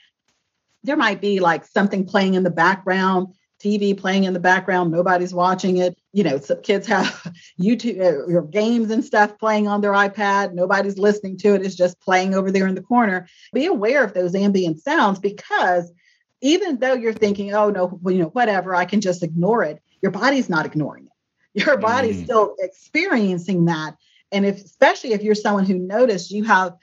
there 0.83 0.97
might 0.97 1.21
be 1.21 1.39
like 1.39 1.65
something 1.65 2.05
playing 2.05 2.35
in 2.35 2.43
the 2.43 2.51
background 2.51 3.29
TV 3.63 3.97
playing 3.97 4.25
in 4.25 4.33
the 4.33 4.41
background, 4.41 4.91
nobody's 4.91 5.33
watching 5.33 5.77
it. 5.79 5.97
You 6.13 6.25
know, 6.25 6.39
some 6.39 6.61
kids 6.63 6.87
have 6.89 7.33
YouTube 7.61 8.01
uh, 8.01 8.33
or 8.35 8.43
games 8.43 8.91
and 8.91 9.05
stuff 9.05 9.39
playing 9.39 9.69
on 9.69 9.81
their 9.81 9.93
iPad, 9.93 10.53
nobody's 10.53 10.99
listening 10.99 11.39
to 11.39 11.55
it, 11.55 11.65
it's 11.65 11.75
just 11.75 12.01
playing 12.01 12.35
over 12.35 12.51
there 12.51 12.67
in 12.67 12.75
the 12.75 12.83
corner. 12.83 13.29
Be 13.53 13.67
aware 13.67 14.05
of 14.05 14.15
those 14.15 14.35
ambient 14.35 14.81
sounds 14.81 15.19
because 15.19 15.93
even 16.41 16.79
though 16.79 16.95
you're 16.95 17.13
thinking, 17.13 17.55
oh 17.55 17.71
no, 17.71 17.99
well, 18.03 18.15
you 18.15 18.23
know, 18.23 18.29
whatever, 18.29 18.75
I 18.75 18.85
can 18.85 19.01
just 19.01 19.23
ignore 19.23 19.63
it, 19.63 19.81
your 20.03 20.11
body's 20.11 20.51
not 20.51 20.67
ignoring 20.67 21.05
it. 21.05 21.11
Your 21.67 21.77
body's 21.77 22.17
mm. 22.17 22.25
still 22.25 22.57
experiencing 22.61 23.67
that. 23.67 23.95
And 24.33 24.47
if 24.47 24.57
especially 24.65 25.13
if 25.13 25.23
you're 25.23 25.35
someone 25.35 25.67
who 25.67 25.79
noticed 25.79 26.31
you 26.31 26.45
have, 26.45 26.79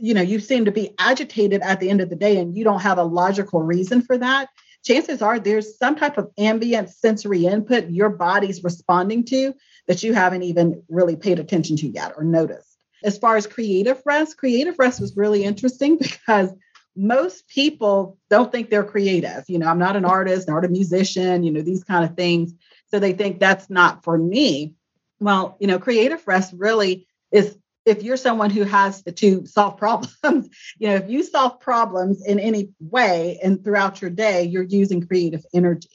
you 0.00 0.14
know, 0.14 0.22
you 0.22 0.40
seem 0.40 0.64
to 0.64 0.72
be 0.72 0.94
agitated 0.98 1.60
at 1.60 1.78
the 1.78 1.90
end 1.90 2.00
of 2.00 2.08
the 2.08 2.16
day 2.16 2.38
and 2.38 2.56
you 2.56 2.64
don't 2.64 2.80
have 2.80 2.96
a 2.96 3.02
logical 3.04 3.62
reason 3.62 4.00
for 4.00 4.16
that, 4.16 4.48
chances 4.84 5.22
are 5.22 5.38
there's 5.38 5.76
some 5.78 5.96
type 5.96 6.18
of 6.18 6.30
ambient 6.38 6.90
sensory 6.90 7.46
input 7.46 7.90
your 7.90 8.10
body's 8.10 8.62
responding 8.62 9.24
to 9.24 9.54
that 9.88 10.02
you 10.02 10.14
haven't 10.14 10.42
even 10.42 10.82
really 10.88 11.16
paid 11.16 11.38
attention 11.38 11.76
to 11.78 11.88
yet 11.88 12.12
or 12.16 12.24
noticed. 12.24 12.78
As 13.02 13.18
far 13.18 13.36
as 13.36 13.46
creative 13.46 14.00
rest, 14.06 14.36
creative 14.38 14.78
rest 14.78 15.00
was 15.00 15.16
really 15.16 15.44
interesting 15.44 15.98
because 16.00 16.50
most 16.96 17.48
people 17.48 18.18
don't 18.30 18.52
think 18.52 18.70
they're 18.70 18.84
creative. 18.84 19.44
You 19.48 19.58
know, 19.58 19.66
I'm 19.66 19.78
not 19.78 19.96
an 19.96 20.04
artist, 20.04 20.48
not 20.48 20.64
a 20.64 20.68
musician, 20.68 21.42
you 21.42 21.50
know, 21.50 21.62
these 21.62 21.82
kind 21.82 22.04
of 22.04 22.16
things. 22.16 22.52
So 22.88 22.98
they 22.98 23.12
think 23.12 23.40
that's 23.40 23.68
not 23.68 24.04
for 24.04 24.16
me. 24.16 24.74
Well, 25.18 25.56
you 25.60 25.66
know, 25.66 25.78
creative 25.78 26.22
rest 26.26 26.54
really 26.56 27.08
is 27.32 27.58
if 27.84 28.02
you're 28.02 28.16
someone 28.16 28.50
who 28.50 28.64
has 28.64 29.02
to 29.02 29.46
solve 29.46 29.76
problems, 29.76 30.48
you 30.78 30.88
know, 30.88 30.96
if 30.96 31.08
you 31.08 31.22
solve 31.22 31.60
problems 31.60 32.24
in 32.24 32.38
any 32.38 32.70
way 32.80 33.38
and 33.42 33.62
throughout 33.62 34.00
your 34.00 34.10
day, 34.10 34.44
you're 34.44 34.62
using 34.62 35.06
creative 35.06 35.44
energy. 35.52 35.88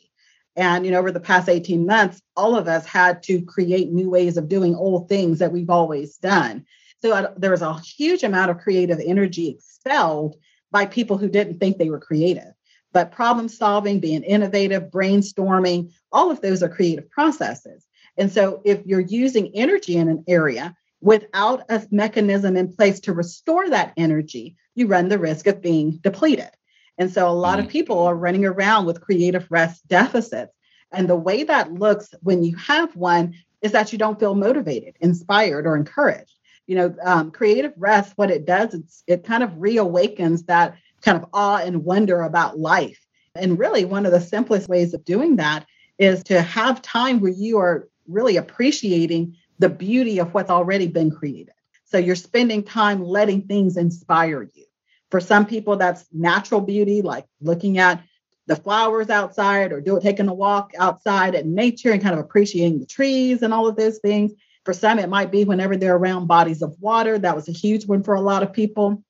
And, 0.56 0.86
you 0.86 0.92
know, 0.92 1.00
over 1.00 1.12
the 1.12 1.20
past 1.20 1.48
18 1.48 1.86
months, 1.86 2.22
all 2.36 2.56
of 2.56 2.68
us 2.68 2.86
had 2.86 3.24
to 3.24 3.42
create 3.44 3.92
new 3.92 4.10
ways 4.10 4.38
of 4.38 4.50
doing 4.50 4.76
old 4.76 5.08
things 5.08 5.40
that 5.40 5.52
we've 5.52 5.70
always 5.70 6.18
done. 6.18 6.66
So 7.02 7.14
uh, 7.14 7.34
there 7.38 7.52
was 7.52 7.62
a 7.62 7.80
huge 7.80 8.24
amount 8.24 8.52
of 8.52 8.58
creative 8.58 9.00
energy 9.00 9.48
expelled 9.50 10.36
by 10.72 10.86
people 10.86 11.18
who 11.18 11.30
didn't 11.30 11.60
think 11.60 11.78
they 11.78 11.90
were 11.90 12.00
creative. 12.00 12.54
But 12.92 13.12
problem 13.12 13.48
solving, 13.48 14.00
being 14.00 14.24
innovative, 14.24 14.92
brainstorming, 14.92 15.94
all 16.12 16.32
of 16.32 16.42
those 16.42 16.62
are 16.62 16.70
creative 16.70 17.10
processes. 17.10 17.86
And 18.18 18.32
so 18.32 18.62
if 18.66 18.86
you're 18.86 19.00
using 19.00 19.56
energy 19.56 19.96
in 19.96 20.10
an 20.10 20.26
area 20.28 20.76
without 21.02 21.64
a 21.70 21.86
mechanism 21.92 22.58
in 22.58 22.74
place 22.74 23.00
to 23.02 23.14
restore 23.14 23.70
that 23.70 23.94
energy, 23.98 24.58
you 24.76 24.88
run 24.88 25.10
the 25.10 25.20
risk 25.20 25.48
of 25.48 25.62
being 25.62 25.98
depleted. 26.02 26.50
And 26.98 27.12
so 27.12 27.30
a 27.30 27.32
lot 27.32 27.60
mm. 27.60 27.64
of 27.64 27.70
people 27.70 28.00
are 28.00 28.16
running 28.16 28.46
around 28.46 28.86
with 28.86 29.02
creative 29.02 29.48
rest 29.50 29.88
deficits. 29.88 30.54
And 30.92 31.08
the 31.08 31.16
way 31.16 31.44
that 31.44 31.72
looks 31.72 32.14
when 32.22 32.44
you 32.44 32.56
have 32.58 32.96
one 32.96 33.36
is 33.62 33.72
that 33.72 33.92
you 33.92 34.00
don't 34.00 34.20
feel 34.20 34.36
motivated, 34.36 34.96
inspired, 35.00 35.66
or 35.66 35.76
encouraged 35.76 36.34
you 36.70 36.76
know, 36.76 36.96
um, 37.04 37.32
creative 37.32 37.74
rest, 37.78 38.14
what 38.16 38.30
it 38.30 38.46
does, 38.46 38.76
it's, 38.76 39.04
it 39.08 39.24
kind 39.24 39.42
of 39.42 39.50
reawakens 39.54 40.46
that 40.46 40.76
kind 41.02 41.18
of 41.18 41.28
awe 41.34 41.58
and 41.58 41.84
wonder 41.84 42.22
about 42.22 42.60
life. 42.60 43.04
And 43.34 43.58
really, 43.58 43.86
one 43.86 44.06
of 44.06 44.12
the 44.12 44.22
simplest 44.22 44.70
ways 44.70 44.94
of 44.94 45.04
doing 45.04 45.38
that 45.38 45.66
is 45.98 46.24
to 46.26 46.44
have 46.44 46.84
time 46.84 47.22
where 47.22 47.32
you 47.32 47.58
are 47.58 47.90
really 48.08 48.38
appreciating 48.38 49.36
the 49.60 49.70
beauty 49.70 50.20
of 50.20 50.34
what's 50.34 50.50
already 50.50 50.88
been 50.88 51.12
created. 51.12 51.54
So 51.86 51.98
you're 51.98 52.16
spending 52.16 52.64
time 52.64 53.04
letting 53.04 53.44
things 53.44 53.78
inspire 53.78 54.44
you. 54.44 54.66
For 55.12 55.20
some 55.20 55.46
people, 55.46 55.76
that's 55.76 56.06
natural 56.14 56.62
beauty, 56.62 57.02
like 57.02 57.26
looking 57.42 57.78
at 57.78 58.04
the 58.48 58.56
flowers 58.56 59.10
outside 59.10 59.72
or 59.72 59.82
do 59.82 59.98
it 59.98 60.04
taking 60.04 60.28
a 60.28 60.34
walk 60.34 60.72
outside 60.78 61.36
at 61.36 61.46
nature 61.46 61.92
and 61.92 62.02
kind 62.02 62.14
of 62.14 62.20
appreciating 62.20 62.80
the 62.80 62.86
trees 62.86 63.42
and 63.42 63.54
all 63.54 63.68
of 63.68 63.76
those 63.76 64.00
things. 64.00 64.34
For 64.66 64.74
some, 64.74 65.00
it 65.00 65.10
might 65.10 65.32
be 65.32 65.46
whenever 65.46 65.78
they're 65.78 65.96
around 65.96 66.28
bodies 66.28 66.62
of 66.62 66.76
water. 66.80 67.18
That 67.18 67.36
was 67.36 67.48
a 67.48 67.54
huge 67.54 67.86
one 67.86 68.04
for 68.04 68.16
a 68.16 68.22
lot 68.22 68.44
of 68.44 68.54
people. 68.54 69.04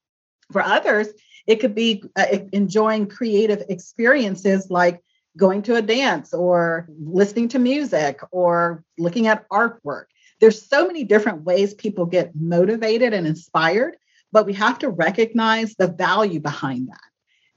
For 0.52 0.62
others, 0.62 1.08
it 1.48 1.60
could 1.60 1.76
be 1.76 2.04
uh, 2.16 2.26
enjoying 2.54 3.08
creative 3.08 3.64
experiences 3.70 4.70
like 4.70 5.02
going 5.38 5.62
to 5.64 5.76
a 5.76 5.82
dance 5.82 6.34
or 6.34 6.88
listening 7.02 7.50
to 7.50 7.60
music 7.60 8.20
or 8.32 8.84
looking 8.98 9.28
at 9.28 9.48
artwork. 9.50 10.06
There's 10.40 10.68
so 10.68 10.88
many 10.88 11.04
different 11.04 11.44
ways 11.44 11.74
people 11.74 12.06
get 12.06 12.36
motivated 12.36 13.14
and 13.14 13.28
inspired, 13.28 13.96
but 14.32 14.46
we 14.46 14.54
have 14.54 14.80
to 14.80 14.90
recognize 14.90 15.76
the 15.76 15.88
value 15.88 16.40
behind 16.40 16.90
that. 16.90 17.00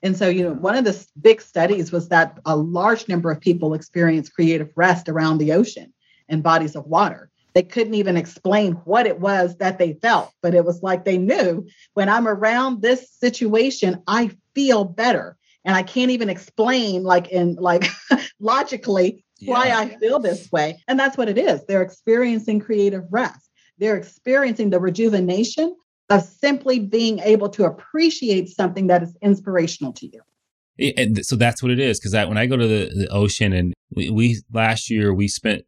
And 0.05 0.17
so, 0.17 0.29
you 0.29 0.43
know, 0.43 0.55
one 0.55 0.75
of 0.75 0.85
the 0.85 1.07
big 1.21 1.41
studies 1.41 1.93
was 1.93 2.09
that 2.09 2.39
a 2.45 2.57
large 2.57 3.09
number 3.09 3.31
of 3.31 3.41
people 3.41 3.75
experience 3.75 4.29
creative 4.29 4.71
rest 4.75 5.09
around 5.09 5.39
the 5.39 5.53
ocean 5.53 5.93
and 6.29 6.43
bodies 6.43 6.75
of 6.75 6.87
water 6.87 7.31
they 7.55 7.63
couldn't 7.63 7.95
even 7.95 8.17
explain 8.17 8.73
what 8.85 9.07
it 9.07 9.21
was 9.21 9.57
that 9.57 9.79
they 9.79 9.95
felt, 9.95 10.33
but 10.43 10.55
it 10.55 10.65
was 10.65 10.83
like 10.83 11.05
they 11.05 11.19
knew 11.19 11.67
when 11.95 12.09
I'm 12.09 12.27
around 12.27 12.81
this 12.81 13.11
situation, 13.11 14.03
I 14.07 14.31
feel 14.55 14.85
better. 14.85 15.37
And 15.65 15.77
I 15.77 15.83
can't 15.83 16.11
even 16.11 16.29
explain, 16.29 17.05
like, 17.05 17.29
in 17.29 17.55
like 17.55 17.85
logically, 18.41 19.25
yeah. 19.43 19.51
why 19.51 19.71
I 19.71 19.97
feel 19.99 20.19
this 20.19 20.51
way. 20.53 20.83
And 20.89 20.99
that's 20.99 21.17
what 21.17 21.29
it 21.29 21.39
is. 21.39 21.65
They're 21.67 21.83
experiencing 21.83 22.61
creative 22.61 23.05
rest, 23.11 23.51
they're 23.79 23.97
experiencing 23.97 24.71
the 24.71 24.81
rejuvenation 24.81 25.77
of 26.11 26.23
simply 26.23 26.79
being 26.79 27.21
able 27.21 27.49
to 27.49 27.65
appreciate 27.65 28.49
something 28.49 28.89
that 28.89 29.03
is 29.03 29.17
inspirational 29.23 29.93
to 29.95 30.07
you. 30.07 30.21
And 30.97 31.25
so 31.25 31.37
that's 31.37 31.63
what 31.63 31.71
it 31.71 31.79
is. 31.79 31.99
Because 31.99 32.13
when 32.29 32.39
I 32.39 32.47
go 32.47 32.57
to 32.57 32.67
the, 32.67 32.91
the 32.95 33.09
ocean, 33.11 33.53
and 33.53 33.73
we, 33.95 34.11
we 34.11 34.43
last 34.53 34.91
year 34.91 35.15
we 35.15 35.29
spent 35.29 35.65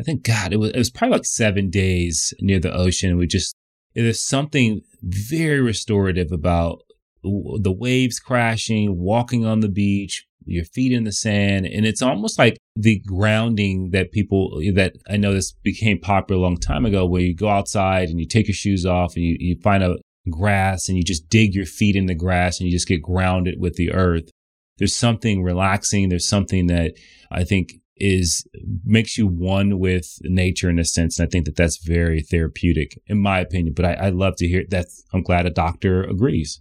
I 0.00 0.02
think 0.02 0.22
God, 0.22 0.54
it 0.54 0.56
was 0.56 0.70
it 0.70 0.78
was 0.78 0.90
probably 0.90 1.18
like 1.18 1.26
seven 1.26 1.68
days 1.68 2.32
near 2.40 2.58
the 2.58 2.72
ocean. 2.72 3.18
We 3.18 3.26
just 3.26 3.54
there's 3.94 4.22
something 4.22 4.80
very 5.02 5.60
restorative 5.60 6.32
about 6.32 6.82
the 7.22 7.72
waves 7.72 8.18
crashing, 8.18 8.98
walking 8.98 9.44
on 9.44 9.60
the 9.60 9.68
beach, 9.68 10.26
your 10.44 10.64
feet 10.64 10.92
in 10.92 11.04
the 11.04 11.12
sand, 11.12 11.66
and 11.66 11.86
it's 11.86 12.02
almost 12.02 12.38
like 12.38 12.56
the 12.76 13.00
grounding 13.00 13.90
that 13.90 14.12
people 14.12 14.60
that 14.74 14.94
I 15.08 15.16
know 15.16 15.34
this 15.34 15.52
became 15.52 15.98
popular 15.98 16.40
a 16.40 16.42
long 16.42 16.56
time 16.56 16.86
ago, 16.86 17.06
where 17.06 17.22
you 17.22 17.34
go 17.34 17.48
outside 17.48 18.08
and 18.08 18.20
you 18.20 18.26
take 18.26 18.48
your 18.48 18.54
shoes 18.54 18.86
off 18.86 19.16
and 19.16 19.24
you, 19.24 19.36
you 19.38 19.56
find 19.62 19.82
a 19.82 19.96
grass 20.30 20.88
and 20.88 20.96
you 20.96 21.04
just 21.04 21.28
dig 21.28 21.54
your 21.54 21.66
feet 21.66 21.96
in 21.96 22.06
the 22.06 22.14
grass 22.14 22.58
and 22.58 22.66
you 22.68 22.72
just 22.72 22.88
get 22.88 23.02
grounded 23.02 23.56
with 23.58 23.74
the 23.74 23.92
earth. 23.92 24.30
There's 24.78 24.96
something 24.96 25.42
relaxing. 25.42 26.08
There's 26.08 26.28
something 26.28 26.66
that 26.68 26.94
I 27.30 27.44
think 27.44 27.74
is 27.96 28.46
makes 28.84 29.18
you 29.18 29.26
one 29.26 29.78
with 29.78 30.18
nature 30.22 30.70
in 30.70 30.78
a 30.78 30.84
sense. 30.84 31.18
And 31.18 31.28
I 31.28 31.30
think 31.30 31.44
that 31.44 31.56
that's 31.56 31.76
very 31.76 32.22
therapeutic, 32.22 32.98
in 33.06 33.20
my 33.20 33.40
opinion. 33.40 33.74
But 33.74 33.84
I, 33.84 33.92
I 33.92 34.08
love 34.08 34.36
to 34.36 34.48
hear 34.48 34.64
that. 34.70 34.86
I'm 35.12 35.22
glad 35.22 35.46
a 35.46 35.50
doctor 35.50 36.02
agrees. 36.02 36.60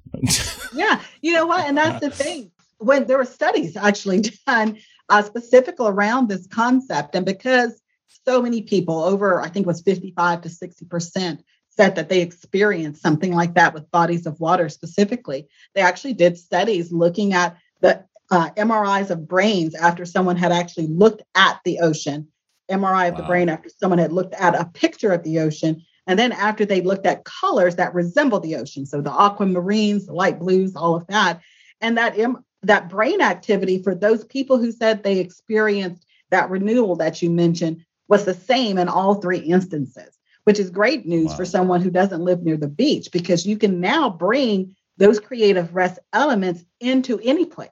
yeah, 0.73 1.01
you 1.21 1.33
know 1.33 1.47
what? 1.47 1.65
And 1.65 1.77
that's 1.77 2.01
the 2.01 2.09
thing. 2.09 2.51
When 2.79 3.07
there 3.07 3.17
were 3.17 3.25
studies 3.25 3.77
actually 3.77 4.21
done 4.47 4.79
uh, 5.07 5.21
specific 5.21 5.75
around 5.79 6.27
this 6.27 6.47
concept, 6.47 7.15
and 7.15 7.25
because 7.25 7.81
so 8.25 8.41
many 8.41 8.63
people, 8.63 9.03
over 9.03 9.41
I 9.41 9.49
think 9.49 9.65
it 9.65 9.67
was 9.67 9.81
55 9.81 10.41
to 10.41 10.49
60 10.49 10.85
percent, 10.85 11.43
said 11.69 11.95
that 11.95 12.09
they 12.09 12.21
experienced 12.21 13.01
something 13.01 13.33
like 13.33 13.53
that 13.53 13.73
with 13.73 13.89
bodies 13.91 14.25
of 14.25 14.39
water 14.39 14.67
specifically. 14.67 15.47
They 15.75 15.81
actually 15.81 16.13
did 16.13 16.37
studies 16.37 16.91
looking 16.91 17.33
at 17.33 17.57
the 17.81 18.03
uh, 18.31 18.49
MRIs 18.51 19.09
of 19.09 19.27
brains 19.27 19.75
after 19.75 20.05
someone 20.05 20.35
had 20.35 20.51
actually 20.51 20.87
looked 20.87 21.21
at 21.35 21.59
the 21.65 21.79
ocean, 21.79 22.27
MRI 22.69 23.07
of 23.07 23.13
wow. 23.13 23.21
the 23.21 23.27
brain 23.27 23.49
after 23.49 23.69
someone 23.69 23.99
had 23.99 24.11
looked 24.11 24.33
at 24.33 24.59
a 24.59 24.65
picture 24.65 25.11
of 25.11 25.23
the 25.23 25.39
ocean, 25.39 25.81
and 26.05 26.19
then 26.19 26.31
after 26.31 26.65
they 26.65 26.81
looked 26.81 27.05
at 27.05 27.23
colors 27.23 27.75
that 27.77 27.93
resemble 27.93 28.39
the 28.39 28.55
ocean, 28.55 28.85
so 28.85 29.01
the 29.01 29.09
aquamarines, 29.09 30.05
the 30.05 30.13
light 30.13 30.39
blues, 30.39 30.75
all 30.75 30.95
of 30.95 31.07
that, 31.07 31.39
and 31.81 31.97
that 31.97 32.19
M- 32.19 32.43
that 32.63 32.89
brain 32.89 33.21
activity 33.21 33.81
for 33.81 33.95
those 33.95 34.23
people 34.25 34.57
who 34.57 34.71
said 34.71 35.03
they 35.03 35.19
experienced 35.19 36.05
that 36.29 36.49
renewal 36.49 36.95
that 36.97 37.21
you 37.21 37.29
mentioned 37.29 37.85
was 38.07 38.25
the 38.25 38.33
same 38.33 38.77
in 38.77 38.89
all 38.89 39.15
three 39.15 39.39
instances, 39.39 40.17
which 40.43 40.59
is 40.59 40.69
great 40.69 41.05
news 41.05 41.29
wow. 41.29 41.37
for 41.37 41.45
someone 41.45 41.81
who 41.81 41.91
doesn't 41.91 42.23
live 42.23 42.43
near 42.43 42.57
the 42.57 42.67
beach 42.67 43.09
because 43.11 43.45
you 43.45 43.57
can 43.57 43.79
now 43.79 44.09
bring 44.09 44.75
those 44.97 45.19
creative 45.19 45.73
rest 45.73 45.99
elements 46.11 46.65
into 46.79 47.19
any 47.19 47.45
place. 47.45 47.69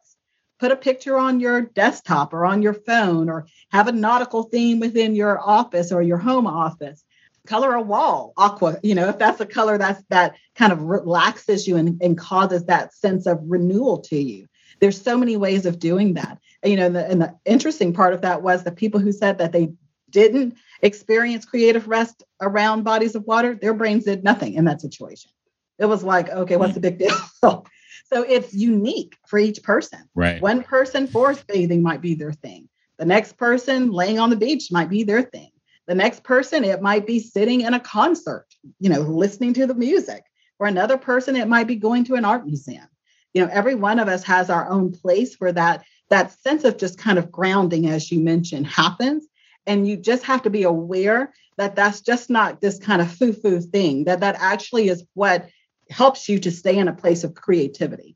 Put 0.59 0.71
a 0.71 0.77
picture 0.77 1.17
on 1.17 1.39
your 1.39 1.61
desktop 1.61 2.33
or 2.33 2.45
on 2.45 2.61
your 2.61 2.73
phone 2.73 3.29
or 3.29 3.47
have 3.71 3.87
a 3.87 3.91
nautical 3.91 4.43
theme 4.43 4.79
within 4.79 5.13
your 5.13 5.39
office 5.39 5.91
or 5.91 6.01
your 6.01 6.17
home 6.17 6.47
office. 6.47 7.03
Color 7.45 7.75
a 7.75 7.81
wall 7.81 8.33
aqua 8.35 8.77
you 8.83 8.93
know 8.93 9.07
if 9.07 9.17
that's 9.17 9.39
a 9.39 9.45
color 9.45 9.77
that's 9.77 10.03
that 10.09 10.35
kind 10.55 10.73
of 10.73 10.81
relaxes 10.81 11.65
you 11.65 11.77
and, 11.77 12.01
and 12.01 12.17
causes 12.17 12.65
that 12.65 12.93
sense 12.93 13.25
of 13.25 13.39
renewal 13.41 13.99
to 13.99 14.17
you 14.17 14.47
there's 14.79 15.01
so 15.01 15.17
many 15.17 15.37
ways 15.37 15.65
of 15.65 15.79
doing 15.79 16.13
that 16.15 16.37
and, 16.63 16.71
you 16.71 16.77
know 16.77 16.85
and 16.85 16.95
the, 16.95 17.09
and 17.09 17.21
the 17.21 17.35
interesting 17.45 17.93
part 17.93 18.13
of 18.13 18.21
that 18.21 18.41
was 18.41 18.63
the 18.63 18.71
people 18.71 18.99
who 18.99 19.11
said 19.11 19.37
that 19.37 19.51
they 19.51 19.71
didn't 20.09 20.55
experience 20.81 21.45
creative 21.45 21.87
rest 21.87 22.23
around 22.41 22.83
bodies 22.83 23.15
of 23.15 23.23
water 23.25 23.55
their 23.55 23.73
brains 23.73 24.05
did 24.05 24.23
nothing 24.23 24.53
in 24.53 24.65
that 24.65 24.81
situation 24.81 25.31
it 25.79 25.85
was 25.85 26.03
like 26.03 26.29
okay 26.29 26.57
what's 26.57 26.73
the 26.73 26.79
big 26.79 26.97
deal 26.97 27.65
So 28.13 28.23
it's 28.23 28.53
unique 28.53 29.17
for 29.27 29.37
each 29.37 29.61
person. 29.63 29.99
Right. 30.15 30.41
One 30.41 30.63
person 30.63 31.07
forest 31.07 31.45
bathing 31.47 31.81
might 31.81 32.01
be 32.01 32.15
their 32.15 32.31
thing. 32.31 32.69
The 32.97 33.05
next 33.05 33.37
person 33.37 33.91
laying 33.91 34.17
on 34.17 34.29
the 34.29 34.35
beach 34.35 34.71
might 34.71 34.89
be 34.89 35.03
their 35.03 35.21
thing. 35.21 35.51
The 35.87 35.95
next 35.95 36.23
person, 36.23 36.63
it 36.63 36.81
might 36.81 37.05
be 37.05 37.19
sitting 37.19 37.61
in 37.61 37.73
a 37.73 37.79
concert, 37.79 38.47
you 38.79 38.89
know, 38.89 39.01
listening 39.01 39.53
to 39.53 39.67
the 39.67 39.75
music. 39.75 40.23
For 40.57 40.67
another 40.67 40.97
person, 40.97 41.35
it 41.35 41.47
might 41.47 41.67
be 41.67 41.75
going 41.75 42.03
to 42.05 42.15
an 42.15 42.25
art 42.25 42.45
museum. 42.45 42.87
You 43.33 43.43
know, 43.43 43.49
every 43.51 43.75
one 43.75 43.99
of 43.99 44.07
us 44.07 44.23
has 44.23 44.49
our 44.49 44.69
own 44.69 44.91
place 44.91 45.35
where 45.39 45.51
that 45.53 45.83
that 46.09 46.31
sense 46.39 46.63
of 46.63 46.77
just 46.77 46.97
kind 46.97 47.19
of 47.19 47.31
grounding, 47.31 47.87
as 47.87 48.11
you 48.11 48.19
mentioned, 48.19 48.67
happens. 48.67 49.27
And 49.65 49.87
you 49.87 49.97
just 49.97 50.23
have 50.23 50.41
to 50.43 50.49
be 50.49 50.63
aware 50.63 51.33
that 51.57 51.75
that's 51.75 51.99
just 52.01 52.29
not 52.29 52.61
this 52.61 52.79
kind 52.79 53.01
of 53.01 53.11
foo 53.11 53.33
foo 53.33 53.59
thing, 53.59 54.05
that 54.05 54.21
that 54.21 54.35
actually 54.39 54.87
is 54.87 55.03
what 55.15 55.49
helps 55.89 56.29
you 56.29 56.39
to 56.39 56.51
stay 56.51 56.77
in 56.77 56.87
a 56.87 56.93
place 56.93 57.23
of 57.23 57.35
creativity. 57.35 58.15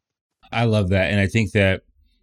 I 0.51 0.66
love 0.66 0.89
that. 0.89 1.12
And 1.12 1.20
I 1.20 1.28
think 1.28 1.51
that 1.51 1.82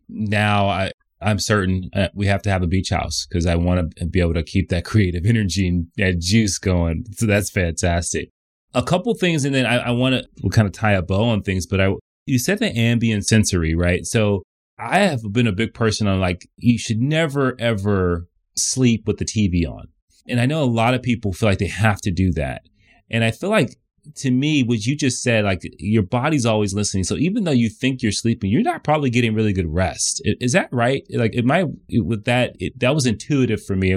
now 0.09 0.68
I, 0.68 0.93
I'm 1.20 1.39
certain 1.39 1.91
uh, 1.95 2.09
we 2.14 2.26
have 2.26 2.43
to 2.43 2.51
have 2.51 2.62
a 2.62 2.66
beach 2.66 2.91
house 2.91 3.26
because 3.28 3.47
I 3.47 3.57
want 3.57 3.97
to 3.97 4.07
be 4.07 4.20
able 4.20 4.34
to 4.34 4.43
keep 4.43 4.68
that 4.68 4.84
creative 4.86 5.26
energy 5.26 5.68
and 5.68 5.89
that 5.97 6.20
juice 6.20 6.59
going. 6.59 7.05
So 7.12 7.26
that's 7.26 7.51
fantastic. 7.51 8.30
A 8.74 8.82
couple 8.82 9.14
things, 9.14 9.45
and 9.45 9.55
then 9.55 9.64
I, 9.64 9.78
I 9.78 9.91
want 9.93 10.14
to 10.14 10.28
we'll 10.43 10.51
kind 10.51 10.66
of 10.66 10.72
tie 10.72 10.93
a 10.93 11.03
bow 11.03 11.24
on 11.24 11.43
things. 11.43 11.66
But 11.66 11.80
I, 11.80 11.95
you 12.28 12.38
said 12.38 12.58
the 12.58 12.76
ambient 12.76 13.26
sensory, 13.26 13.74
right? 13.74 14.04
So 14.06 14.42
I 14.78 14.98
have 15.00 15.22
been 15.32 15.46
a 15.46 15.52
big 15.52 15.74
person 15.74 16.06
on 16.06 16.20
like 16.20 16.48
you 16.56 16.78
should 16.78 17.00
never 17.00 17.56
ever 17.58 18.28
sleep 18.56 19.06
with 19.06 19.18
the 19.18 19.24
TV 19.24 19.68
on, 19.68 19.88
and 20.26 20.40
I 20.40 20.46
know 20.46 20.62
a 20.62 20.64
lot 20.64 20.94
of 20.94 21.02
people 21.02 21.32
feel 21.32 21.48
like 21.48 21.58
they 21.58 21.66
have 21.66 22.00
to 22.02 22.10
do 22.10 22.32
that, 22.32 22.62
and 23.10 23.24
I 23.24 23.30
feel 23.30 23.50
like 23.50 23.76
to 24.16 24.30
me, 24.30 24.62
what 24.62 24.86
you 24.86 24.96
just 24.96 25.22
said, 25.22 25.44
like 25.44 25.62
your 25.78 26.02
body's 26.02 26.46
always 26.46 26.74
listening. 26.74 27.04
So 27.04 27.16
even 27.16 27.44
though 27.44 27.50
you 27.50 27.68
think 27.68 28.02
you're 28.02 28.12
sleeping, 28.12 28.50
you're 28.50 28.62
not 28.62 28.84
probably 28.84 29.10
getting 29.10 29.34
really 29.34 29.52
good 29.52 29.72
rest. 29.72 30.22
Is 30.24 30.52
that 30.52 30.68
right? 30.72 31.04
Like, 31.10 31.34
it 31.34 31.44
might 31.44 31.66
with 31.92 32.24
that, 32.24 32.56
it, 32.58 32.78
that 32.80 32.94
was 32.94 33.06
intuitive 33.06 33.62
for 33.64 33.76
me. 33.76 33.96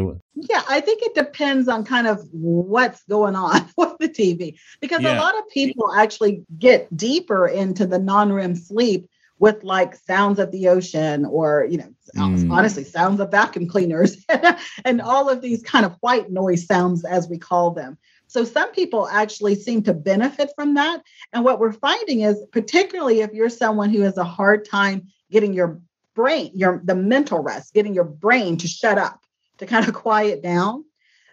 Yeah, 0.49 0.63
I 0.67 0.81
think 0.81 1.01
it 1.03 1.15
depends 1.15 1.67
on 1.67 1.85
kind 1.85 2.07
of 2.07 2.27
what's 2.31 3.03
going 3.03 3.35
on 3.35 3.67
with 3.77 3.97
the 3.99 4.09
TV 4.09 4.57
because 4.79 5.01
yeah. 5.01 5.17
a 5.17 5.19
lot 5.19 5.37
of 5.37 5.47
people 5.49 5.93
actually 5.93 6.43
get 6.57 6.95
deeper 6.95 7.47
into 7.47 7.85
the 7.85 7.99
non 7.99 8.31
REM 8.31 8.55
sleep 8.55 9.09
with 9.39 9.63
like 9.63 9.95
sounds 9.95 10.37
of 10.37 10.51
the 10.51 10.67
ocean 10.67 11.25
or 11.25 11.65
you 11.69 11.77
know 11.77 11.93
mm. 12.15 12.51
honestly 12.51 12.83
sounds 12.83 13.19
of 13.19 13.31
vacuum 13.31 13.67
cleaners 13.67 14.23
and 14.85 15.01
all 15.01 15.29
of 15.29 15.41
these 15.41 15.63
kind 15.63 15.83
of 15.83 15.95
white 16.01 16.29
noise 16.29 16.67
sounds 16.67 17.03
as 17.03 17.27
we 17.27 17.39
call 17.39 17.71
them 17.71 17.97
so 18.31 18.45
some 18.45 18.71
people 18.71 19.09
actually 19.09 19.55
seem 19.55 19.83
to 19.83 19.93
benefit 19.93 20.51
from 20.55 20.75
that. 20.75 21.03
And 21.33 21.43
what 21.43 21.59
we're 21.59 21.73
finding 21.73 22.21
is, 22.21 22.41
particularly 22.53 23.19
if 23.19 23.33
you're 23.33 23.49
someone 23.49 23.89
who 23.89 23.99
has 24.03 24.15
a 24.15 24.23
hard 24.23 24.63
time 24.63 25.09
getting 25.29 25.51
your 25.51 25.81
brain, 26.15 26.51
your 26.55 26.81
the 26.81 26.95
mental 26.95 27.39
rest, 27.39 27.73
getting 27.73 27.93
your 27.93 28.05
brain 28.05 28.55
to 28.55 28.69
shut 28.69 28.97
up, 28.97 29.19
to 29.61 29.65
kind 29.65 29.87
of 29.87 29.93
quiet 30.07 30.43
down, 30.43 30.83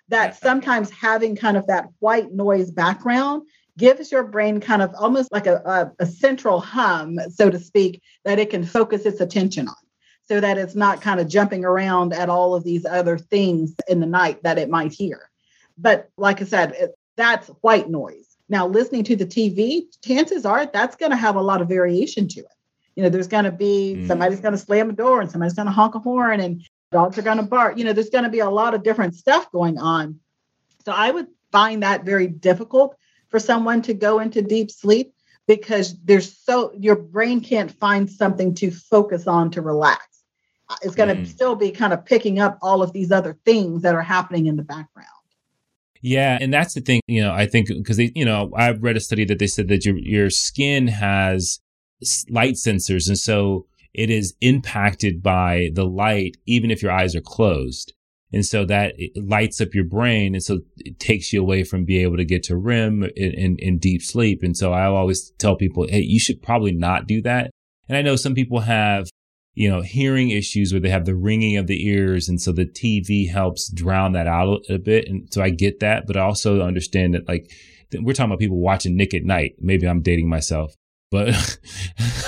that 0.09 0.37
sometimes 0.37 0.91
having 0.91 1.37
kind 1.37 1.57
of 1.57 1.67
that 1.67 1.89
white 1.99 2.33
noise 2.33 2.71
background 2.71 3.43
gives 3.77 4.11
your 4.11 4.25
brain 4.25 4.61
kind 4.61 4.83
of 4.83 4.95
almost 4.99 5.31
like 5.33 5.47
a, 5.47 5.57
a, 5.65 5.93
a, 6.03 6.07
central 6.07 6.61
hum, 6.61 7.19
so 7.31 7.49
to 7.49 7.59
speak, 7.59 8.03
that 8.25 8.39
it 8.39 8.51
can 8.51 8.65
focus 8.65 9.07
its 9.07 9.21
attention 9.21 9.69
on 9.69 9.75
so 10.27 10.41
that 10.41 10.59
it's 10.59 10.75
not 10.75 11.01
kind 11.01 11.21
of 11.21 11.29
jumping 11.29 11.65
around 11.65 12.13
at 12.13 12.29
all 12.29 12.55
of 12.55 12.65
these 12.65 12.85
other 12.85 13.17
things 13.17 13.75
in 13.89 14.01
the 14.01 14.07
night 14.07 14.43
that 14.43 14.59
it 14.59 14.69
might 14.69 14.93
hear. 14.93 15.31
But 15.79 16.11
like 16.17 16.43
I 16.43 16.45
said, 16.45 16.73
it, 16.73 16.99
that's 17.17 17.49
white 17.61 17.89
noise. 17.89 18.37
Now, 18.49 18.67
listening 18.67 19.05
to 19.05 19.17
the 19.17 19.27
TV, 19.27 19.83
chances 20.05 20.45
are 20.45 20.67
that's 20.67 20.97
going 20.97 21.11
to 21.11 21.17
have 21.17 21.37
a 21.37 21.43
lot 21.43 21.63
of 21.63 21.69
variation 21.69 22.29
to 22.29 22.41
it. 22.41 22.47
You 22.97 23.05
know, 23.05 23.11
there's 23.11 23.29
going 23.29 23.45
to 23.45 23.53
be 23.53 23.97
mm. 23.99 24.07
somebody's 24.09 24.41
going 24.41 24.53
to 24.53 24.59
slam 24.59 24.91
a 24.91 24.93
door 24.93 25.21
and 25.21 25.31
somebody's 25.31 25.55
going 25.55 25.67
to 25.67 25.73
honk 25.73 25.95
a 25.95 26.01
horn 26.01 26.41
and 26.41 26.67
dogs 26.91 27.19
are 27.19 27.23
going 27.23 27.39
to 27.39 27.43
bark. 27.43 27.79
You 27.79 27.85
know, 27.85 27.93
there's 27.93 28.11
going 28.11 28.25
to 28.25 28.31
be 28.31 28.41
a 28.41 28.51
lot 28.51 28.75
of 28.75 28.83
different 28.83 29.15
stuff 29.15 29.51
going 29.53 29.79
on. 29.79 30.21
So 30.85 30.93
I 30.93 31.11
would 31.11 31.27
find 31.53 31.83
that 31.83 32.05
very 32.05 32.27
difficult 32.27 32.97
for 33.29 33.39
someone 33.39 33.83
to 33.83 33.95
go 33.95 34.21
into 34.21 34.43
deep 34.43 34.71
sleep 34.71 35.13
because 35.47 35.99
there's 36.05 36.37
so 36.37 36.73
your 36.79 36.97
brain 36.97 37.41
can't 37.41 37.71
find 37.71 38.11
something 38.11 38.55
to 38.55 38.71
focus 38.71 39.27
on 39.27 39.51
to 39.53 39.63
relax. 39.63 40.05
It's 40.83 40.95
going 40.95 41.09
to 41.09 41.23
mm. 41.23 41.27
still 41.27 41.57
be 41.57 41.71
kind 41.71 41.95
of 41.95 42.05
picking 42.05 42.39
up 42.39 42.59
all 42.61 42.83
of 42.83 42.93
these 42.93 43.11
other 43.11 43.39
things 43.47 43.83
that 43.83 43.95
are 43.95 44.03
happening 44.03 44.47
in 44.47 44.57
the 44.57 44.63
background. 44.63 45.09
Yeah, 46.01 46.39
and 46.41 46.53
that's 46.53 46.75
the 46.75 46.81
thing, 46.81 47.01
you 47.07 47.23
know, 47.23 47.33
I 47.33 47.47
think 47.47 47.69
because 47.69 47.97
they, 47.97 48.13
you 48.15 48.25
know, 48.25 48.53
I've 48.55 48.83
read 48.83 48.97
a 48.97 49.01
study 49.01 49.25
that 49.25 49.39
they 49.39 49.47
said 49.47 49.69
that 49.69 49.85
your 49.85 49.97
your 49.97 50.31
skin 50.31 50.87
has 50.89 51.61
light 52.31 52.55
sensors 52.55 53.09
and 53.09 53.19
so 53.19 53.67
it 53.95 54.11
is 54.11 54.35
impacted 54.41 55.23
by 55.23 55.71
the 55.75 55.85
light 55.85 56.37
even 56.47 56.71
if 56.71 56.83
your 56.83 56.93
eyes 56.93 57.15
are 57.15 57.21
closed. 57.21 57.93
And 58.33 58.45
so 58.45 58.67
that 58.67 58.95
lights 59.17 59.61
up 59.61 59.75
your 59.75 59.85
brain. 59.85 60.35
And 60.35 60.43
so 60.43 60.61
it 60.77 61.01
takes 61.01 61.33
you 61.33 61.41
away 61.41 61.65
from 61.65 61.87
being 61.87 62.03
able 62.03 62.19
to 62.19 62.27
get 62.27 62.43
to 62.45 62.57
REM 62.57 63.05
in 63.17 63.79
deep 63.79 64.03
sleep. 64.03 64.43
And 64.43 64.55
so 64.55 64.73
I 64.73 64.85
always 64.85 65.31
tell 65.39 65.57
people, 65.57 65.87
hey, 65.89 66.01
you 66.01 66.21
should 66.21 66.43
probably 66.43 66.73
not 66.73 67.07
do 67.07 67.23
that. 67.23 67.51
And 67.89 67.97
I 67.97 68.03
know 68.03 68.17
some 68.17 68.35
people 68.35 68.61
have 68.61 69.09
you 69.59 69.69
know, 69.69 69.81
hearing 69.81 70.31
issues 70.31 70.73
where 70.73 70.79
they 70.79 70.89
have 70.89 71.05
the 71.05 71.17
ringing 71.17 71.57
of 71.57 71.67
the 71.67 71.85
ears. 71.85 72.29
And 72.29 72.41
so 72.41 72.53
the 72.53 72.65
TV 72.65 73.29
helps 73.29 73.69
drown 73.69 74.13
that 74.13 74.29
out 74.29 74.61
a, 74.71 74.79
bit. 74.79 75.09
And 75.09 75.27
so 75.33 75.43
I 75.43 75.51
get 75.51 75.81
that, 75.81 76.07
but 76.07 76.17
I 76.17 76.21
also 76.21 76.63
understand 76.63 77.15
that 77.15 77.27
like 77.27 77.51
we're 77.93 78.13
talking 78.13 78.31
about 78.31 78.39
people 78.39 78.61
watching 78.61 78.97
Nick 78.97 79.15
at 79.15 79.25
Nite. 79.25 79.57
Maybe 79.59 79.89
I'm 79.89 80.01
dating 80.01 80.29
myself, 80.29 80.77
but 81.11 81.35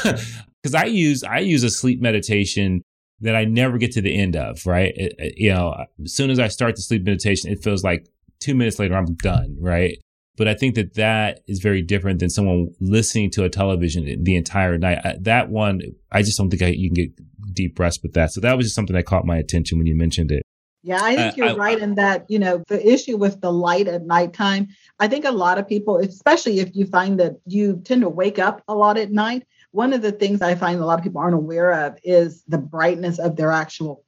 because 0.63 0.75
I 0.75 0.85
use, 0.85 1.25
I 1.25 1.39
use 1.39 1.63
a 1.65 1.71
sleep 1.71 2.01
meditation 2.01 2.83
that 3.21 3.37
I 3.37 3.45
never 3.45 3.79
get 3.79 3.93
to 3.93 4.01
the 4.01 4.19
end 4.19 4.37
of, 4.37 4.67
right? 4.67 4.93
It, 4.97 5.15
it, 5.19 5.35
you 5.37 5.53
know, 5.53 5.85
as 6.03 6.15
soon 6.15 6.31
as 6.31 6.39
I 6.39 6.49
start 6.49 6.77
the 6.77 6.83
sleep 6.83 7.05
meditation, 7.05 7.51
it 7.51 7.63
feels 7.63 7.85
like 7.85 8.09
two 8.41 8.55
minutes 8.55 8.79
later, 8.79 8.97
I'm 8.97 9.15
done, 9.15 9.57
right? 9.61 9.99
But 10.37 10.49
I 10.49 10.55
think 10.55 10.75
that 10.77 10.95
that 10.95 11.41
is 11.47 11.61
very 11.61 11.83
different 11.83 12.21
than 12.21 12.31
someone 12.31 12.69
listening 12.81 13.31
to 13.33 13.45
a 13.45 13.51
television 13.51 14.25
the 14.25 14.37
entire 14.37 14.79
night. 14.79 15.03
that 15.21 15.51
one, 15.51 15.83
I 16.11 16.23
just 16.23 16.39
don't 16.39 16.49
think 16.49 16.63
I, 16.63 16.69
you 16.69 16.89
can 16.89 16.95
get 16.95 17.55
deep 17.55 17.79
rest 17.79 18.01
with 18.03 18.15
that. 18.15 18.33
So 18.33 18.41
that 18.41 18.57
was 18.57 18.67
just 18.67 18.75
something 18.75 18.97
that 18.97 19.05
caught 19.05 19.27
my 19.27 19.37
attention 19.37 19.77
when 19.77 19.87
you 19.87 19.95
mentioned 19.95 20.33
it. 20.33 20.43
Yeah, 20.83 21.01
I 21.03 21.15
think 21.15 21.35
uh, 21.35 21.37
you're 21.37 21.49
I, 21.51 21.55
right 21.57 21.79
in 21.79 21.97
that, 21.97 22.25
you 22.31 22.39
know, 22.39 22.63
the 22.69 22.87
issue 22.91 23.19
with 23.19 23.43
the 23.43 23.53
light 23.53 23.87
at 23.87 24.07
nighttime, 24.07 24.69
I 24.99 25.09
think 25.09 25.27
a 25.27 25.31
lot 25.31 25.59
of 25.59 25.69
people, 25.69 25.99
especially 25.99 26.61
if 26.61 26.75
you 26.75 26.87
find 26.87 27.21
that 27.21 27.35
you 27.45 27.83
tend 27.85 28.01
to 28.01 28.09
wake 28.09 28.39
up 28.39 28.63
a 28.67 28.75
lot 28.75 28.97
at 28.97 29.13
night, 29.13 29.47
one 29.73 29.93
of 29.93 30.03
the 30.03 30.13
things 30.13 30.43
I 30.43 30.55
find 30.55 30.81
a 30.81 30.87
lot 30.87 30.99
of 30.99 31.05
people 31.05 31.21
aren't 31.21 31.35
aware 31.35 31.87
of 31.87 31.99
is 32.03 32.43
the 32.49 32.59
brightness 32.59 33.19
of 33.19 33.37
their 33.37 33.53
actual 33.53 34.05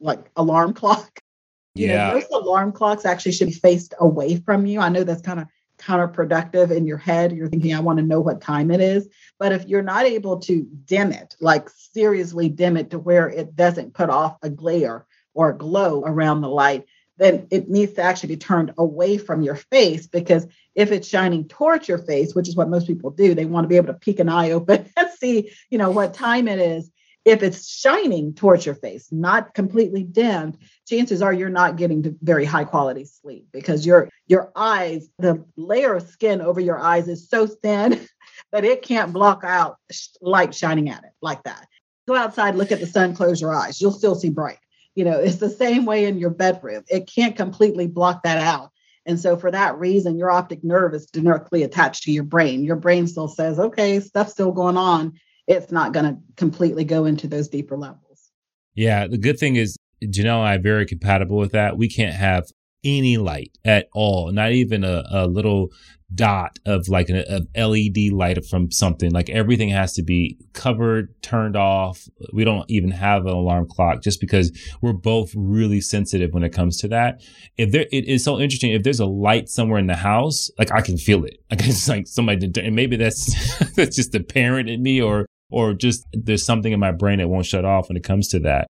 like 0.00 0.30
alarm 0.36 0.74
clock. 0.74 1.20
You 1.74 1.86
yeah. 1.86 2.08
Know, 2.08 2.14
most 2.14 2.32
alarm 2.32 2.72
clocks 2.72 3.04
actually 3.04 3.32
should 3.32 3.46
be 3.46 3.52
faced 3.52 3.94
away 4.00 4.34
from 4.36 4.66
you. 4.66 4.80
I 4.80 4.88
know 4.88 5.04
that's 5.04 5.22
kind 5.22 5.38
of 5.38 5.46
counterproductive 5.78 6.72
in 6.72 6.86
your 6.86 6.96
head. 6.96 7.30
You're 7.30 7.48
thinking, 7.48 7.72
I 7.72 7.78
want 7.78 7.98
to 7.98 8.04
know 8.04 8.20
what 8.20 8.40
time 8.40 8.72
it 8.72 8.80
is. 8.80 9.08
But 9.38 9.52
if 9.52 9.66
you're 9.66 9.82
not 9.82 10.04
able 10.04 10.38
to 10.40 10.66
dim 10.86 11.12
it, 11.12 11.36
like 11.40 11.68
seriously 11.70 12.48
dim 12.48 12.76
it 12.76 12.90
to 12.90 12.98
where 12.98 13.28
it 13.28 13.54
doesn't 13.54 13.94
put 13.94 14.10
off 14.10 14.38
a 14.42 14.50
glare 14.50 15.06
or 15.34 15.50
a 15.50 15.56
glow 15.56 16.02
around 16.04 16.40
the 16.40 16.48
light, 16.48 16.84
then 17.18 17.46
it 17.50 17.68
needs 17.68 17.92
to 17.94 18.02
actually 18.02 18.28
be 18.28 18.36
turned 18.36 18.72
away 18.78 19.18
from 19.18 19.42
your 19.42 19.56
face 19.56 20.06
because 20.06 20.46
if 20.74 20.92
it's 20.92 21.08
shining 21.08 21.46
towards 21.46 21.88
your 21.88 21.98
face, 21.98 22.34
which 22.34 22.48
is 22.48 22.56
what 22.56 22.70
most 22.70 22.86
people 22.86 23.10
do, 23.10 23.34
they 23.34 23.44
want 23.44 23.64
to 23.64 23.68
be 23.68 23.76
able 23.76 23.88
to 23.88 23.94
peek 23.94 24.20
an 24.20 24.28
eye 24.28 24.50
open 24.52 24.88
and 24.96 25.10
see, 25.18 25.50
you 25.70 25.78
know, 25.78 25.90
what 25.90 26.14
time 26.14 26.48
it 26.48 26.58
is 26.58 26.90
if 27.28 27.42
it's 27.42 27.68
shining 27.68 28.32
towards 28.32 28.64
your 28.64 28.74
face, 28.74 29.08
not 29.12 29.52
completely 29.52 30.02
dimmed, 30.02 30.56
chances 30.88 31.20
are 31.20 31.32
you're 31.32 31.50
not 31.50 31.76
getting 31.76 32.02
to 32.02 32.16
very 32.22 32.44
high 32.44 32.64
quality 32.64 33.04
sleep 33.04 33.46
because 33.52 33.84
your 33.84 34.08
your 34.28 34.50
eyes, 34.56 35.08
the 35.18 35.44
layer 35.56 35.94
of 35.94 36.08
skin 36.08 36.40
over 36.40 36.60
your 36.60 36.78
eyes 36.78 37.06
is 37.06 37.28
so 37.28 37.46
thin 37.46 38.00
that 38.52 38.64
it 38.64 38.82
can't 38.82 39.12
block 39.12 39.42
out 39.44 39.76
light 40.22 40.54
shining 40.54 40.88
at 40.88 41.04
it 41.04 41.10
like 41.20 41.42
that. 41.42 41.66
Go 42.06 42.14
outside, 42.14 42.54
look 42.54 42.72
at 42.72 42.80
the 42.80 42.86
sun, 42.86 43.14
close 43.14 43.40
your 43.40 43.54
eyes. 43.54 43.80
You'll 43.80 43.92
still 43.92 44.14
see 44.14 44.30
bright. 44.30 44.58
You 44.98 45.04
know, 45.04 45.18
it's 45.18 45.36
the 45.36 45.50
same 45.50 45.86
way 45.86 46.04
in 46.04 46.18
your 46.18 46.30
bedroom. 46.30 46.84
It 46.88 47.06
can't 47.06 47.36
completely 47.36 47.86
block 47.86 48.24
that 48.24 48.38
out. 48.38 48.70
And 49.06 49.18
so, 49.18 49.36
for 49.36 49.50
that 49.50 49.78
reason, 49.78 50.18
your 50.18 50.30
optic 50.30 50.62
nerve 50.62 50.92
is 50.92 51.06
directly 51.06 51.62
attached 51.62 52.02
to 52.02 52.12
your 52.12 52.24
brain. 52.24 52.64
Your 52.64 52.76
brain 52.76 53.06
still 53.06 53.28
says, 53.28 53.58
okay, 53.58 54.00
stuff's 54.00 54.32
still 54.32 54.52
going 54.52 54.76
on 54.76 55.18
it's 55.48 55.72
not 55.72 55.92
going 55.92 56.04
to 56.04 56.20
completely 56.36 56.84
go 56.84 57.06
into 57.06 57.26
those 57.26 57.48
deeper 57.48 57.76
levels. 57.76 58.30
Yeah. 58.74 59.08
The 59.08 59.18
good 59.18 59.38
thing 59.38 59.56
is, 59.56 59.76
Janelle 60.04 60.38
and 60.38 60.48
I 60.48 60.54
are 60.56 60.60
very 60.60 60.86
compatible 60.86 61.38
with 61.38 61.52
that. 61.52 61.76
We 61.76 61.88
can't 61.88 62.14
have 62.14 62.44
any 62.84 63.16
light 63.16 63.56
at 63.64 63.88
all, 63.92 64.30
not 64.32 64.52
even 64.52 64.84
a, 64.84 65.04
a 65.10 65.26
little 65.26 65.70
dot 66.14 66.58
of 66.64 66.88
like 66.88 67.10
an 67.10 67.46
LED 67.54 68.12
light 68.12 68.44
from 68.46 68.70
something. 68.70 69.10
Like 69.10 69.28
everything 69.28 69.68
has 69.70 69.92
to 69.94 70.02
be 70.02 70.38
covered, 70.54 71.14
turned 71.22 71.56
off. 71.56 72.08
We 72.32 72.44
don't 72.44 72.68
even 72.70 72.90
have 72.90 73.26
an 73.26 73.32
alarm 73.32 73.66
clock 73.68 74.02
just 74.02 74.20
because 74.20 74.50
we're 74.80 74.94
both 74.94 75.32
really 75.36 75.80
sensitive 75.80 76.32
when 76.32 76.44
it 76.44 76.52
comes 76.52 76.78
to 76.78 76.88
that. 76.88 77.20
If 77.56 77.72
there, 77.72 77.86
it 77.92 78.06
is 78.06 78.24
so 78.24 78.40
interesting. 78.40 78.72
If 78.72 78.84
there's 78.84 79.00
a 79.00 79.06
light 79.06 79.48
somewhere 79.48 79.78
in 79.78 79.86
the 79.86 79.96
house, 79.96 80.50
like 80.58 80.72
I 80.72 80.80
can 80.80 80.96
feel 80.96 81.24
it. 81.24 81.38
Like 81.50 81.66
it's 81.66 81.88
like 81.88 82.06
somebody 82.06 82.50
and 82.60 82.76
maybe 82.76 82.96
that's, 82.96 83.34
that's 83.74 83.96
just 83.96 84.12
the 84.12 84.20
parent 84.20 84.68
in 84.68 84.82
me 84.82 85.00
or 85.00 85.26
or 85.50 85.72
just 85.72 86.06
there's 86.12 86.44
something 86.44 86.72
in 86.72 86.78
my 86.78 86.92
brain 86.92 87.18
that 87.18 87.28
won't 87.28 87.46
shut 87.46 87.64
off 87.64 87.88
when 87.88 87.96
it 87.96 88.04
comes 88.04 88.28
to 88.28 88.40
that. 88.40 88.66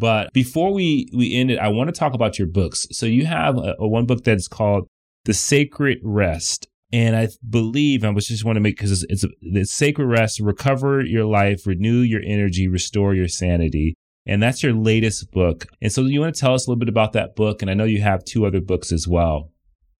But 0.00 0.32
before 0.32 0.72
we 0.72 1.08
we 1.14 1.36
end 1.36 1.50
it, 1.50 1.58
I 1.58 1.68
want 1.68 1.88
to 1.88 1.92
talk 1.92 2.14
about 2.14 2.38
your 2.38 2.48
books. 2.48 2.86
So 2.90 3.04
you 3.04 3.26
have 3.26 3.58
a, 3.58 3.76
a 3.78 3.86
one 3.86 4.06
book 4.06 4.24
that's 4.24 4.48
called 4.48 4.88
The 5.26 5.34
Sacred 5.34 5.98
Rest. 6.02 6.66
And 6.92 7.14
I 7.14 7.28
believe 7.48 8.02
I 8.02 8.10
was 8.10 8.26
just 8.26 8.44
want 8.44 8.56
to 8.56 8.60
make 8.60 8.76
because 8.76 9.04
it's, 9.04 9.24
it's, 9.24 9.34
it's 9.42 9.72
sacred 9.72 10.06
rest, 10.06 10.40
recover 10.40 11.04
your 11.04 11.24
life, 11.24 11.64
renew 11.64 12.00
your 12.00 12.22
energy, 12.24 12.66
restore 12.66 13.14
your 13.14 13.28
sanity. 13.28 13.94
And 14.26 14.42
that's 14.42 14.62
your 14.62 14.72
latest 14.72 15.30
book. 15.30 15.66
And 15.80 15.92
so 15.92 16.00
you 16.02 16.20
want 16.20 16.34
to 16.34 16.40
tell 16.40 16.54
us 16.54 16.66
a 16.66 16.70
little 16.70 16.80
bit 16.80 16.88
about 16.88 17.12
that 17.12 17.36
book? 17.36 17.62
And 17.62 17.70
I 17.70 17.74
know 17.74 17.84
you 17.84 18.00
have 18.00 18.24
two 18.24 18.44
other 18.44 18.60
books 18.60 18.90
as 18.90 19.06
well. 19.06 19.52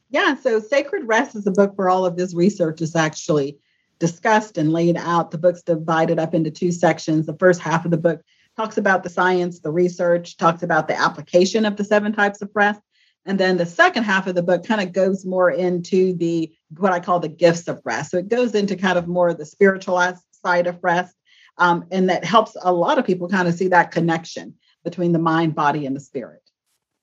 Yeah. 0.08 0.34
So 0.34 0.58
Sacred 0.58 1.06
Rest 1.06 1.36
is 1.36 1.46
a 1.46 1.52
book 1.52 1.74
where 1.76 1.90
all 1.90 2.06
of 2.06 2.16
this 2.16 2.34
research 2.34 2.80
is 2.80 2.96
actually 2.96 3.58
discussed 4.00 4.58
and 4.58 4.72
laid 4.72 4.96
out. 4.96 5.30
The 5.30 5.38
book's 5.38 5.62
divided 5.62 6.18
up 6.18 6.34
into 6.34 6.50
two 6.50 6.72
sections. 6.72 7.26
The 7.26 7.36
first 7.36 7.60
half 7.60 7.84
of 7.84 7.92
the 7.92 7.98
book 7.98 8.22
talks 8.60 8.76
about 8.76 9.02
the 9.02 9.08
science, 9.08 9.60
the 9.60 9.70
research, 9.70 10.36
talks 10.36 10.62
about 10.62 10.86
the 10.86 10.98
application 10.98 11.64
of 11.64 11.76
the 11.76 11.84
seven 11.84 12.12
types 12.12 12.42
of 12.42 12.50
rest. 12.54 12.80
And 13.24 13.40
then 13.40 13.56
the 13.56 13.64
second 13.64 14.02
half 14.02 14.26
of 14.26 14.34
the 14.34 14.42
book 14.42 14.66
kind 14.66 14.82
of 14.82 14.92
goes 14.92 15.24
more 15.24 15.50
into 15.50 16.14
the 16.14 16.52
what 16.76 16.92
I 16.92 17.00
call 17.00 17.20
the 17.20 17.28
gifts 17.28 17.68
of 17.68 17.80
rest. 17.86 18.10
So 18.10 18.18
it 18.18 18.28
goes 18.28 18.54
into 18.54 18.76
kind 18.76 18.98
of 18.98 19.08
more 19.08 19.30
of 19.30 19.38
the 19.38 19.46
spiritual 19.46 19.98
side 20.32 20.66
of 20.66 20.78
rest. 20.82 21.14
Um, 21.56 21.86
and 21.90 22.10
that 22.10 22.24
helps 22.24 22.54
a 22.60 22.72
lot 22.72 22.98
of 22.98 23.06
people 23.06 23.28
kind 23.28 23.48
of 23.48 23.54
see 23.54 23.68
that 23.68 23.92
connection 23.92 24.54
between 24.84 25.12
the 25.12 25.18
mind, 25.18 25.54
body, 25.54 25.86
and 25.86 25.96
the 25.96 26.00
spirit. 26.00 26.42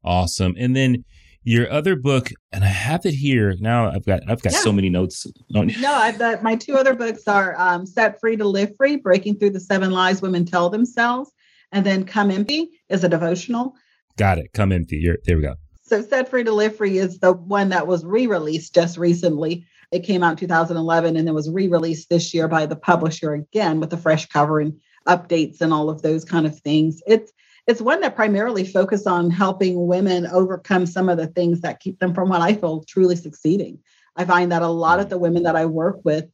Awesome. 0.03 0.53
And 0.60 0.76
then 0.76 1.05
your 1.43 1.72
other 1.72 1.95
book, 1.95 2.30
and 2.51 2.64
I 2.64 2.68
have 2.68 3.05
it 3.05 3.14
here 3.14 3.55
now. 3.60 3.89
I've 3.89 4.05
got 4.05 4.22
I've 4.28 4.41
got 4.41 4.53
yeah. 4.53 4.60
so 4.60 4.74
many 4.74 4.89
notes. 4.89 5.26
On. 5.55 5.72
No, 5.80 5.93
I've 5.93 6.20
got 6.20 6.43
my 6.43 6.55
two 6.55 6.76
other 6.76 6.93
books 6.93 7.28
are 7.28 7.55
um, 7.58 7.86
"Set 7.86 8.20
Free 8.20 8.36
to 8.36 8.45
Live 8.45 8.76
Free: 8.76 8.97
Breaking 8.97 9.39
Through 9.39 9.51
the 9.51 9.60
Seven 9.60 9.91
Lies 9.91 10.22
Women 10.22 10.45
Tell 10.45 10.70
Themselves," 10.70 11.32
and 11.72 11.86
then 11.86 12.05
"Come 12.05 12.32
Empty" 12.32 12.70
is 12.89 13.03
a 13.03 13.09
devotional. 13.09 13.76
Got 14.18 14.39
it. 14.39 14.51
Come 14.53 14.72
empty. 14.72 14.97
You're, 14.97 15.18
there 15.26 15.38
we 15.38 15.43
go. 15.43 15.55
So, 15.84 16.01
"Set 16.01 16.30
Free 16.30 16.43
to 16.43 16.51
Live 16.51 16.76
Free" 16.76 16.97
is 16.97 17.20
the 17.20 17.34
one 17.34 17.70
that 17.70 17.88
was 17.88 18.03
re-released 18.03 18.74
just 18.74 18.97
recently. 18.97 19.65
It 19.91 20.03
came 20.03 20.24
out 20.24 20.32
in 20.32 20.38
2011 20.38 21.15
and 21.15 21.28
then 21.28 21.34
was 21.34 21.49
re-released 21.49 22.09
this 22.09 22.34
year 22.34 22.47
by 22.47 22.65
the 22.65 22.76
publisher 22.76 23.34
again 23.34 23.80
with 23.80 23.93
a 23.93 23.97
fresh 23.97 24.26
cover 24.28 24.59
and 24.59 24.78
updates 25.07 25.61
and 25.61 25.72
all 25.72 25.89
of 25.89 26.01
those 26.01 26.26
kind 26.26 26.45
of 26.45 26.59
things. 26.59 27.01
It's 27.07 27.32
it's 27.68 27.82
one 27.82 27.99
that 28.01 28.15
primarily 28.15 28.65
focuses 28.65 29.07
on 29.07 29.30
helping 29.30 29.88
women 29.88 30.26
overcome 30.28 30.86
some 30.86 31.09
of 31.09 31.18
the 31.18 31.28
things 31.28 31.61
that 31.61 31.82
keep 31.82 31.99
them 31.99 32.13
from 32.13 32.30
what 32.30 32.41
I 32.41 32.53
feel 32.53 32.84
truly 32.88 33.18
succeeding. 33.18 33.80
I 34.15 34.26
find 34.26 34.51
that 34.51 34.61
a 34.61 34.68
lot 34.68 34.99
of 34.99 35.09
the 35.09 35.18
women 35.18 35.43
that 35.43 35.57
I 35.57 35.65
work 35.65 35.99
with, 36.03 36.26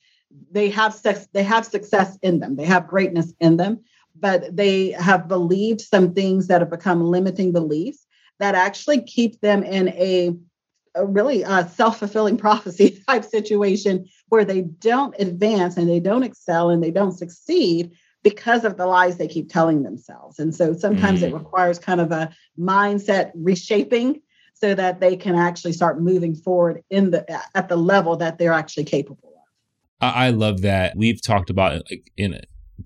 they 0.51 0.69
have 0.69 0.93
sex, 0.93 1.27
they 1.34 1.43
have 1.43 1.65
success 1.65 2.17
in 2.21 2.39
them, 2.39 2.55
they 2.55 2.65
have 2.65 2.88
greatness 2.88 3.34
in 3.39 3.57
them, 3.57 3.84
but 4.16 4.55
they 4.55 4.91
have 4.91 5.28
believed 5.28 5.82
some 5.82 6.14
things 6.14 6.47
that 6.47 6.61
have 6.61 6.70
become 6.70 7.03
limiting 7.03 7.51
beliefs 7.51 8.05
that 8.39 8.55
actually 8.55 9.01
keep 9.01 9.39
them 9.41 9.64
in 9.64 9.89
a, 9.89 10.36
a 10.95 11.05
really 11.05 11.43
uh, 11.43 11.66
self-fulfilling 11.66 12.38
prophecy 12.38 12.99
type 13.07 13.24
situation 13.24 14.05
where 14.30 14.45
they 14.45 14.61
don't 14.61 15.16
advance 15.20 15.78
and 15.78 15.89
they 15.89 15.99
don't 15.99 16.24
excel 16.24 16.70
and 16.70 16.84
they 16.84 16.91
don't 16.91 17.14
succeed 17.14 17.91
because 18.24 18.64
of 18.64 18.78
the 18.78 18.86
lies 18.86 19.18
they 19.18 19.28
keep 19.28 19.49
telling 19.49 19.84
themselves. 19.84 20.39
And 20.39 20.55
so 20.55 20.74
sometimes 20.74 21.22
mm. 21.22 21.28
it 21.28 21.34
requires 21.34 21.78
kind 21.78 21.99
of 21.99 22.11
a 22.11 22.34
mindset 22.57 23.32
reshaping 23.36 24.22
so 24.53 24.74
that 24.74 25.01
they 25.01 25.18
can 25.18 25.36
actually 25.36 25.74
start 25.74 26.01
moving 26.01 26.36
forward 26.36 26.84
in 26.89 27.11
the 27.11 27.41
at 27.53 27.68
the 27.68 27.76
level 27.76 28.16
that 28.18 28.38
they're 28.38 28.53
actually 28.53 28.86
capable 28.86 29.34
of. 29.36 30.14
I 30.14 30.30
love 30.30 30.61
that. 30.61 30.95
We've 30.95 31.22
talked 31.22 31.49
about 31.49 31.84
like 31.89 32.11
in 32.18 32.34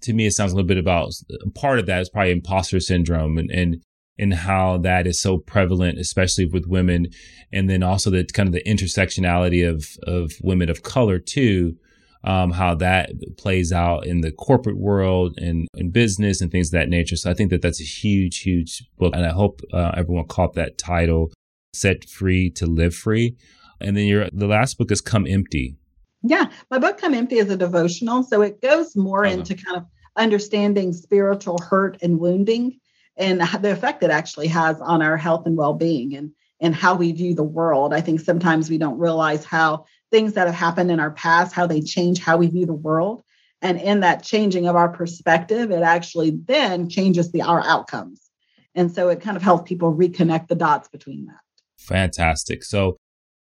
to 0.01 0.13
me 0.13 0.27
it 0.27 0.31
sounds 0.31 0.51
a 0.51 0.55
little 0.55 0.67
bit 0.67 0.77
about 0.77 1.11
part 1.55 1.79
of 1.79 1.85
that 1.85 2.01
is 2.01 2.09
probably 2.09 2.31
imposter 2.31 2.79
syndrome 2.79 3.37
and 3.37 3.51
and 3.51 3.81
and 4.19 4.33
how 4.33 4.77
that 4.77 5.05
is 5.05 5.19
so 5.19 5.37
prevalent, 5.37 5.99
especially 5.99 6.45
with 6.45 6.65
women, 6.65 7.07
and 7.53 7.69
then 7.69 7.83
also 7.83 8.09
the 8.09 8.25
kind 8.25 8.47
of 8.47 8.53
the 8.53 8.63
intersectionality 8.63 9.67
of 9.67 9.97
of 10.03 10.33
women 10.41 10.69
of 10.69 10.83
color 10.83 11.19
too, 11.19 11.75
um, 12.23 12.51
how 12.51 12.75
that 12.75 13.11
plays 13.37 13.71
out 13.71 14.05
in 14.05 14.21
the 14.21 14.31
corporate 14.31 14.77
world 14.77 15.37
and 15.37 15.67
in 15.75 15.91
business 15.91 16.41
and 16.41 16.51
things 16.51 16.69
of 16.69 16.73
that 16.73 16.89
nature. 16.89 17.15
So 17.15 17.29
I 17.29 17.33
think 17.33 17.51
that 17.51 17.61
that's 17.61 17.81
a 17.81 17.85
huge, 17.85 18.39
huge 18.39 18.83
book. 18.97 19.15
And 19.15 19.25
I 19.25 19.31
hope 19.31 19.61
uh, 19.71 19.91
everyone 19.95 20.27
caught 20.27 20.53
that 20.53 20.77
title, 20.77 21.31
Set 21.73 22.05
Free 22.05 22.49
to 22.51 22.65
Live 22.65 22.95
Free. 22.95 23.35
And 23.79 23.95
then 23.95 24.05
your 24.05 24.29
the 24.33 24.47
last 24.47 24.77
book 24.77 24.91
is 24.91 25.01
Come 25.01 25.27
Empty. 25.27 25.75
Yeah, 26.23 26.49
my 26.71 26.79
book 26.79 26.97
Come 26.97 27.13
Empty 27.13 27.37
is 27.37 27.49
a 27.49 27.57
devotional. 27.57 28.23
So 28.23 28.41
it 28.41 28.61
goes 28.61 28.95
more 28.95 29.25
uh-huh. 29.25 29.35
into 29.35 29.55
kind 29.55 29.77
of 29.77 29.85
understanding 30.15 30.93
spiritual 30.93 31.59
hurt 31.59 31.97
and 32.01 32.19
wounding 32.19 32.79
and 33.17 33.41
the 33.41 33.71
effect 33.71 34.03
it 34.03 34.11
actually 34.11 34.47
has 34.47 34.79
on 34.79 35.01
our 35.01 35.17
health 35.17 35.45
and 35.45 35.57
well-being 35.57 36.15
and 36.15 36.31
and 36.59 36.73
how 36.73 36.95
we 36.95 37.11
view 37.11 37.35
the 37.35 37.43
world. 37.43 37.93
I 37.93 38.01
think 38.01 38.19
sometimes 38.19 38.67
we 38.67 38.79
don't 38.79 38.97
realize 38.97 39.45
how 39.45 39.85
things 40.09 40.33
that 40.33 40.47
have 40.47 40.55
happened 40.55 40.89
in 40.89 40.99
our 40.99 41.11
past, 41.11 41.53
how 41.53 41.67
they 41.67 41.81
change 41.81 42.19
how 42.19 42.37
we 42.37 42.47
view 42.47 42.65
the 42.65 42.73
world. 42.73 43.21
And 43.61 43.79
in 43.79 43.99
that 43.99 44.23
changing 44.23 44.67
of 44.67 44.75
our 44.75 44.89
perspective, 44.89 45.69
it 45.69 45.83
actually 45.83 46.31
then 46.31 46.89
changes 46.89 47.31
the 47.31 47.43
our 47.43 47.63
outcomes. 47.63 48.31
And 48.73 48.91
so 48.91 49.09
it 49.09 49.21
kind 49.21 49.37
of 49.37 49.43
helps 49.43 49.69
people 49.69 49.93
reconnect 49.93 50.47
the 50.47 50.55
dots 50.55 50.89
between 50.89 51.27
that. 51.27 51.41
Fantastic. 51.77 52.63
So 52.63 52.97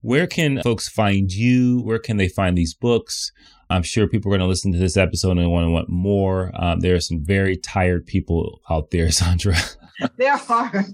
where 0.04 0.28
can 0.28 0.62
folks 0.62 0.88
find 0.88 1.32
you? 1.32 1.82
Where 1.82 1.98
can 1.98 2.18
they 2.18 2.28
find 2.28 2.58
these 2.58 2.74
books? 2.74 3.32
I'm 3.70 3.84
sure 3.84 4.08
people 4.08 4.30
are 4.30 4.38
going 4.38 4.46
to 4.46 4.50
listen 4.50 4.74
to 4.74 4.78
this 4.78 4.98
episode 4.98 5.38
and 5.38 5.50
want 5.50 5.66
to 5.66 5.72
want 5.72 5.90
more. 5.90 6.52
Um, 6.54 6.82
there 6.82 6.94
are 6.96 7.00
some 7.00 7.24
very 7.24 7.58
tired 7.58 8.06
people 8.06 8.62
out 8.70 8.92
there, 8.92 9.08
Saundra. 9.08 9.76
there 10.18 10.40
are. 10.50 10.86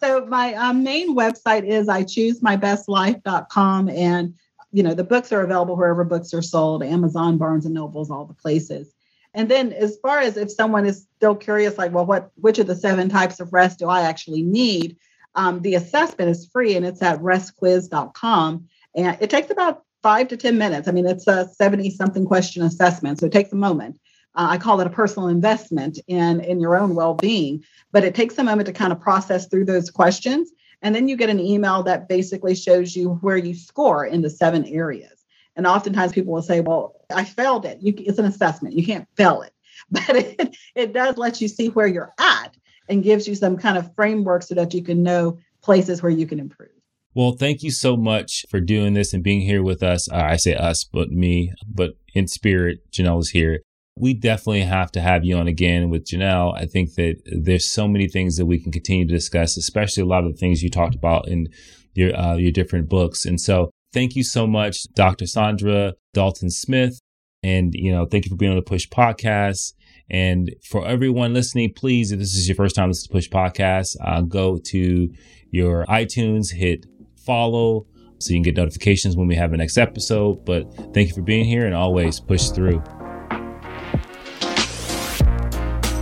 So 0.00 0.26
my 0.26 0.54
um, 0.54 0.82
main 0.82 1.16
website 1.16 1.64
is 1.64 1.88
I 1.88 2.02
choose 2.02 2.42
my 2.42 2.56
best 2.56 2.88
life.com 2.88 3.88
and 3.88 4.34
you 4.70 4.82
know, 4.82 4.92
the 4.92 5.04
books 5.04 5.32
are 5.32 5.40
available 5.40 5.76
wherever 5.76 6.04
books 6.04 6.34
are 6.34 6.42
sold, 6.42 6.82
Amazon, 6.82 7.38
Barnes 7.38 7.64
and 7.64 7.74
Nobles, 7.74 8.10
all 8.10 8.26
the 8.26 8.34
places. 8.34 8.92
And 9.32 9.50
then 9.50 9.72
as 9.72 9.96
far 10.02 10.18
as 10.18 10.36
if 10.36 10.50
someone 10.50 10.84
is 10.84 11.06
still 11.16 11.34
curious, 11.34 11.78
like, 11.78 11.92
well, 11.92 12.04
what 12.04 12.32
which 12.34 12.58
of 12.58 12.66
the 12.66 12.76
seven 12.76 13.08
types 13.08 13.40
of 13.40 13.52
rest 13.52 13.78
do 13.78 13.88
I 13.88 14.02
actually 14.02 14.42
need? 14.42 14.96
Um, 15.34 15.62
the 15.62 15.74
assessment 15.74 16.30
is 16.30 16.48
free 16.52 16.76
and 16.76 16.84
it's 16.84 17.02
at 17.02 17.20
restquiz.com. 17.20 18.68
And 18.94 19.18
it 19.20 19.30
takes 19.30 19.50
about 19.50 19.82
five 20.02 20.28
to 20.28 20.36
10 20.36 20.58
minutes. 20.58 20.88
I 20.88 20.92
mean, 20.92 21.06
it's 21.06 21.26
a 21.26 21.48
70 21.54 21.90
something 21.90 22.24
question 22.24 22.62
assessment. 22.62 23.20
So 23.20 23.26
it 23.26 23.32
takes 23.32 23.52
a 23.52 23.56
moment. 23.56 23.98
Uh, 24.34 24.48
I 24.50 24.58
call 24.58 24.80
it 24.80 24.86
a 24.86 24.90
personal 24.90 25.28
investment 25.28 25.98
in, 26.06 26.40
in 26.40 26.60
your 26.60 26.76
own 26.76 26.94
well 26.94 27.14
being, 27.14 27.64
but 27.92 28.04
it 28.04 28.14
takes 28.14 28.38
a 28.38 28.44
moment 28.44 28.66
to 28.66 28.72
kind 28.72 28.92
of 28.92 29.00
process 29.00 29.48
through 29.48 29.64
those 29.64 29.90
questions. 29.90 30.50
And 30.82 30.94
then 30.94 31.08
you 31.08 31.16
get 31.16 31.30
an 31.30 31.40
email 31.40 31.82
that 31.84 32.08
basically 32.08 32.54
shows 32.54 32.94
you 32.94 33.14
where 33.20 33.36
you 33.36 33.54
score 33.54 34.06
in 34.06 34.22
the 34.22 34.30
seven 34.30 34.64
areas. 34.64 35.24
And 35.56 35.66
oftentimes 35.66 36.12
people 36.12 36.32
will 36.32 36.42
say, 36.42 36.60
well, 36.60 36.94
I 37.12 37.24
failed 37.24 37.64
it. 37.64 37.78
You, 37.82 37.92
it's 37.96 38.20
an 38.20 38.26
assessment. 38.26 38.76
You 38.76 38.86
can't 38.86 39.08
fail 39.16 39.42
it. 39.42 39.52
But 39.90 40.16
it, 40.16 40.56
it 40.74 40.92
does 40.92 41.16
let 41.16 41.40
you 41.40 41.48
see 41.48 41.68
where 41.68 41.86
you're 41.86 42.12
at 42.18 42.54
and 42.88 43.02
gives 43.02 43.28
you 43.28 43.34
some 43.34 43.56
kind 43.56 43.78
of 43.78 43.94
framework 43.94 44.42
so 44.42 44.54
that 44.54 44.74
you 44.74 44.82
can 44.82 45.02
know 45.02 45.38
places 45.62 46.02
where 46.02 46.12
you 46.12 46.26
can 46.26 46.38
improve. 46.38 46.70
Well, 47.14 47.32
thank 47.32 47.62
you 47.62 47.70
so 47.70 47.96
much 47.96 48.44
for 48.48 48.60
doing 48.60 48.94
this 48.94 49.12
and 49.12 49.24
being 49.24 49.40
here 49.40 49.62
with 49.62 49.82
us. 49.82 50.08
I 50.08 50.36
say 50.36 50.54
us, 50.54 50.84
but 50.84 51.10
me, 51.10 51.52
but 51.66 51.94
in 52.14 52.28
spirit, 52.28 52.78
Janelle 52.92 53.20
is 53.20 53.30
here 53.30 53.60
we 53.98 54.14
definitely 54.14 54.62
have 54.62 54.92
to 54.92 55.00
have 55.00 55.24
you 55.24 55.36
on 55.36 55.48
again 55.48 55.90
with 55.90 56.06
Janelle. 56.06 56.56
I 56.56 56.66
think 56.66 56.94
that 56.94 57.16
there's 57.26 57.66
so 57.66 57.88
many 57.88 58.08
things 58.08 58.36
that 58.36 58.46
we 58.46 58.58
can 58.58 58.70
continue 58.70 59.06
to 59.06 59.12
discuss, 59.12 59.56
especially 59.56 60.02
a 60.02 60.06
lot 60.06 60.24
of 60.24 60.32
the 60.32 60.38
things 60.38 60.62
you 60.62 60.70
talked 60.70 60.94
about 60.94 61.28
in 61.28 61.48
your 61.94 62.16
uh, 62.16 62.36
your 62.36 62.52
different 62.52 62.88
books. 62.88 63.24
And 63.24 63.40
so, 63.40 63.70
thank 63.92 64.14
you 64.14 64.22
so 64.22 64.46
much, 64.46 64.84
Dr. 64.94 65.24
Saundra 65.24 65.94
Dalton 66.14 66.50
Smith, 66.50 67.00
and 67.42 67.74
you 67.74 67.92
know, 67.92 68.06
thank 68.06 68.24
you 68.24 68.30
for 68.30 68.36
being 68.36 68.52
on 68.52 68.56
the 68.56 68.62
Push 68.62 68.88
Podcast. 68.88 69.72
And 70.10 70.54
for 70.62 70.86
everyone 70.86 71.34
listening, 71.34 71.72
please, 71.74 72.12
if 72.12 72.18
this 72.18 72.34
is 72.34 72.48
your 72.48 72.54
first 72.54 72.74
time 72.74 72.88
listening 72.88 73.08
to 73.08 73.12
Push 73.12 73.28
Podcast, 73.28 73.96
uh, 74.02 74.22
go 74.22 74.58
to 74.58 75.12
your 75.50 75.84
iTunes, 75.86 76.52
hit 76.52 76.86
follow 77.16 77.86
so 78.18 78.30
you 78.30 78.36
can 78.36 78.42
get 78.42 78.56
notifications 78.56 79.16
when 79.16 79.28
we 79.28 79.36
have 79.36 79.50
the 79.50 79.56
next 79.56 79.76
episode. 79.76 80.44
But 80.44 80.72
thank 80.94 81.08
you 81.08 81.14
for 81.14 81.22
being 81.22 81.44
here 81.44 81.66
and 81.66 81.74
always 81.74 82.20
push 82.20 82.48
through. 82.48 82.82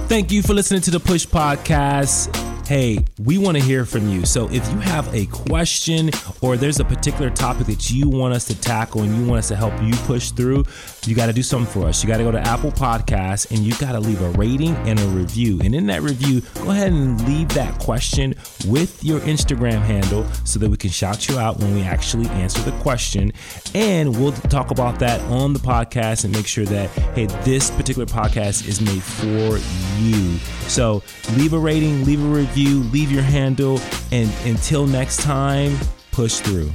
Thank 0.09 0.30
you 0.30 0.40
for 0.42 0.54
listening 0.54 0.82
to 0.82 0.90
the 0.92 1.00
Push 1.00 1.26
Podcast 1.26 2.46
hey, 2.66 2.98
we 3.22 3.38
want 3.38 3.57
to 3.57 3.62
hear 3.62 3.84
from 3.84 4.09
you. 4.09 4.26
So 4.26 4.50
if 4.50 4.68
you 4.72 4.78
have 4.78 5.12
a 5.14 5.26
question 5.26 6.11
or 6.40 6.57
there's 6.57 6.80
a 6.80 6.84
particular 6.84 7.30
topic 7.30 7.68
that 7.68 7.90
you 7.90 8.09
want 8.09 8.34
us 8.34 8.44
to 8.46 8.61
tackle 8.61 9.02
and 9.02 9.16
you 9.16 9.24
want 9.24 9.38
us 9.38 9.48
to 9.48 9.57
help 9.57 9.72
you 9.82 9.94
push 9.98 10.32
through, 10.32 10.64
you 11.07 11.14
got 11.14 11.26
to 11.26 11.32
do 11.32 11.42
something 11.42 11.72
for 11.72 11.88
us. 11.88 12.02
You 12.02 12.09
got 12.09 12.18
to 12.18 12.24
go 12.24 12.32
to 12.32 12.40
Apple 12.40 12.72
Podcasts 12.72 13.50
and 13.50 13.61
you 13.61 13.74
got 13.76 13.92
to 13.92 14.00
leave 14.00 14.20
a 14.20 14.30
rating 14.30 14.74
and 14.76 14.98
a 14.98 15.07
review. 15.09 15.61
And 15.62 15.74
in 15.74 15.86
that 15.86 16.02
review, 16.02 16.42
go 16.57 16.70
ahead 16.70 16.92
and 16.92 17.20
leave 17.26 17.48
that 17.50 17.78
question 17.78 18.34
with 18.66 19.02
your 19.04 19.20
Instagram 19.20 19.80
handle 19.82 20.26
so 20.44 20.59
that 20.59 20.68
we 20.68 20.76
can 20.76 20.90
shout 20.90 21.28
you 21.28 21.38
out 21.38 21.59
when 21.59 21.74
we 21.74 21.82
actually 21.82 22.26
answer 22.28 22.61
the 22.62 22.76
question. 22.78 23.32
And 23.74 24.20
we'll 24.20 24.32
talk 24.32 24.70
about 24.70 24.98
that 25.00 25.20
on 25.22 25.52
the 25.52 25.61
podcast 25.61 26.24
and 26.24 26.34
make 26.34 26.46
sure 26.46 26.64
that, 26.66 26.90
hey, 27.14 27.26
this 27.44 27.70
particular 27.70 28.07
podcast 28.07 28.66
is 28.66 28.80
made 28.80 29.02
for 29.02 29.59
you. 30.00 30.38
So 30.68 31.02
leave 31.36 31.52
a 31.52 31.59
rating, 31.59 32.04
leave 32.04 32.22
a 32.22 32.28
review, 32.28 32.82
leave 32.84 33.12
your 33.12 33.22
handle, 33.22 33.80
and 34.12 34.30
until 34.44 34.86
next 34.86 35.22
time, 35.22 35.76
push 36.11 36.38
through. 36.40 36.70